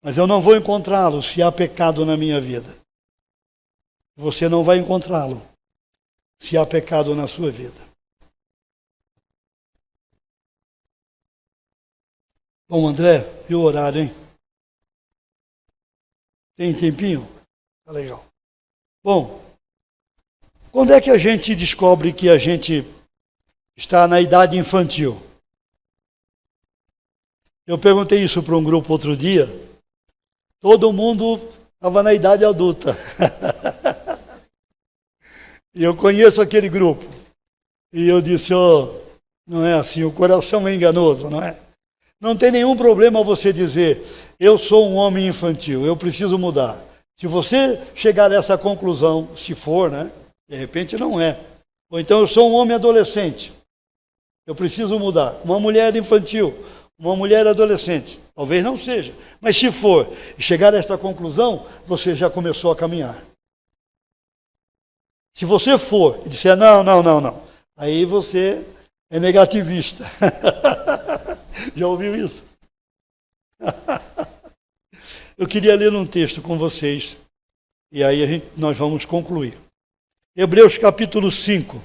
Mas 0.03 0.17
eu 0.17 0.25
não 0.25 0.39
vou 0.41 0.55
encontrá-lo 0.55 1.21
se 1.21 1.41
há 1.41 1.51
pecado 1.51 2.05
na 2.05 2.15
minha 2.15 2.39
vida. 2.39 2.75
Você 4.15 4.47
não 4.47 4.63
vai 4.63 4.77
encontrá-lo 4.77 5.41
se 6.39 6.57
há 6.57 6.65
pecado 6.65 7.15
na 7.15 7.27
sua 7.27 7.51
vida. 7.51 7.90
Bom, 12.71 12.87
André, 12.87 13.25
e 13.49 13.53
o 13.53 13.59
horário, 13.59 14.03
hein? 14.03 14.15
Tem 16.55 16.73
tempinho? 16.73 17.27
Tá 17.83 17.91
legal. 17.91 18.25
Bom, 19.03 19.43
quando 20.71 20.93
é 20.93 21.01
que 21.01 21.09
a 21.09 21.17
gente 21.17 21.53
descobre 21.53 22.13
que 22.13 22.29
a 22.29 22.37
gente 22.37 22.85
está 23.75 24.07
na 24.07 24.21
idade 24.21 24.57
infantil? 24.57 25.21
Eu 27.67 27.77
perguntei 27.77 28.23
isso 28.23 28.41
para 28.41 28.55
um 28.55 28.63
grupo 28.63 28.93
outro 28.93 29.17
dia. 29.17 29.47
Todo 30.61 30.93
mundo 30.93 31.41
estava 31.73 32.01
na 32.01 32.13
idade 32.13 32.45
adulta. 32.45 32.95
e 35.75 35.83
eu 35.83 35.93
conheço 35.93 36.41
aquele 36.41 36.69
grupo. 36.69 37.03
E 37.91 38.07
eu 38.07 38.21
disse: 38.21 38.53
oh, 38.53 38.97
não 39.45 39.65
é 39.65 39.73
assim, 39.73 40.05
o 40.05 40.13
coração 40.13 40.65
é 40.69 40.73
enganoso, 40.73 41.29
não 41.29 41.43
é? 41.43 41.70
Não 42.21 42.35
tem 42.35 42.51
nenhum 42.51 42.77
problema 42.77 43.23
você 43.23 43.51
dizer, 43.51 44.05
eu 44.39 44.55
sou 44.55 44.87
um 44.87 44.95
homem 44.95 45.27
infantil, 45.27 45.83
eu 45.83 45.97
preciso 45.97 46.37
mudar. 46.37 46.79
Se 47.17 47.25
você 47.25 47.81
chegar 47.95 48.31
a 48.31 48.35
essa 48.35 48.55
conclusão, 48.55 49.29
se 49.35 49.55
for, 49.55 49.89
né? 49.89 50.11
De 50.47 50.55
repente 50.55 50.95
não 50.97 51.19
é. 51.19 51.39
Ou 51.89 51.99
então 51.99 52.19
eu 52.19 52.27
sou 52.27 52.51
um 52.51 52.53
homem 52.53 52.75
adolescente, 52.75 53.51
eu 54.45 54.53
preciso 54.53 54.99
mudar. 54.99 55.35
Uma 55.43 55.59
mulher 55.59 55.95
infantil, 55.95 56.55
uma 56.97 57.15
mulher 57.15 57.47
adolescente, 57.47 58.19
talvez 58.35 58.63
não 58.63 58.77
seja. 58.77 59.13
Mas 59.39 59.57
se 59.57 59.71
for 59.71 60.07
e 60.37 60.41
chegar 60.43 60.75
a 60.75 60.77
esta 60.77 60.99
conclusão, 60.99 61.65
você 61.87 62.13
já 62.13 62.29
começou 62.29 62.71
a 62.71 62.75
caminhar. 62.75 63.19
Se 65.33 65.43
você 65.43 65.75
for 65.75 66.19
e 66.23 66.29
disser 66.29 66.55
não, 66.55 66.83
não, 66.83 67.01
não, 67.01 67.19
não, 67.19 67.41
aí 67.75 68.05
você 68.05 68.63
é 69.09 69.19
negativista. 69.19 70.05
Já 71.75 71.87
ouviu 71.87 72.15
isso? 72.15 72.43
Eu 75.37 75.47
queria 75.47 75.75
ler 75.75 75.93
um 75.93 76.05
texto 76.05 76.41
com 76.41 76.57
vocês, 76.57 77.17
e 77.91 78.03
aí 78.03 78.25
gente, 78.27 78.45
nós 78.57 78.77
vamos 78.77 79.05
concluir. 79.05 79.57
Hebreus 80.35 80.77
capítulo 80.77 81.31
5. 81.31 81.81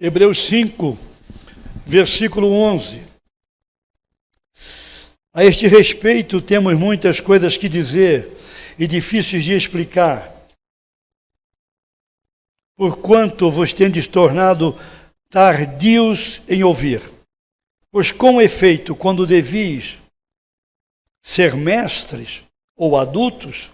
Hebreus 0.00 0.38
5, 0.46 0.98
versículo 1.86 2.52
11. 2.52 3.06
A 5.32 5.44
este 5.44 5.68
respeito, 5.68 6.40
temos 6.40 6.74
muitas 6.76 7.20
coisas 7.20 7.56
que 7.56 7.68
dizer 7.68 8.28
e 8.76 8.86
difíceis 8.88 9.44
de 9.44 9.52
explicar, 9.52 10.41
porquanto 12.82 13.48
vos 13.48 13.72
tendes 13.72 14.08
tornado 14.08 14.76
tardios 15.30 16.42
em 16.48 16.64
ouvir. 16.64 17.00
Pois, 17.92 18.10
com 18.10 18.42
efeito, 18.42 18.96
quando 18.96 19.24
devis 19.24 19.98
ser 21.22 21.54
mestres 21.54 22.42
ou 22.76 22.96
adultos, 22.96 23.70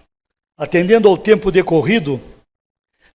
atendendo 0.55 1.09
ao 1.09 1.17
tempo 1.17 1.49
decorrido, 1.49 2.21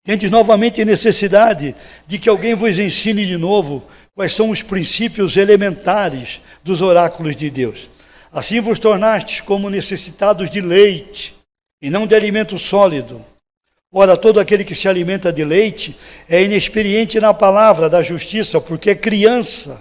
tendes 0.02 0.32
novamente 0.32 0.84
necessidade 0.84 1.76
de 2.08 2.18
que 2.18 2.28
alguém 2.28 2.56
vos 2.56 2.76
ensine 2.76 3.24
de 3.24 3.36
novo 3.36 3.88
quais 4.16 4.34
são 4.34 4.50
os 4.50 4.62
princípios 4.62 5.36
elementares 5.36 6.40
dos 6.64 6.80
oráculos 6.80 7.36
de 7.36 7.48
Deus. 7.48 7.88
Assim 8.32 8.60
vos 8.60 8.80
tornastes 8.80 9.40
como 9.40 9.70
necessitados 9.70 10.50
de 10.50 10.60
leite 10.60 11.36
e 11.80 11.88
não 11.88 12.04
de 12.04 12.16
alimento 12.16 12.58
sólido. 12.58 13.24
Ora, 13.96 14.16
todo 14.16 14.40
aquele 14.40 14.64
que 14.64 14.74
se 14.74 14.88
alimenta 14.88 15.32
de 15.32 15.44
leite 15.44 15.96
é 16.28 16.42
inexperiente 16.42 17.20
na 17.20 17.32
palavra 17.32 17.88
da 17.88 18.02
justiça, 18.02 18.60
porque 18.60 18.90
é 18.90 18.94
criança. 18.96 19.80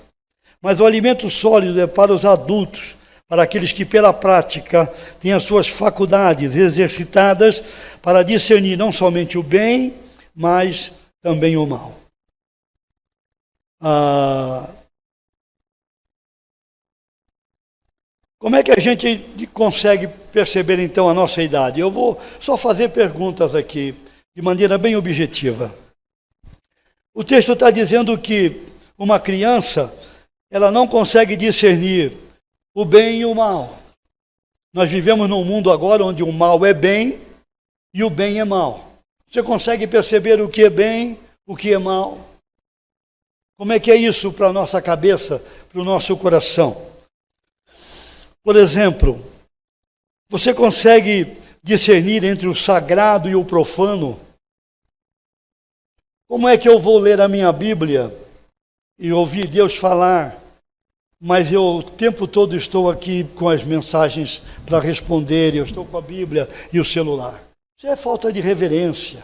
Mas 0.62 0.80
o 0.80 0.86
alimento 0.86 1.32
sólido 1.32 1.82
é 1.82 1.88
para 1.88 2.14
os 2.14 2.24
adultos, 2.24 2.96
para 3.28 3.42
aqueles 3.42 3.74
que, 3.74 3.84
pela 3.84 4.14
prática, 4.14 4.86
têm 5.20 5.34
as 5.34 5.42
suas 5.42 5.68
faculdades 5.68 6.56
exercitadas 6.56 7.64
para 8.04 8.22
discernir 8.22 8.78
não 8.78 8.94
somente 8.94 9.36
o 9.36 9.42
bem, 9.42 9.96
mas 10.36 10.92
também 11.20 11.58
o 11.58 11.66
mal. 11.66 11.96
Ah, 13.82 14.70
Como 18.44 18.58
é 18.58 18.62
que 18.62 18.74
a 18.74 18.78
gente 18.78 19.26
consegue 19.54 20.06
perceber 20.06 20.78
então 20.78 21.08
a 21.08 21.14
nossa 21.14 21.42
idade? 21.42 21.80
Eu 21.80 21.90
vou 21.90 22.20
só 22.42 22.58
fazer 22.58 22.90
perguntas 22.90 23.56
aqui, 23.56 23.96
de 24.36 24.42
maneira 24.42 24.78
bem 24.78 24.96
objetiva. 24.96 25.74
O 27.14 27.24
texto 27.24 27.54
está 27.54 27.70
dizendo 27.70 28.18
que 28.18 28.64
uma 28.98 29.20
criança, 29.20 29.94
ela 30.50 30.72
não 30.72 30.88
consegue 30.88 31.36
discernir 31.36 32.18
o 32.74 32.84
bem 32.84 33.22
e 33.22 33.26
o 33.26 33.36
mal. 33.36 33.78
Nós 34.74 34.90
vivemos 34.90 35.30
num 35.30 35.44
mundo 35.44 35.72
agora 35.72 36.04
onde 36.04 36.24
o 36.24 36.32
mal 36.32 36.66
é 36.66 36.74
bem 36.74 37.22
e 37.94 38.04
o 38.04 38.10
bem 38.10 38.40
é 38.40 38.44
mal. 38.44 38.94
Você 39.30 39.44
consegue 39.44 39.86
perceber 39.86 40.42
o 40.42 40.50
que 40.50 40.64
é 40.64 40.70
bem, 40.70 41.20
o 41.46 41.56
que 41.56 41.72
é 41.74 41.78
mal? 41.78 42.18
Como 43.56 43.72
é 43.72 43.80
que 43.80 43.92
é 43.92 43.96
isso 43.96 44.34
para 44.34 44.48
a 44.48 44.54
nossa 44.54 44.82
cabeça, 44.82 45.44
para 45.72 45.80
o 45.80 45.84
nosso 45.84 46.18
coração? 46.18 46.92
Por 48.44 48.56
exemplo, 48.56 49.24
você 50.28 50.54
consegue 50.54 51.38
discernir 51.64 52.24
entre 52.24 52.48
o 52.48 52.56
sagrado 52.56 53.30
e 53.30 53.36
o 53.36 53.46
profano? 53.46 54.20
Como 56.34 56.50
é 56.50 56.58
que 56.58 56.68
eu 56.68 56.80
vou 56.80 56.98
ler 56.98 57.22
a 57.22 57.28
minha 57.28 57.52
Bíblia 57.52 58.12
e 58.98 59.14
ouvir 59.14 59.48
Deus 59.48 59.78
falar, 59.78 60.42
mas 61.20 61.52
eu 61.52 61.62
o 61.64 61.84
tempo 61.84 62.28
todo 62.28 62.58
estou 62.58 62.90
aqui 62.90 63.24
com 63.36 63.50
as 63.50 63.64
mensagens 63.64 64.42
para 64.66 64.80
responder, 64.80 65.54
eu 65.54 65.64
estou 65.64 65.86
com 65.86 65.96
a 65.96 66.02
Bíblia 66.02 66.50
e 66.74 66.80
o 66.80 66.86
celular? 66.86 67.40
Isso 67.78 67.86
é 67.86 67.96
falta 67.96 68.34
de 68.34 68.42
reverência, 68.42 69.24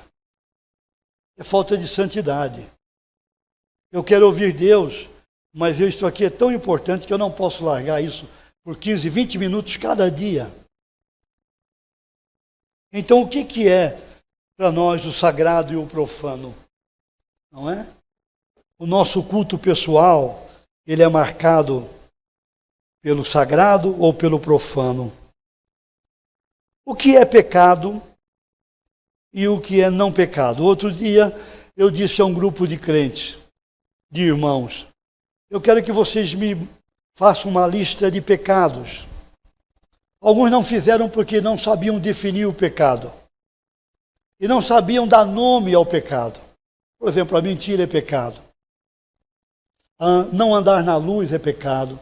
é 1.35 1.43
falta 1.43 1.75
de 1.75 1.87
santidade. 1.87 2.63
Eu 3.91 4.03
quero 4.03 4.27
ouvir 4.27 4.53
Deus, 4.53 5.09
mas 5.51 5.79
isso 5.79 6.05
aqui 6.05 6.25
é 6.25 6.29
tão 6.29 6.51
importante 6.51 7.07
que 7.07 7.13
eu 7.13 7.17
não 7.17 7.31
posso 7.31 7.65
largar 7.65 8.03
isso 8.03 8.29
por 8.63 8.77
15, 8.77 9.09
20 9.09 9.39
minutos 9.39 9.77
cada 9.77 10.11
dia. 10.11 10.45
Então, 12.93 13.23
o 13.23 13.27
que, 13.27 13.43
que 13.43 13.67
é 13.67 13.99
para 14.55 14.71
nós 14.71 15.07
o 15.07 15.11
sagrado 15.11 15.73
e 15.73 15.75
o 15.75 15.87
profano? 15.87 16.53
Não 17.51 17.69
é? 17.69 17.85
O 18.77 18.85
nosso 18.85 19.23
culto 19.23 19.57
pessoal, 19.57 20.49
ele 20.85 21.03
é 21.03 21.07
marcado 21.07 21.89
pelo 23.01 23.25
sagrado 23.25 23.99
ou 24.01 24.13
pelo 24.13 24.39
profano. 24.39 25.11
O 26.85 26.95
que 26.95 27.15
é 27.15 27.25
pecado 27.25 28.01
e 29.33 29.47
o 29.47 29.59
que 29.59 29.81
é 29.81 29.89
não 29.89 30.11
pecado? 30.11 30.63
Outro 30.63 30.91
dia 30.91 31.33
eu 31.75 31.89
disse 31.89 32.21
a 32.21 32.25
um 32.25 32.33
grupo 32.33 32.67
de 32.67 32.77
crentes, 32.77 33.37
de 34.11 34.21
irmãos, 34.21 34.87
eu 35.49 35.59
quero 35.59 35.83
que 35.83 35.91
vocês 35.91 36.33
me 36.33 36.67
faça 37.15 37.47
uma 37.47 37.65
lista 37.65 38.11
de 38.11 38.21
pecados. 38.21 39.07
Alguns 40.21 40.51
não 40.51 40.63
fizeram 40.63 41.09
porque 41.09 41.41
não 41.41 41.57
sabiam 41.57 41.99
definir 41.99 42.45
o 42.45 42.53
pecado. 42.53 43.11
E 44.39 44.47
não 44.47 44.61
sabiam 44.61 45.07
dar 45.07 45.25
nome 45.25 45.73
ao 45.73 45.85
pecado. 45.85 46.39
Por 46.99 47.09
exemplo, 47.09 47.37
a 47.37 47.41
mentira 47.41 47.83
é 47.83 47.87
pecado. 47.87 48.39
Não 50.31 50.53
andar 50.53 50.83
na 50.83 50.97
luz 50.97 51.33
é 51.33 51.39
pecado. 51.39 51.99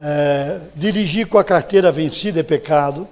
É, 0.00 0.58
dirigir 0.74 1.28
com 1.28 1.38
a 1.38 1.44
carteira 1.44 1.92
vencida 1.92 2.40
é 2.40 2.42
pecado. 2.42 3.08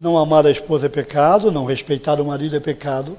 Não 0.00 0.18
amar 0.18 0.46
a 0.46 0.50
esposa 0.50 0.86
é 0.86 0.88
pecado. 0.88 1.52
Não 1.52 1.64
respeitar 1.64 2.20
o 2.20 2.24
marido 2.24 2.56
é 2.56 2.60
pecado 2.60 3.18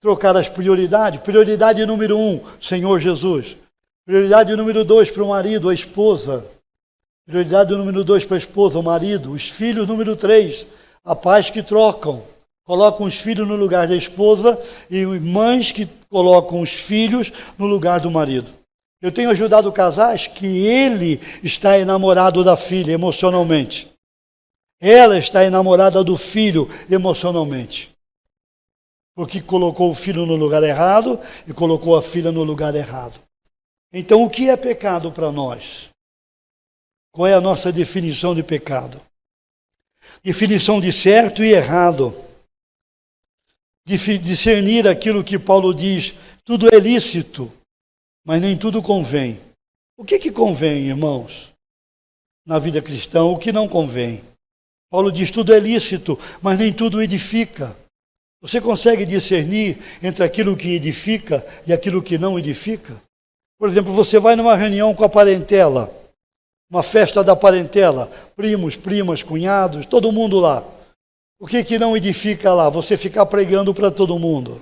trocar 0.00 0.36
as 0.36 0.48
prioridades. 0.48 1.20
Prioridade 1.20 1.84
número 1.84 2.16
um, 2.16 2.40
Senhor 2.60 2.98
Jesus. 3.00 3.56
Prioridade 4.04 4.54
número 4.54 4.84
dois 4.84 5.10
para 5.10 5.24
o 5.24 5.28
marido, 5.28 5.68
a 5.68 5.74
esposa. 5.74 6.44
Prioridade 7.26 7.74
número 7.74 8.04
dois 8.04 8.24
para 8.24 8.36
a 8.36 8.38
esposa, 8.38 8.78
o 8.78 8.82
marido. 8.82 9.32
Os 9.32 9.50
filhos, 9.50 9.88
número 9.88 10.14
três, 10.14 10.64
a 11.04 11.16
paz 11.16 11.50
que 11.50 11.62
trocam. 11.62 12.22
Colocam 12.66 13.06
os 13.06 13.14
filhos 13.14 13.48
no 13.48 13.56
lugar 13.56 13.88
da 13.88 13.96
esposa 13.96 14.60
e 14.90 15.06
mães 15.06 15.72
que 15.72 15.88
colocam 16.10 16.60
os 16.60 16.72
filhos 16.72 17.32
no 17.56 17.66
lugar 17.66 18.00
do 18.00 18.10
marido. 18.10 18.52
Eu 19.00 19.10
tenho 19.10 19.30
ajudado 19.30 19.72
casais 19.72 20.26
que 20.26 20.66
ele 20.66 21.20
está 21.42 21.78
enamorado 21.78 22.44
da 22.44 22.56
filha 22.56 22.92
emocionalmente. 22.92 23.90
Ela 24.78 25.16
está 25.16 25.44
enamorada 25.44 26.04
do 26.04 26.18
filho 26.18 26.68
emocionalmente 26.90 27.96
porque 29.16 29.40
colocou 29.40 29.90
o 29.90 29.94
filho 29.94 30.26
no 30.26 30.36
lugar 30.36 30.62
errado 30.62 31.18
e 31.48 31.52
colocou 31.54 31.96
a 31.96 32.02
filha 32.02 32.30
no 32.30 32.44
lugar 32.44 32.74
errado. 32.74 33.18
Então, 33.90 34.22
o 34.22 34.28
que 34.28 34.50
é 34.50 34.56
pecado 34.58 35.10
para 35.10 35.32
nós? 35.32 35.88
Qual 37.10 37.26
é 37.26 37.32
a 37.32 37.40
nossa 37.40 37.72
definição 37.72 38.34
de 38.34 38.42
pecado? 38.42 39.00
Definição 40.22 40.78
de 40.78 40.92
certo 40.92 41.42
e 41.42 41.54
errado. 41.54 42.14
Discernir 43.86 44.88
aquilo 44.88 45.22
que 45.22 45.38
Paulo 45.38 45.72
diz, 45.72 46.14
tudo 46.44 46.68
é 46.74 46.78
lícito, 46.80 47.52
mas 48.24 48.42
nem 48.42 48.56
tudo 48.56 48.82
convém. 48.82 49.38
O 49.96 50.04
que, 50.04 50.18
que 50.18 50.32
convém, 50.32 50.88
irmãos, 50.88 51.54
na 52.44 52.58
vida 52.58 52.82
cristã? 52.82 53.22
O 53.22 53.38
que 53.38 53.52
não 53.52 53.68
convém? 53.68 54.22
Paulo 54.90 55.12
diz: 55.12 55.30
tudo 55.30 55.54
é 55.54 55.60
lícito, 55.60 56.18
mas 56.42 56.58
nem 56.58 56.72
tudo 56.72 57.00
edifica. 57.00 57.76
Você 58.42 58.60
consegue 58.60 59.04
discernir 59.04 59.78
entre 60.02 60.24
aquilo 60.24 60.56
que 60.56 60.74
edifica 60.74 61.46
e 61.66 61.72
aquilo 61.72 62.02
que 62.02 62.18
não 62.18 62.38
edifica? 62.38 63.00
Por 63.58 63.68
exemplo, 63.68 63.92
você 63.92 64.18
vai 64.18 64.36
numa 64.36 64.54
reunião 64.54 64.94
com 64.94 65.04
a 65.04 65.08
parentela, 65.08 65.90
uma 66.70 66.82
festa 66.82 67.24
da 67.24 67.34
parentela, 67.34 68.10
primos, 68.36 68.76
primas, 68.76 69.22
cunhados, 69.22 69.86
todo 69.86 70.12
mundo 70.12 70.38
lá. 70.38 70.64
O 71.38 71.46
que 71.46 71.62
que 71.62 71.78
não 71.78 71.96
edifica 71.96 72.52
lá? 72.52 72.68
Você 72.70 72.96
ficar 72.96 73.26
pregando 73.26 73.74
para 73.74 73.90
todo 73.90 74.18
mundo. 74.18 74.60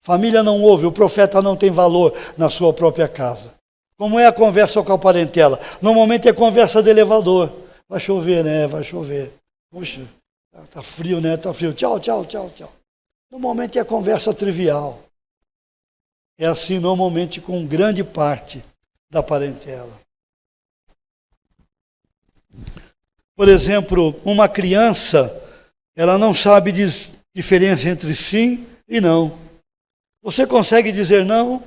Família 0.00 0.42
não 0.42 0.62
ouve, 0.62 0.86
o 0.86 0.92
profeta 0.92 1.40
não 1.40 1.56
tem 1.56 1.70
valor 1.70 2.12
na 2.36 2.50
sua 2.50 2.72
própria 2.72 3.08
casa. 3.08 3.54
Como 3.96 4.18
é 4.18 4.26
a 4.26 4.32
conversa 4.32 4.82
com 4.82 4.92
a 4.92 4.98
parentela? 4.98 5.58
Normalmente 5.80 6.28
é 6.28 6.32
conversa 6.32 6.82
de 6.82 6.90
elevador. 6.90 7.52
Vai 7.88 8.00
chover, 8.00 8.44
né? 8.44 8.66
Vai 8.66 8.84
chover. 8.84 9.32
Puxa, 9.70 10.02
Tá 10.70 10.82
frio, 10.82 11.20
né? 11.20 11.36
Tá 11.36 11.52
frio. 11.52 11.72
Tchau, 11.72 11.98
tchau, 11.98 12.24
tchau, 12.24 12.50
tchau. 12.50 12.72
Normalmente 13.30 13.78
é 13.78 13.84
conversa 13.84 14.32
trivial. 14.32 15.02
É 16.38 16.46
assim 16.46 16.78
normalmente 16.78 17.40
com 17.40 17.66
grande 17.66 18.04
parte 18.04 18.64
da 19.10 19.22
parentela. 19.22 19.92
Por 23.36 23.48
exemplo, 23.48 24.14
uma 24.24 24.48
criança, 24.48 25.32
ela 25.96 26.16
não 26.16 26.32
sabe 26.34 26.72
diferença 27.34 27.88
entre 27.88 28.14
sim 28.14 28.66
e 28.88 29.00
não. 29.00 29.36
Você 30.22 30.46
consegue 30.46 30.92
dizer 30.92 31.24
não? 31.24 31.62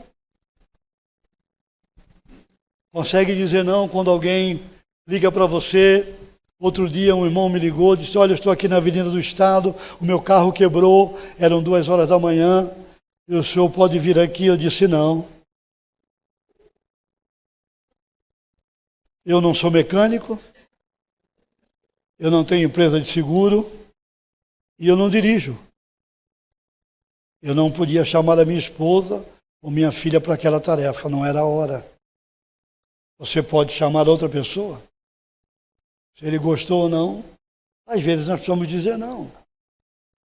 Consegue 2.91 3.35
dizer 3.35 3.63
não 3.63 3.87
quando 3.87 4.09
alguém 4.09 4.63
liga 5.07 5.31
para 5.31 5.45
você? 5.45 6.15
Outro 6.59 6.89
dia 6.89 7.15
um 7.15 7.25
irmão 7.25 7.49
me 7.49 7.59
ligou, 7.59 7.95
disse: 7.95 8.17
Olha, 8.17 8.31
eu 8.31 8.35
estou 8.35 8.51
aqui 8.51 8.67
na 8.67 8.77
Avenida 8.77 9.11
do 9.11 9.19
Estado, 9.19 9.75
o 10.01 10.05
meu 10.05 10.19
carro 10.19 10.51
quebrou, 10.51 11.19
eram 11.37 11.61
duas 11.61 11.87
horas 11.87 12.09
da 12.09 12.17
manhã, 12.17 12.67
e 13.27 13.35
o 13.35 13.43
senhor 13.43 13.69
pode 13.69 13.99
vir 13.99 14.17
aqui? 14.17 14.47
Eu 14.47 14.57
disse: 14.57 14.87
Não. 14.87 15.27
Eu 19.23 19.41
não 19.41 19.53
sou 19.53 19.69
mecânico, 19.69 20.39
eu 22.19 22.31
não 22.31 22.43
tenho 22.43 22.67
empresa 22.67 22.99
de 22.99 23.07
seguro 23.07 23.69
e 24.79 24.87
eu 24.87 24.95
não 24.95 25.09
dirijo. 25.09 25.57
Eu 27.41 27.53
não 27.53 27.71
podia 27.71 28.03
chamar 28.03 28.39
a 28.39 28.45
minha 28.45 28.57
esposa 28.57 29.23
ou 29.61 29.69
minha 29.69 29.91
filha 29.91 30.19
para 30.19 30.33
aquela 30.33 30.59
tarefa, 30.59 31.09
não 31.09 31.25
era 31.25 31.41
a 31.41 31.45
hora. 31.45 31.89
Você 33.19 33.41
pode 33.43 33.71
chamar 33.71 34.07
outra 34.07 34.27
pessoa? 34.27 34.81
Se 36.15 36.25
ele 36.25 36.39
gostou 36.39 36.83
ou 36.83 36.89
não, 36.89 37.23
às 37.85 38.01
vezes 38.01 38.27
nós 38.27 38.37
precisamos 38.37 38.67
dizer 38.67 38.97
não. 38.97 39.31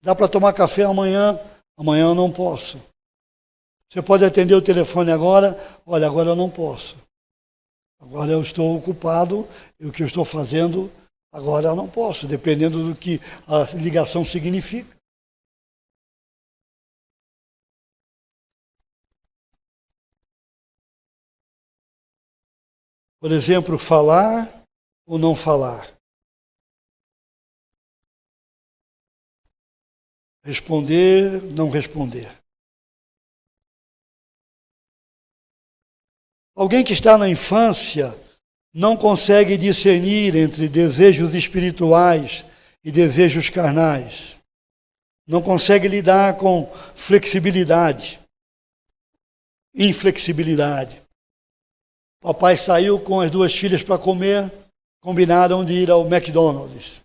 Dá 0.04 0.16
para 0.16 0.28
tomar 0.28 0.54
café 0.54 0.84
amanhã? 0.84 1.40
Amanhã 1.78 2.06
eu 2.06 2.16
não 2.16 2.32
posso. 2.32 2.80
Você 3.90 4.02
pode 4.02 4.24
atender 4.24 4.54
o 4.54 4.62
telefone 4.62 5.12
agora? 5.12 5.60
Olha, 5.86 6.08
agora 6.08 6.30
eu 6.30 6.36
não 6.36 6.50
posso. 6.50 6.96
Agora 8.00 8.32
eu 8.32 8.42
estou 8.42 8.78
ocupado 8.78 9.48
e 9.80 9.86
o 9.86 9.92
que 9.92 10.02
eu 10.02 10.08
estou 10.08 10.24
fazendo 10.24 10.92
agora 11.32 11.68
eu 11.68 11.76
não 11.76 11.90
posso, 11.90 12.28
dependendo 12.28 12.84
do 12.84 12.96
que 12.96 13.20
a 13.48 13.64
ligação 13.78 14.26
significa. 14.26 15.00
Por 23.20 23.32
exemplo, 23.32 23.78
falar 23.78 24.66
ou 25.06 25.20
não 25.20 25.36
falar. 25.36 25.96
Responder, 30.44 31.40
não 31.54 31.70
responder. 31.70 32.36
Alguém 36.56 36.84
que 36.84 36.94
está 36.94 37.16
na 37.16 37.30
infância 37.30 38.10
não 38.74 38.96
consegue 38.96 39.58
discernir 39.58 40.36
entre 40.36 40.70
desejos 40.70 41.36
espirituais 41.36 42.46
e 42.84 42.92
desejos 42.92 43.50
carnais. 43.50 44.38
Não 45.28 45.42
consegue 45.42 45.88
lidar 45.88 46.38
com 46.38 46.72
flexibilidade, 46.96 48.20
inflexibilidade. 49.76 51.02
Papai 52.22 52.58
saiu 52.58 53.00
com 53.00 53.20
as 53.20 53.32
duas 53.32 53.54
filhas 53.54 53.84
para 53.84 53.98
comer, 53.98 54.52
combinaram 55.02 55.66
de 55.66 55.74
ir 55.74 55.90
ao 55.90 56.06
McDonald's. 56.06 57.02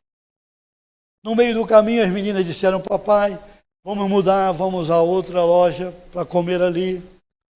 No 1.25 1.35
meio 1.35 1.55
do 1.55 1.67
caminho, 1.67 2.05
as 2.05 2.11
meninas 2.11 2.47
disseram: 2.47 2.81
Papai, 2.81 3.39
vamos 3.83 4.09
mudar, 4.09 4.53
vamos 4.53 4.91
a 4.91 5.01
outra 5.01 5.43
loja 5.43 5.93
para 6.13 6.25
comer 6.25 6.63
ali. 6.63 7.03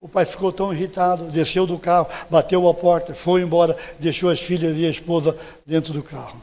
O 0.00 0.08
pai 0.08 0.24
ficou 0.24 0.50
tão 0.50 0.72
irritado, 0.72 1.30
desceu 1.30 1.66
do 1.66 1.78
carro, 1.78 2.08
bateu 2.30 2.66
a 2.66 2.74
porta, 2.74 3.14
foi 3.14 3.42
embora, 3.42 3.76
deixou 3.98 4.30
as 4.30 4.40
filhas 4.40 4.76
e 4.76 4.86
a 4.86 4.90
esposa 4.90 5.36
dentro 5.66 5.92
do 5.92 6.02
carro. 6.02 6.42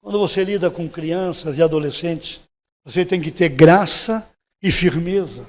Quando 0.00 0.18
você 0.18 0.44
lida 0.44 0.70
com 0.70 0.88
crianças 0.88 1.58
e 1.58 1.62
adolescentes, 1.62 2.40
você 2.84 3.04
tem 3.04 3.20
que 3.20 3.32
ter 3.32 3.48
graça 3.48 4.28
e 4.62 4.70
firmeza. 4.70 5.44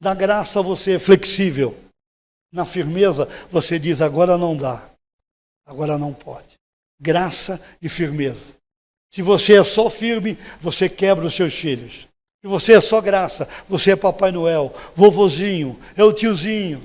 Da 0.00 0.14
graça 0.14 0.62
você 0.62 0.92
é 0.92 0.98
flexível. 0.98 1.76
Na 2.52 2.64
firmeza 2.64 3.28
você 3.50 3.78
diz 3.78 4.00
agora 4.00 4.38
não 4.38 4.56
dá, 4.56 4.88
agora 5.66 5.98
não 5.98 6.14
pode. 6.14 6.58
Graça 7.00 7.60
e 7.82 7.88
firmeza. 7.88 8.54
Se 9.10 9.22
você 9.22 9.54
é 9.54 9.64
só 9.64 9.90
firme, 9.90 10.38
você 10.60 10.88
quebra 10.88 11.26
os 11.26 11.34
seus 11.34 11.54
filhos. 11.54 12.09
E 12.42 12.48
você 12.48 12.72
é 12.72 12.80
só 12.80 13.00
graça, 13.00 13.46
você 13.68 13.92
é 13.92 13.96
Papai 13.96 14.32
Noel, 14.32 14.72
vovozinho, 14.94 15.78
é 15.96 16.02
o 16.02 16.12
tiozinho. 16.12 16.80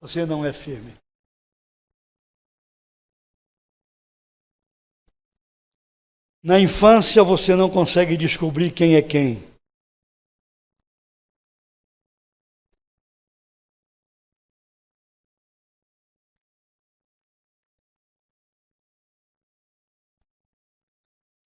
Você 0.00 0.24
não 0.24 0.44
é 0.44 0.52
firme. 0.52 0.94
Na 6.40 6.60
infância 6.60 7.22
você 7.24 7.56
não 7.56 7.68
consegue 7.68 8.16
descobrir 8.16 8.70
quem 8.70 8.94
é 8.94 9.02
quem. 9.02 9.42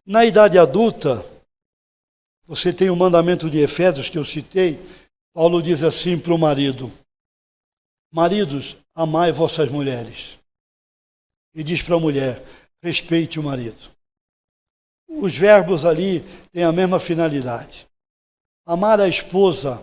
Na 0.04 0.26
idade 0.26 0.58
adulta, 0.58 1.31
você 2.52 2.70
tem 2.70 2.90
o 2.90 2.96
mandamento 2.96 3.48
de 3.48 3.60
Efésios 3.60 4.10
que 4.10 4.18
eu 4.18 4.24
citei. 4.26 4.78
Paulo 5.32 5.62
diz 5.62 5.82
assim 5.82 6.18
para 6.18 6.34
o 6.34 6.38
marido: 6.38 6.92
Maridos, 8.12 8.76
amai 8.94 9.32
vossas 9.32 9.70
mulheres. 9.70 10.38
E 11.54 11.64
diz 11.64 11.80
para 11.80 11.96
a 11.96 11.98
mulher: 11.98 12.44
respeite 12.82 13.40
o 13.40 13.42
marido. 13.42 13.90
Os 15.08 15.34
verbos 15.34 15.86
ali 15.86 16.20
têm 16.52 16.62
a 16.62 16.70
mesma 16.70 17.00
finalidade. 17.00 17.88
Amar 18.66 19.00
a 19.00 19.08
esposa 19.08 19.82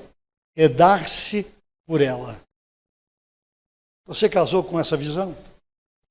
é 0.55 0.69
dar-se 0.69 1.47
por 1.87 2.01
ela. 2.01 2.39
Você 4.05 4.29
casou 4.29 4.63
com 4.63 4.79
essa 4.79 4.95
visão? 4.95 5.35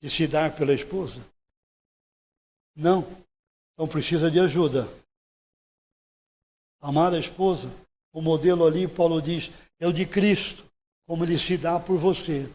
De 0.02 0.10
se 0.10 0.26
dar 0.26 0.56
pela 0.56 0.74
esposa? 0.74 1.24
Não. 2.74 3.06
Então 3.74 3.86
precisa 3.86 4.28
de 4.28 4.40
ajuda. 4.40 4.88
Amar 6.80 7.12
a 7.12 7.18
esposa, 7.18 7.70
o 8.12 8.20
modelo 8.20 8.66
ali, 8.66 8.86
Paulo 8.86 9.20
diz, 9.20 9.50
é 9.80 9.86
o 9.86 9.92
de 9.92 10.06
Cristo, 10.06 10.64
como 11.06 11.24
ele 11.24 11.38
se 11.38 11.56
dá 11.56 11.78
por 11.80 11.98
você. 11.98 12.48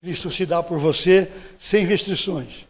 Cristo 0.00 0.30
se 0.30 0.46
dá 0.46 0.62
por 0.62 0.78
você 0.78 1.30
sem 1.58 1.84
restrições. 1.84 2.66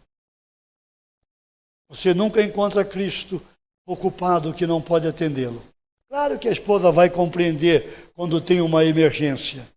Você 1.87 2.13
nunca 2.13 2.41
encontra 2.43 2.85
Cristo 2.85 3.41
ocupado 3.85 4.53
que 4.53 4.67
não 4.67 4.81
pode 4.81 5.07
atendê-lo. 5.07 5.63
Claro 6.07 6.39
que 6.39 6.47
a 6.47 6.51
esposa 6.51 6.91
vai 6.91 7.09
compreender 7.09 8.11
quando 8.15 8.41
tem 8.41 8.61
uma 8.61 8.83
emergência. 8.83 9.67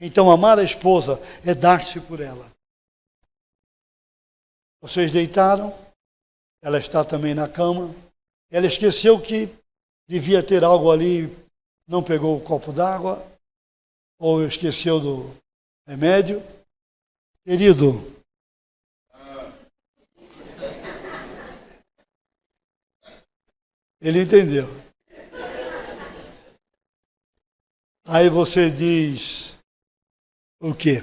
Então, 0.00 0.30
amar 0.30 0.58
a 0.58 0.62
esposa 0.62 1.20
é 1.44 1.54
dar-se 1.54 2.00
por 2.00 2.20
ela. 2.20 2.50
Vocês 4.80 5.10
deitaram? 5.10 5.74
Ela 6.62 6.78
está 6.78 7.04
também 7.04 7.34
na 7.34 7.48
cama. 7.48 7.94
Ela 8.50 8.66
esqueceu 8.66 9.20
que 9.20 9.48
devia 10.08 10.42
ter 10.42 10.64
algo 10.64 10.90
ali, 10.90 11.28
não 11.86 12.02
pegou 12.02 12.36
o 12.36 12.40
copo 12.40 12.72
d'água, 12.72 13.24
ou 14.18 14.44
esqueceu 14.44 14.98
do 14.98 15.36
remédio. 15.86 16.42
Querido, 17.44 18.18
ele 24.00 24.22
entendeu. 24.22 24.66
Aí 28.04 28.28
você 28.30 28.70
diz 28.70 29.58
o 30.60 30.74
quê? 30.74 31.02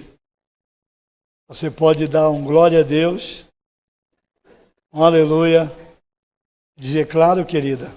Você 1.47 1.69
pode 1.69 2.07
dar 2.07 2.29
um 2.29 2.43
glória 2.43 2.79
a 2.79 2.83
Deus 2.83 3.45
aleluia. 5.03 5.71
Dizer, 6.77 7.07
claro, 7.07 7.45
querida, 7.45 7.87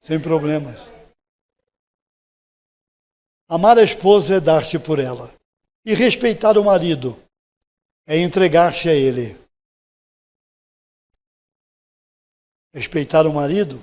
sem 0.00 0.20
problemas. 0.20 0.80
Amar 3.48 3.78
a 3.78 3.82
esposa 3.82 4.36
é 4.36 4.40
dar-se 4.40 4.78
por 4.78 4.98
ela. 4.98 5.34
E 5.84 5.94
respeitar 5.94 6.58
o 6.58 6.64
marido 6.64 7.18
é 8.06 8.18
entregar-se 8.18 8.88
a 8.88 8.94
ele. 8.94 9.36
Respeitar 12.74 13.26
o 13.26 13.32
marido 13.32 13.82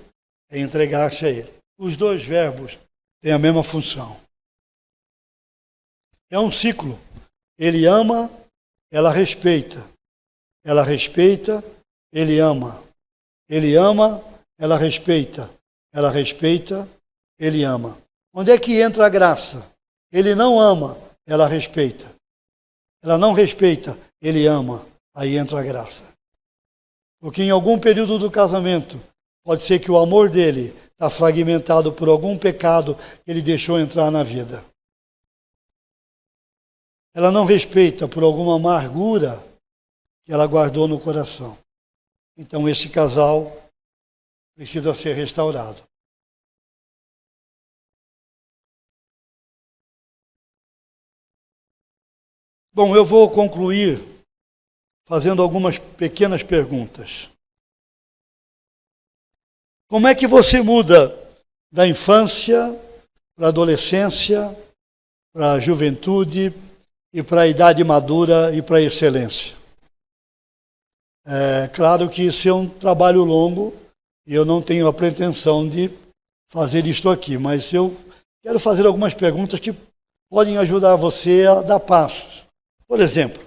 é 0.50 0.60
entregar-se 0.60 1.26
a 1.26 1.30
ele. 1.30 1.52
Os 1.78 1.98
dois 1.98 2.24
verbos 2.24 2.78
têm 3.22 3.32
a 3.32 3.40
mesma 3.40 3.64
função. 3.64 4.20
É 6.30 6.40
um 6.40 6.52
ciclo. 6.52 7.00
Ele 7.58 7.86
ama, 7.86 8.30
ela 8.92 9.12
respeita. 9.12 9.84
Ela 10.64 10.84
respeita, 10.84 11.64
ele 12.16 12.40
ama. 12.40 12.82
Ele 13.50 13.76
ama, 13.76 14.24
ela 14.58 14.78
respeita. 14.78 15.52
Ela 15.92 16.10
respeita, 16.10 16.88
ele 17.38 17.64
ama. 17.64 17.98
Onde 18.34 18.52
é 18.52 18.58
que 18.58 18.82
entra 18.82 19.06
a 19.06 19.10
graça? 19.10 19.70
Ele 20.10 20.34
não 20.34 20.58
ama, 20.58 20.98
ela 21.26 21.46
respeita. 21.46 22.10
ela 23.04 23.18
não 23.18 23.34
respeita, 23.34 23.98
ele 24.20 24.48
ama, 24.48 24.84
aí 25.14 25.36
entra 25.36 25.60
a 25.60 25.64
graça. 25.64 26.04
Porque 27.20 27.44
em 27.44 27.52
algum 27.52 27.78
período 27.78 28.18
do 28.18 28.32
casamento, 28.32 29.00
pode 29.44 29.62
ser 29.62 29.80
que 29.80 29.92
o 29.92 29.98
amor 29.98 30.30
dele 30.30 30.76
está 30.94 31.10
fragmentado 31.10 31.92
por 31.92 32.08
algum 32.08 32.38
pecado 32.38 32.96
que 32.96 33.30
ele 33.30 33.42
deixou 33.42 33.80
entrar 33.80 34.10
na 34.10 34.24
vida. 34.24 34.64
Ela 37.14 37.30
não 37.30 37.46
respeita 37.46 38.08
por 38.08 38.24
alguma 38.24 38.56
amargura 38.56 39.44
que 40.24 40.34
ela 40.34 40.48
guardou 40.48 40.88
no 40.88 41.00
coração. 41.00 41.58
Então 42.38 42.68
esse 42.68 42.90
casal 42.90 43.52
precisa 44.56 44.94
ser 44.94 45.14
restaurado. 45.14 45.82
Bom, 52.74 52.94
eu 52.94 53.06
vou 53.06 53.32
concluir 53.32 54.00
fazendo 55.06 55.42
algumas 55.42 55.78
pequenas 55.78 56.44
perguntas. 56.44 57.30
Como 59.88 60.08
é 60.08 60.16
que 60.16 60.28
você 60.28 60.62
muda 60.62 61.16
da 61.72 61.88
infância 61.88 62.74
para 63.36 63.46
a 63.46 63.50
adolescência, 63.50 64.54
para 65.34 65.54
a 65.54 65.60
juventude 65.60 66.54
e 67.14 67.24
para 67.24 67.42
a 67.42 67.48
idade 67.48 67.84
madura 67.84 68.54
e 68.54 68.62
para 68.62 68.78
a 68.78 68.82
excelência? 68.82 69.56
É 71.28 71.68
claro 71.70 72.08
que 72.08 72.22
isso 72.22 72.48
é 72.48 72.54
um 72.54 72.70
trabalho 72.70 73.24
longo 73.24 73.74
e 74.28 74.34
eu 74.34 74.46
não 74.46 74.62
tenho 74.62 74.88
a 74.88 74.94
pretensão 74.94 75.68
de 75.68 75.90
fazer 76.48 76.86
isto 76.86 77.10
aqui, 77.10 77.36
mas 77.36 77.74
eu 77.74 77.98
quero 78.44 78.60
fazer 78.60 78.86
algumas 78.86 79.16
perguntas 79.16 79.60
que 79.60 79.76
podem 80.30 80.60
ajudar 80.60 80.96
você 80.96 81.48
a 81.48 81.64
dar 81.64 81.80
passos. 81.80 82.46
Por 82.88 83.00
exemplo, 83.00 83.44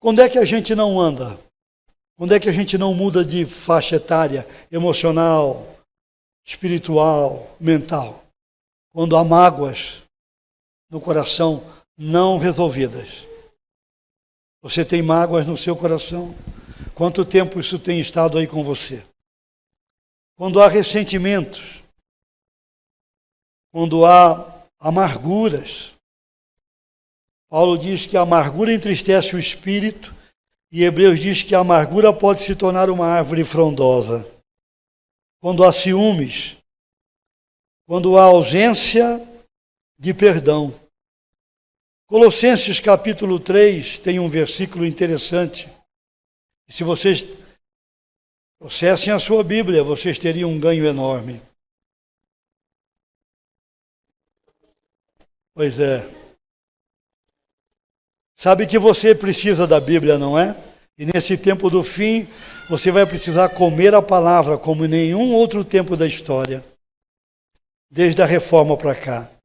quando 0.00 0.22
é 0.22 0.28
que 0.28 0.38
a 0.38 0.44
gente 0.44 0.74
não 0.74 0.98
anda? 0.98 1.38
Quando 2.16 2.32
é 2.32 2.40
que 2.40 2.48
a 2.48 2.52
gente 2.52 2.78
não 2.78 2.94
muda 2.94 3.22
de 3.22 3.44
faixa 3.44 3.96
etária 3.96 4.48
emocional, 4.72 5.66
espiritual, 6.46 7.54
mental? 7.60 8.24
Quando 8.90 9.16
há 9.16 9.22
mágoas 9.22 10.02
no 10.90 10.98
coração 10.98 11.62
não 11.96 12.38
resolvidas. 12.38 13.27
Você 14.60 14.84
tem 14.84 15.02
mágoas 15.02 15.46
no 15.46 15.56
seu 15.56 15.76
coração? 15.76 16.34
Quanto 16.94 17.24
tempo 17.24 17.60
isso 17.60 17.78
tem 17.78 18.00
estado 18.00 18.38
aí 18.38 18.46
com 18.46 18.64
você? 18.64 19.06
Quando 20.36 20.60
há 20.60 20.68
ressentimentos, 20.68 21.82
quando 23.70 24.04
há 24.04 24.64
amarguras. 24.80 25.94
Paulo 27.48 27.78
diz 27.78 28.06
que 28.06 28.16
a 28.16 28.22
amargura 28.22 28.72
entristece 28.72 29.34
o 29.34 29.38
espírito, 29.38 30.14
e 30.70 30.84
Hebreus 30.84 31.18
diz 31.18 31.42
que 31.42 31.54
a 31.54 31.60
amargura 31.60 32.12
pode 32.12 32.42
se 32.42 32.54
tornar 32.54 32.90
uma 32.90 33.06
árvore 33.06 33.42
frondosa. 33.42 34.26
Quando 35.40 35.64
há 35.64 35.72
ciúmes, 35.72 36.56
quando 37.86 38.18
há 38.18 38.24
ausência 38.24 39.26
de 39.98 40.12
perdão. 40.12 40.74
Colossenses 42.08 42.80
capítulo 42.80 43.38
3 43.38 43.98
tem 43.98 44.18
um 44.18 44.30
versículo 44.30 44.86
interessante. 44.86 45.68
Se 46.66 46.82
vocês 46.82 47.22
processem 48.58 49.12
a 49.12 49.18
sua 49.18 49.44
Bíblia, 49.44 49.84
vocês 49.84 50.18
teriam 50.18 50.50
um 50.50 50.58
ganho 50.58 50.86
enorme. 50.86 51.42
Pois 55.52 55.78
é. 55.78 56.08
Sabe 58.34 58.66
que 58.66 58.78
você 58.78 59.14
precisa 59.14 59.66
da 59.66 59.78
Bíblia, 59.78 60.16
não 60.16 60.38
é? 60.38 60.56
E 60.96 61.04
nesse 61.04 61.36
tempo 61.36 61.68
do 61.68 61.82
fim, 61.82 62.26
você 62.70 62.90
vai 62.90 63.04
precisar 63.04 63.50
comer 63.50 63.94
a 63.94 64.00
palavra 64.00 64.56
como 64.56 64.86
em 64.86 64.88
nenhum 64.88 65.34
outro 65.34 65.62
tempo 65.62 65.94
da 65.94 66.06
história, 66.06 66.64
desde 67.90 68.22
a 68.22 68.26
reforma 68.26 68.78
para 68.78 68.94
cá. 68.94 69.37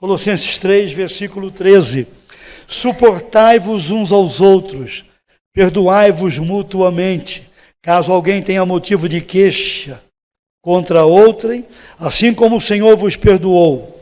Colossenses 0.00 0.58
3, 0.58 0.90
versículo 0.92 1.52
13. 1.52 2.08
Suportai-vos 2.66 3.92
uns 3.92 4.10
aos 4.10 4.40
outros, 4.40 5.04
perdoai-vos 5.52 6.38
mutuamente, 6.38 7.48
caso 7.80 8.10
alguém 8.10 8.42
tenha 8.42 8.66
motivo 8.66 9.08
de 9.08 9.20
queixa 9.20 10.02
contra 10.60 11.04
outrem, 11.04 11.64
assim 11.98 12.34
como 12.34 12.56
o 12.56 12.60
Senhor 12.60 12.96
vos 12.96 13.14
perdoou 13.14 14.00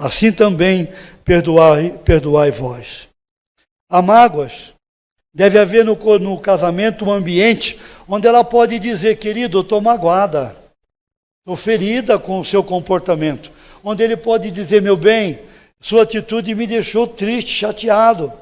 assim 0.00 0.32
também 0.32 0.88
perdoai, 1.22 2.00
perdoai 2.02 2.50
vós. 2.50 3.08
Há 3.88 4.00
mágoas. 4.00 4.72
Deve 5.32 5.58
haver 5.58 5.84
no, 5.84 5.94
no 6.18 6.40
casamento 6.40 7.04
um 7.04 7.12
ambiente 7.12 7.78
onde 8.08 8.26
ela 8.26 8.42
pode 8.42 8.78
dizer, 8.80 9.16
querido, 9.16 9.58
eu 9.58 9.62
estou 9.62 9.80
magoada, 9.80 10.56
estou 11.40 11.54
ferida 11.54 12.18
com 12.18 12.40
o 12.40 12.44
seu 12.44 12.64
comportamento. 12.64 13.52
Onde 13.82 14.02
ele 14.02 14.16
pode 14.16 14.50
dizer, 14.50 14.82
meu 14.82 14.96
bem, 14.96 15.40
sua 15.80 16.02
atitude 16.02 16.54
me 16.54 16.66
deixou 16.66 17.06
triste, 17.06 17.50
chateado. 17.50 18.32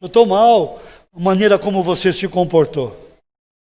Eu 0.00 0.06
estou 0.06 0.24
mal, 0.24 0.80
a 1.14 1.20
maneira 1.20 1.58
como 1.58 1.82
você 1.82 2.12
se 2.12 2.26
comportou. 2.26 2.96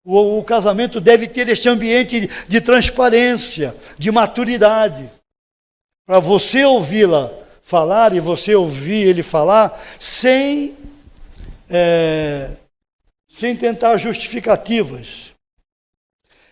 O, 0.04 0.38
o 0.38 0.44
casamento 0.44 1.00
deve 1.00 1.26
ter 1.26 1.48
este 1.48 1.68
ambiente 1.68 2.20
de, 2.20 2.30
de 2.48 2.60
transparência, 2.60 3.74
de 3.98 4.10
maturidade 4.10 5.10
para 6.06 6.18
você 6.18 6.64
ouvi-la 6.64 7.32
falar 7.62 8.12
e 8.12 8.20
você 8.20 8.54
ouvir 8.54 9.08
ele 9.08 9.22
falar 9.22 9.80
sem, 9.98 10.76
é, 11.70 12.56
sem 13.28 13.56
tentar 13.56 13.96
justificativas. 13.96 15.32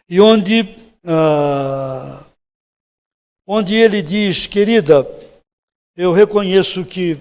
E 0.08 0.20
onde, 0.20 0.76
ah, 1.04 2.24
onde 3.52 3.74
ele 3.74 4.00
diz, 4.00 4.46
querida, 4.46 5.04
eu 5.96 6.12
reconheço 6.12 6.84
que 6.84 7.18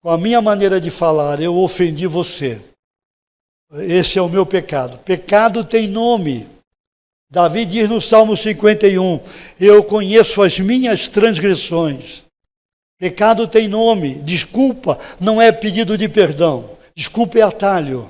com 0.00 0.08
a 0.08 0.16
minha 0.16 0.40
maneira 0.40 0.80
de 0.80 0.90
falar 0.90 1.40
eu 1.40 1.56
ofendi 1.56 2.06
você. 2.06 2.62
Esse 3.72 4.16
é 4.16 4.22
o 4.22 4.28
meu 4.28 4.46
pecado. 4.46 4.96
Pecado 4.98 5.64
tem 5.64 5.88
nome. 5.88 6.48
Davi 7.28 7.66
diz 7.66 7.88
no 7.88 8.00
Salmo 8.00 8.36
51: 8.36 9.20
Eu 9.58 9.82
conheço 9.82 10.40
as 10.40 10.60
minhas 10.60 11.08
transgressões. 11.08 12.22
Pecado 12.96 13.48
tem 13.48 13.66
nome, 13.66 14.20
desculpa 14.20 15.00
não 15.18 15.42
é 15.42 15.50
pedido 15.50 15.98
de 15.98 16.08
perdão, 16.08 16.70
desculpa 16.94 17.40
é 17.40 17.42
atalho. 17.42 18.08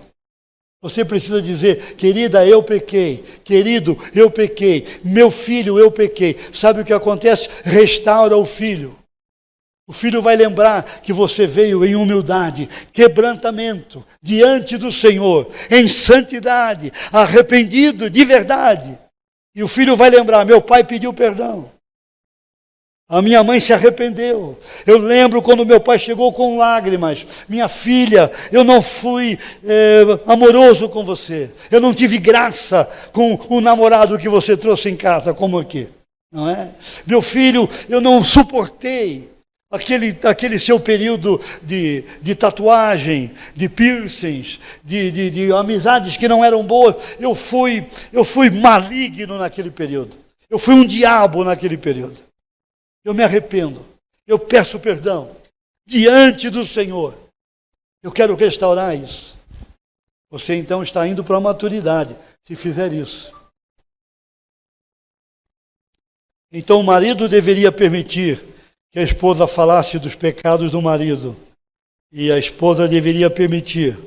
Você 0.84 1.02
precisa 1.02 1.40
dizer, 1.40 1.94
querida, 1.94 2.46
eu 2.46 2.62
pequei, 2.62 3.24
querido, 3.42 3.96
eu 4.14 4.30
pequei, 4.30 4.86
meu 5.02 5.30
filho, 5.30 5.78
eu 5.78 5.90
pequei. 5.90 6.36
Sabe 6.52 6.82
o 6.82 6.84
que 6.84 6.92
acontece? 6.92 7.48
Restaura 7.64 8.36
o 8.36 8.44
filho. 8.44 8.94
O 9.88 9.94
filho 9.94 10.20
vai 10.20 10.36
lembrar 10.36 10.82
que 11.00 11.10
você 11.10 11.46
veio 11.46 11.86
em 11.86 11.94
humildade, 11.94 12.68
quebrantamento, 12.92 14.04
diante 14.20 14.76
do 14.76 14.92
Senhor, 14.92 15.50
em 15.70 15.88
santidade, 15.88 16.92
arrependido 17.10 18.10
de 18.10 18.22
verdade. 18.22 18.98
E 19.56 19.62
o 19.62 19.68
filho 19.68 19.96
vai 19.96 20.10
lembrar: 20.10 20.44
meu 20.44 20.60
pai 20.60 20.84
pediu 20.84 21.14
perdão. 21.14 21.73
A 23.14 23.22
minha 23.22 23.44
mãe 23.44 23.60
se 23.60 23.72
arrependeu. 23.72 24.58
Eu 24.84 24.98
lembro 24.98 25.40
quando 25.40 25.64
meu 25.64 25.78
pai 25.78 26.00
chegou 26.00 26.32
com 26.32 26.58
lágrimas. 26.58 27.24
Minha 27.48 27.68
filha, 27.68 28.28
eu 28.50 28.64
não 28.64 28.82
fui 28.82 29.38
é, 29.64 30.02
amoroso 30.26 30.88
com 30.88 31.04
você. 31.04 31.48
Eu 31.70 31.80
não 31.80 31.94
tive 31.94 32.18
graça 32.18 32.88
com 33.12 33.38
o 33.48 33.60
namorado 33.60 34.18
que 34.18 34.28
você 34.28 34.56
trouxe 34.56 34.90
em 34.90 34.96
casa, 34.96 35.32
como 35.32 35.60
aqui. 35.60 35.86
Não 36.32 36.50
é? 36.50 36.70
Meu 37.06 37.22
filho, 37.22 37.70
eu 37.88 38.00
não 38.00 38.20
suportei 38.20 39.30
aquele, 39.70 40.18
aquele 40.24 40.58
seu 40.58 40.80
período 40.80 41.40
de, 41.62 42.02
de 42.20 42.34
tatuagem, 42.34 43.30
de 43.54 43.68
piercings, 43.68 44.58
de, 44.82 45.12
de, 45.12 45.30
de 45.30 45.52
amizades 45.52 46.16
que 46.16 46.26
não 46.26 46.44
eram 46.44 46.64
boas. 46.64 46.96
Eu 47.20 47.32
fui, 47.36 47.86
eu 48.12 48.24
fui 48.24 48.50
maligno 48.50 49.38
naquele 49.38 49.70
período. 49.70 50.16
Eu 50.50 50.58
fui 50.58 50.74
um 50.74 50.84
diabo 50.84 51.44
naquele 51.44 51.76
período. 51.76 52.33
Eu 53.04 53.12
me 53.12 53.22
arrependo. 53.22 53.84
Eu 54.26 54.38
peço 54.38 54.80
perdão 54.80 55.36
diante 55.86 56.48
do 56.48 56.66
Senhor. 56.66 57.14
Eu 58.02 58.10
quero 58.10 58.34
restaurar 58.34 58.96
isso. 58.96 59.38
Você 60.30 60.54
então 60.54 60.82
está 60.82 61.06
indo 61.06 61.22
para 61.22 61.36
a 61.36 61.40
maturidade 61.40 62.16
se 62.42 62.56
fizer 62.56 62.92
isso. 62.92 63.32
Então 66.50 66.80
o 66.80 66.84
marido 66.84 67.28
deveria 67.28 67.70
permitir 67.70 68.42
que 68.90 68.98
a 68.98 69.02
esposa 69.02 69.46
falasse 69.46 69.98
dos 69.98 70.14
pecados 70.14 70.70
do 70.70 70.80
marido 70.80 71.36
e 72.12 72.30
a 72.30 72.38
esposa 72.38 72.86
deveria 72.88 73.28
permitir 73.28 73.98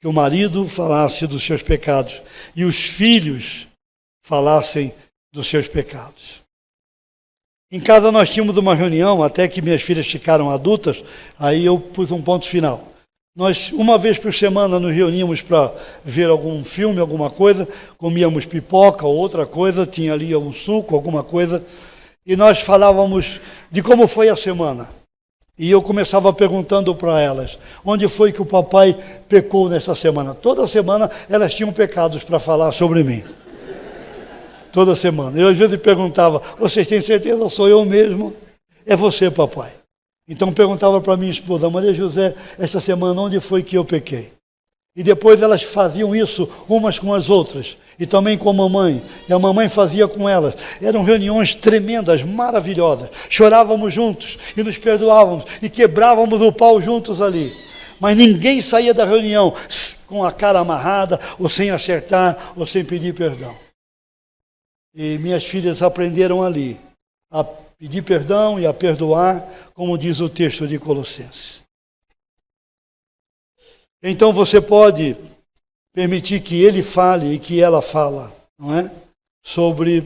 que 0.00 0.08
o 0.08 0.12
marido 0.12 0.66
falasse 0.68 1.26
dos 1.26 1.42
seus 1.42 1.62
pecados 1.62 2.20
e 2.54 2.64
os 2.64 2.76
filhos 2.76 3.66
falassem 4.22 4.94
dos 5.32 5.48
seus 5.48 5.66
pecados. 5.66 6.43
Em 7.74 7.80
casa 7.80 8.12
nós 8.12 8.32
tínhamos 8.32 8.56
uma 8.56 8.72
reunião, 8.72 9.20
até 9.20 9.48
que 9.48 9.60
minhas 9.60 9.82
filhas 9.82 10.06
ficaram 10.06 10.48
adultas, 10.48 11.02
aí 11.36 11.66
eu 11.66 11.76
pus 11.76 12.12
um 12.12 12.22
ponto 12.22 12.46
final. 12.46 12.86
Nós, 13.34 13.72
uma 13.72 13.98
vez 13.98 14.16
por 14.16 14.32
semana, 14.32 14.78
nos 14.78 14.94
reuníamos 14.94 15.42
para 15.42 15.74
ver 16.04 16.30
algum 16.30 16.62
filme, 16.62 17.00
alguma 17.00 17.30
coisa, 17.30 17.66
comíamos 17.98 18.46
pipoca 18.46 19.04
ou 19.04 19.16
outra 19.16 19.44
coisa, 19.44 19.84
tinha 19.84 20.12
ali 20.12 20.32
algum 20.32 20.52
suco, 20.52 20.94
alguma 20.94 21.24
coisa, 21.24 21.64
e 22.24 22.36
nós 22.36 22.60
falávamos 22.60 23.40
de 23.72 23.82
como 23.82 24.06
foi 24.06 24.28
a 24.28 24.36
semana. 24.36 24.88
E 25.58 25.68
eu 25.68 25.82
começava 25.82 26.32
perguntando 26.32 26.94
para 26.94 27.20
elas: 27.20 27.58
onde 27.84 28.06
foi 28.06 28.30
que 28.30 28.40
o 28.40 28.46
papai 28.46 28.96
pecou 29.28 29.68
nessa 29.68 29.96
semana? 29.96 30.32
Toda 30.32 30.64
semana 30.68 31.10
elas 31.28 31.52
tinham 31.52 31.72
pecados 31.72 32.22
para 32.22 32.38
falar 32.38 32.70
sobre 32.70 33.02
mim. 33.02 33.24
Toda 34.74 34.96
semana. 34.96 35.38
Eu 35.38 35.46
às 35.46 35.56
vezes 35.56 35.78
perguntava: 35.78 36.42
vocês 36.58 36.88
têm 36.88 37.00
certeza? 37.00 37.48
Sou 37.48 37.68
eu 37.68 37.84
mesmo? 37.84 38.34
É 38.84 38.96
você, 38.96 39.30
papai. 39.30 39.72
Então 40.28 40.52
perguntava 40.52 41.00
para 41.00 41.16
minha 41.16 41.30
esposa, 41.30 41.70
Maria 41.70 41.94
José, 41.94 42.34
esta 42.58 42.80
semana 42.80 43.20
onde 43.20 43.38
foi 43.38 43.62
que 43.62 43.78
eu 43.78 43.84
pequei? 43.84 44.32
E 44.96 45.02
depois 45.02 45.40
elas 45.40 45.62
faziam 45.62 46.14
isso 46.14 46.48
umas 46.68 46.98
com 46.98 47.14
as 47.14 47.30
outras, 47.30 47.76
e 48.00 48.06
também 48.06 48.36
com 48.36 48.50
a 48.50 48.52
mamãe, 48.52 49.00
e 49.28 49.32
a 49.32 49.38
mamãe 49.38 49.68
fazia 49.68 50.08
com 50.08 50.28
elas. 50.28 50.56
Eram 50.82 51.04
reuniões 51.04 51.54
tremendas, 51.54 52.22
maravilhosas. 52.24 53.10
Chorávamos 53.30 53.94
juntos 53.94 54.38
e 54.56 54.62
nos 54.64 54.76
perdoávamos 54.76 55.44
e 55.62 55.68
quebrávamos 55.68 56.42
o 56.42 56.50
pau 56.50 56.80
juntos 56.80 57.22
ali. 57.22 57.52
Mas 58.00 58.16
ninguém 58.16 58.60
saía 58.60 58.92
da 58.92 59.04
reunião 59.04 59.52
com 60.06 60.24
a 60.24 60.32
cara 60.32 60.58
amarrada, 60.58 61.20
ou 61.38 61.48
sem 61.48 61.70
acertar, 61.70 62.54
ou 62.56 62.66
sem 62.66 62.84
pedir 62.84 63.14
perdão. 63.14 63.54
E 64.94 65.18
minhas 65.18 65.44
filhas 65.44 65.82
aprenderam 65.82 66.42
ali 66.42 66.78
a 67.30 67.42
pedir 67.42 68.02
perdão 68.02 68.60
e 68.60 68.66
a 68.66 68.72
perdoar, 68.72 69.44
como 69.74 69.98
diz 69.98 70.20
o 70.20 70.28
texto 70.28 70.68
de 70.68 70.78
Colossenses. 70.78 71.62
Então 74.02 74.32
você 74.32 74.60
pode 74.60 75.16
permitir 75.92 76.40
que 76.40 76.62
ele 76.62 76.82
fale 76.82 77.34
e 77.34 77.38
que 77.38 77.60
ela 77.60 77.82
fala, 77.82 78.32
não 78.58 78.78
é? 78.78 78.90
Sobre 79.42 80.04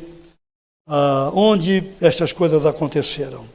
ah, 0.87 1.31
onde 1.35 1.85
estas 2.01 2.33
coisas 2.33 2.65
aconteceram. 2.65 3.47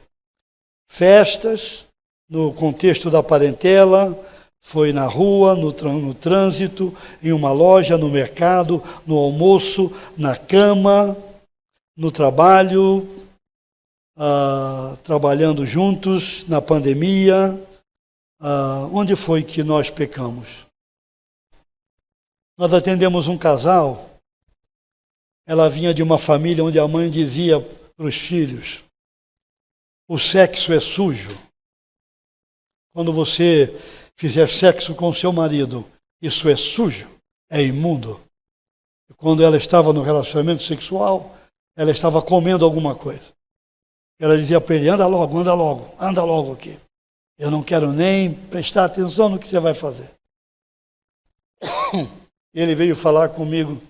Festas, 0.88 1.84
no 2.28 2.52
contexto 2.52 3.10
da 3.10 3.22
parentela, 3.22 4.18
foi 4.66 4.94
na 4.94 5.04
rua, 5.04 5.54
no, 5.54 5.70
no 6.00 6.14
trânsito, 6.14 6.96
em 7.22 7.32
uma 7.32 7.52
loja, 7.52 7.98
no 7.98 8.08
mercado, 8.08 8.82
no 9.06 9.18
almoço, 9.18 9.92
na 10.16 10.34
cama, 10.38 11.14
no 11.94 12.10
trabalho, 12.10 13.26
ah, 14.16 14.96
trabalhando 15.04 15.66
juntos 15.66 16.46
na 16.48 16.62
pandemia. 16.62 17.62
Ah, 18.40 18.88
onde 18.90 19.14
foi 19.14 19.42
que 19.42 19.62
nós 19.62 19.90
pecamos? 19.90 20.64
Nós 22.56 22.72
atendemos 22.72 23.28
um 23.28 23.36
casal. 23.36 24.18
Ela 25.46 25.68
vinha 25.68 25.92
de 25.92 26.02
uma 26.02 26.18
família 26.18 26.64
onde 26.64 26.78
a 26.78 26.88
mãe 26.88 27.10
dizia 27.10 27.60
para 27.94 28.06
os 28.06 28.16
filhos: 28.16 28.82
o 30.08 30.18
sexo 30.18 30.72
é 30.72 30.80
sujo. 30.80 31.36
Quando 32.94 33.12
você 33.12 33.78
fizer 34.16 34.48
sexo 34.48 34.94
com 34.94 35.12
seu 35.12 35.32
marido, 35.32 35.88
isso 36.20 36.48
é 36.48 36.56
sujo, 36.56 37.08
é 37.50 37.62
imundo. 37.62 38.20
Quando 39.16 39.44
ela 39.44 39.56
estava 39.56 39.92
no 39.92 40.02
relacionamento 40.02 40.62
sexual, 40.62 41.36
ela 41.76 41.90
estava 41.90 42.20
comendo 42.22 42.64
alguma 42.64 42.94
coisa. 42.94 43.32
Ela 44.18 44.36
dizia 44.36 44.60
para 44.60 44.76
ele: 44.76 44.88
anda 44.88 45.06
logo, 45.06 45.38
anda 45.38 45.54
logo, 45.54 45.94
anda 45.98 46.24
logo 46.24 46.52
aqui. 46.52 46.78
Eu 47.38 47.50
não 47.50 47.62
quero 47.62 47.92
nem 47.92 48.32
prestar 48.32 48.84
atenção 48.84 49.28
no 49.28 49.38
que 49.38 49.48
você 49.48 49.58
vai 49.58 49.74
fazer. 49.74 50.10
Ele 52.54 52.74
veio 52.74 52.94
falar 52.94 53.30
comigo, 53.30 53.82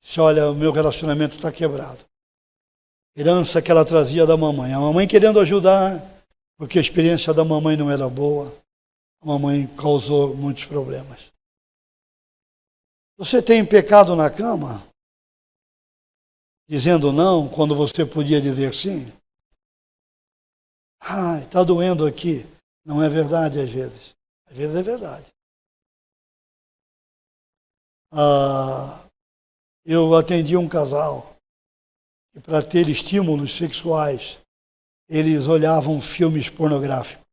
disse: 0.00 0.20
Olha, 0.20 0.50
o 0.50 0.54
meu 0.54 0.70
relacionamento 0.70 1.36
está 1.36 1.50
quebrado. 1.50 1.98
Herança 3.16 3.60
que 3.60 3.70
ela 3.70 3.84
trazia 3.84 4.24
da 4.24 4.36
mamãe. 4.36 4.72
A 4.72 4.78
mamãe 4.78 5.08
querendo 5.08 5.40
ajudar, 5.40 6.00
porque 6.56 6.78
a 6.78 6.80
experiência 6.80 7.34
da 7.34 7.44
mamãe 7.44 7.76
não 7.76 7.90
era 7.90 8.08
boa. 8.08 8.54
A 9.20 9.26
mamãe 9.26 9.66
causou 9.76 10.36
muitos 10.36 10.64
problemas. 10.64 11.32
Você 13.16 13.42
tem 13.42 13.66
pecado 13.66 14.14
na 14.14 14.30
cama? 14.30 14.82
Dizendo 16.68 17.12
não 17.12 17.48
quando 17.48 17.74
você 17.74 18.06
podia 18.06 18.40
dizer 18.40 18.72
sim? 18.72 19.06
Ai, 21.00 21.42
está 21.42 21.64
doendo 21.64 22.06
aqui. 22.06 22.46
Não 22.84 23.02
é 23.02 23.08
verdade 23.08 23.60
às 23.60 23.70
vezes. 23.70 24.14
Às 24.46 24.56
vezes 24.56 24.76
é 24.76 24.82
verdade. 24.82 25.32
Ah, 28.12 29.06
eu 29.84 30.14
atendi 30.14 30.56
um 30.56 30.68
casal 30.68 31.36
e 32.34 32.40
para 32.40 32.62
ter 32.62 32.88
estímulos 32.88 33.56
sexuais, 33.56 34.38
eles 35.08 35.46
olhavam 35.46 36.00
filmes 36.00 36.48
pornográficos. 36.48 37.27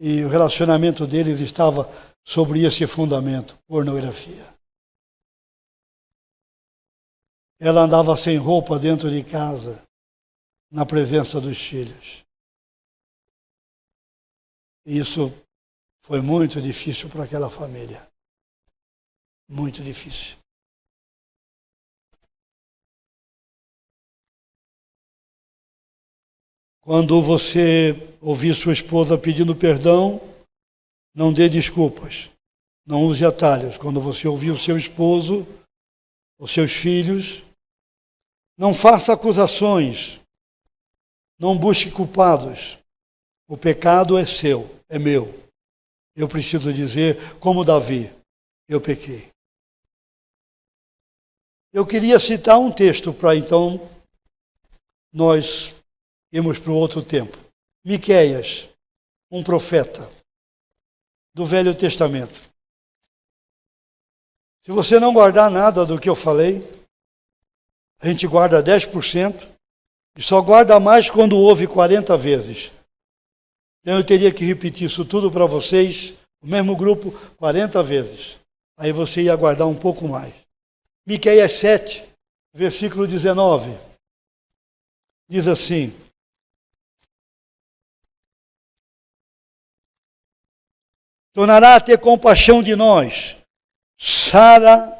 E 0.00 0.22
o 0.24 0.28
relacionamento 0.28 1.06
deles 1.06 1.40
estava 1.40 1.88
sobre 2.24 2.64
esse 2.64 2.86
fundamento, 2.86 3.58
pornografia. 3.66 4.54
Ela 7.60 7.82
andava 7.82 8.16
sem 8.16 8.36
roupa 8.36 8.78
dentro 8.78 9.10
de 9.10 9.24
casa 9.24 9.82
na 10.70 10.86
presença 10.86 11.40
dos 11.40 11.58
filhos. 11.58 12.24
E 14.86 14.98
isso 14.98 15.32
foi 16.02 16.20
muito 16.20 16.62
difícil 16.62 17.08
para 17.10 17.24
aquela 17.24 17.50
família. 17.50 18.08
Muito 19.48 19.82
difícil. 19.82 20.36
Quando 26.88 27.20
você 27.20 27.92
ouvir 28.18 28.54
sua 28.54 28.72
esposa 28.72 29.18
pedindo 29.18 29.54
perdão, 29.54 30.22
não 31.14 31.30
dê 31.30 31.46
desculpas. 31.46 32.30
Não 32.86 33.04
use 33.04 33.26
atalhos. 33.26 33.76
Quando 33.76 34.00
você 34.00 34.26
ouvir 34.26 34.52
o 34.52 34.56
seu 34.56 34.74
esposo, 34.78 35.46
os 36.38 36.50
seus 36.50 36.72
filhos, 36.72 37.42
não 38.56 38.72
faça 38.72 39.12
acusações 39.12 40.18
não 41.38 41.58
busque 41.58 41.90
culpados. 41.90 42.78
O 43.46 43.54
pecado 43.54 44.16
é 44.16 44.24
seu, 44.24 44.74
é 44.88 44.98
meu. 44.98 45.28
Eu 46.16 46.26
preciso 46.26 46.72
dizer, 46.72 47.38
como 47.38 47.66
Davi, 47.66 48.10
eu 48.66 48.80
pequei. 48.80 49.28
Eu 51.70 51.86
queria 51.86 52.18
citar 52.18 52.58
um 52.58 52.72
texto 52.72 53.12
para 53.12 53.36
então 53.36 53.78
nós 55.12 55.77
irmos 56.32 56.58
para 56.58 56.70
o 56.70 56.76
outro 56.76 57.02
tempo. 57.02 57.36
Miqueias, 57.84 58.68
um 59.30 59.42
profeta 59.42 60.08
do 61.34 61.44
Velho 61.44 61.74
Testamento. 61.74 62.48
Se 64.64 64.72
você 64.72 65.00
não 65.00 65.12
guardar 65.12 65.50
nada 65.50 65.86
do 65.86 65.98
que 65.98 66.08
eu 66.08 66.14
falei, 66.14 66.62
a 68.00 68.08
gente 68.08 68.26
guarda 68.26 68.62
10%, 68.62 69.48
e 70.16 70.22
só 70.22 70.40
guarda 70.42 70.78
mais 70.80 71.08
quando 71.08 71.36
ouve 71.36 71.66
40 71.66 72.16
vezes. 72.16 72.72
Então 73.80 73.96
eu 73.96 74.04
teria 74.04 74.34
que 74.34 74.44
repetir 74.44 74.86
isso 74.86 75.04
tudo 75.04 75.30
para 75.30 75.46
vocês, 75.46 76.12
o 76.42 76.46
mesmo 76.46 76.76
grupo, 76.76 77.12
40 77.36 77.82
vezes. 77.82 78.36
Aí 78.76 78.92
você 78.92 79.22
ia 79.22 79.36
guardar 79.36 79.66
um 79.66 79.76
pouco 79.76 80.06
mais. 80.06 80.34
Miqueias 81.06 81.52
7, 81.52 82.04
versículo 82.52 83.06
19. 83.06 83.70
Diz 85.28 85.46
assim: 85.46 85.94
Tornará 91.38 91.76
a 91.76 91.80
ter 91.80 91.96
compaixão 91.98 92.60
de 92.60 92.74
nós, 92.74 93.36
Sara 93.96 94.92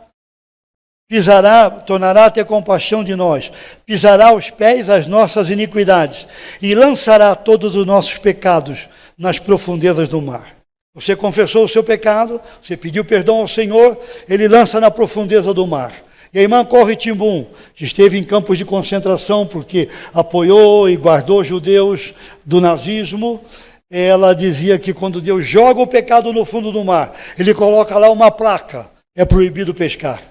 pisará, 1.09 1.69
tornará 1.69 2.27
a 2.27 2.31
ter 2.31 2.45
compaixão 2.45 3.03
de 3.03 3.17
nós, 3.17 3.51
pisará 3.85 4.29
aos 4.29 4.49
pés 4.49 4.89
as 4.89 5.09
nossas 5.09 5.51
iniquidades 5.51 6.29
e 6.63 6.77
lançará 6.77 7.35
todos 7.35 7.75
os 7.75 7.85
nossos 7.85 8.19
pecados 8.19 8.89
nas 9.19 9.41
profundezas 9.41 10.09
do 10.09 10.23
mar. 10.23 10.55
Você 10.95 11.17
confessou 11.17 11.65
o 11.65 11.69
seu 11.69 11.83
pecado, 11.83 12.41
você 12.63 12.77
pediu 12.77 13.05
perdão 13.05 13.39
ao 13.39 13.49
Senhor, 13.49 13.99
ele 14.29 14.47
lança 14.47 14.79
na 14.79 14.93
profundeza 14.93 15.53
do 15.53 15.67
mar. 15.67 15.93
E 16.33 16.39
a 16.39 16.43
irmã 16.43 16.65
Corre 16.65 16.95
Timbum, 16.95 17.47
que 17.75 17.83
esteve 17.85 18.17
em 18.17 18.23
campos 18.23 18.57
de 18.57 18.65
concentração 18.65 19.45
porque 19.45 19.89
apoiou 20.15 20.89
e 20.89 20.97
guardou 20.97 21.43
judeus 21.43 22.15
do 22.45 22.61
nazismo, 22.61 23.43
ela 23.91 24.35
dizia 24.35 24.79
que 24.79 24.93
quando 24.93 25.21
Deus 25.21 25.47
joga 25.47 25.81
o 25.81 25.87
pecado 25.87 26.33
no 26.33 26.45
fundo 26.45 26.71
do 26.71 26.85
mar, 26.85 27.15
ele 27.39 27.55
coloca 27.55 27.99
lá 27.99 28.11
uma 28.11 28.31
placa: 28.31 28.91
é 29.17 29.25
proibido 29.25 29.75
pescar. 29.75 30.23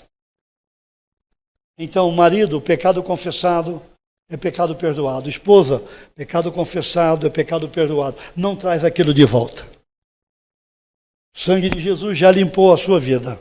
Então, 1.77 2.09
marido, 2.11 2.59
pecado 2.59 3.03
confessado, 3.03 3.81
é 4.29 4.35
pecado 4.35 4.75
perdoado. 4.75 5.29
Esposa, 5.29 5.83
pecado 6.15 6.51
confessado 6.51 7.25
é 7.27 7.29
pecado 7.29 7.69
perdoado. 7.69 8.17
Não 8.35 8.55
traz 8.55 8.83
aquilo 8.83 9.13
de 9.13 9.25
volta. 9.25 9.65
O 11.35 11.39
sangue 11.39 11.69
de 11.69 11.79
Jesus 11.79 12.17
já 12.17 12.31
limpou 12.31 12.73
a 12.73 12.77
sua 12.77 12.99
vida. 12.99 13.39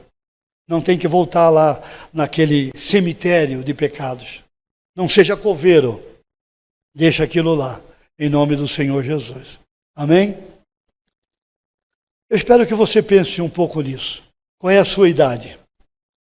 Não 0.68 0.82
tem 0.82 0.98
que 0.98 1.08
voltar 1.08 1.48
lá 1.48 1.80
naquele 2.12 2.70
cemitério 2.76 3.64
de 3.64 3.72
pecados. 3.72 4.44
Não 4.94 5.08
seja 5.08 5.36
coveiro. 5.36 6.02
Deixa 6.94 7.24
aquilo 7.24 7.54
lá, 7.54 7.80
em 8.18 8.28
nome 8.28 8.56
do 8.56 8.66
Senhor 8.66 9.02
Jesus. 9.02 9.60
Amém? 9.98 10.34
Eu 12.28 12.36
espero 12.36 12.66
que 12.66 12.74
você 12.74 13.02
pense 13.02 13.40
um 13.40 13.48
pouco 13.48 13.80
nisso. 13.80 14.22
Qual 14.58 14.70
é 14.70 14.78
a 14.78 14.84
sua 14.84 15.08
idade? 15.08 15.58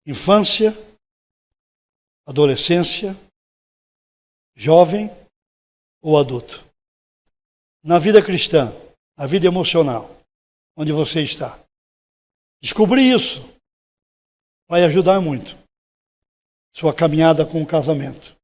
Infância? 0.05 0.73
Adolescência? 2.25 3.13
Jovem 4.55 5.11
ou 6.01 6.17
adulto? 6.17 6.63
Na 7.83 7.99
vida 7.99 8.23
cristã, 8.23 8.73
na 9.17 9.27
vida 9.27 9.45
emocional, 9.45 10.17
onde 10.73 10.93
você 10.93 11.21
está. 11.21 11.59
Descobrir 12.61 13.13
isso 13.13 13.41
vai 14.69 14.85
ajudar 14.85 15.19
muito. 15.19 15.57
Sua 16.73 16.93
caminhada 16.93 17.45
com 17.45 17.61
o 17.61 17.67
casamento, 17.67 18.37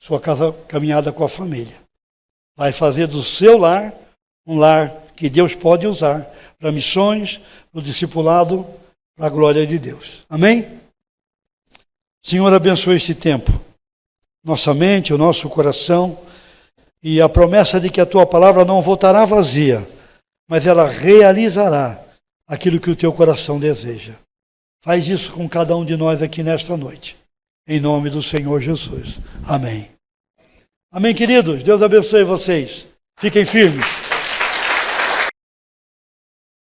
sua 0.00 0.20
caminhada 0.66 1.12
com 1.12 1.22
a 1.22 1.28
família. 1.28 1.80
Vai 2.56 2.72
fazer 2.72 3.06
do 3.06 3.22
seu 3.22 3.58
lar 3.58 4.03
um 4.46 4.58
lar 4.58 4.90
que 5.16 5.28
Deus 5.28 5.54
pode 5.54 5.86
usar 5.86 6.30
para 6.58 6.72
missões, 6.72 7.40
para 7.70 7.80
o 7.80 7.82
discipulado, 7.82 8.66
para 9.16 9.26
a 9.26 9.30
glória 9.30 9.66
de 9.66 9.78
Deus. 9.78 10.24
Amém? 10.28 10.80
Senhor, 12.22 12.52
abençoe 12.52 12.96
este 12.96 13.14
tempo, 13.14 13.52
nossa 14.42 14.72
mente, 14.72 15.12
o 15.12 15.18
nosso 15.18 15.48
coração, 15.48 16.18
e 17.02 17.20
a 17.20 17.28
promessa 17.28 17.78
de 17.78 17.90
que 17.90 18.00
a 18.00 18.06
tua 18.06 18.24
palavra 18.24 18.64
não 18.64 18.80
voltará 18.80 19.26
vazia, 19.26 19.86
mas 20.48 20.66
ela 20.66 20.88
realizará 20.88 22.02
aquilo 22.46 22.80
que 22.80 22.90
o 22.90 22.96
teu 22.96 23.12
coração 23.12 23.58
deseja. 23.58 24.14
Faz 24.82 25.08
isso 25.08 25.32
com 25.32 25.48
cada 25.48 25.76
um 25.76 25.84
de 25.84 25.96
nós 25.96 26.22
aqui 26.22 26.42
nesta 26.42 26.76
noite. 26.76 27.16
Em 27.66 27.80
nome 27.80 28.10
do 28.10 28.22
Senhor 28.22 28.60
Jesus. 28.60 29.18
Amém. 29.46 29.90
Amém, 30.92 31.14
queridos. 31.14 31.62
Deus 31.62 31.82
abençoe 31.82 32.24
vocês. 32.24 32.86
Fiquem 33.18 33.44
firmes. 33.46 34.03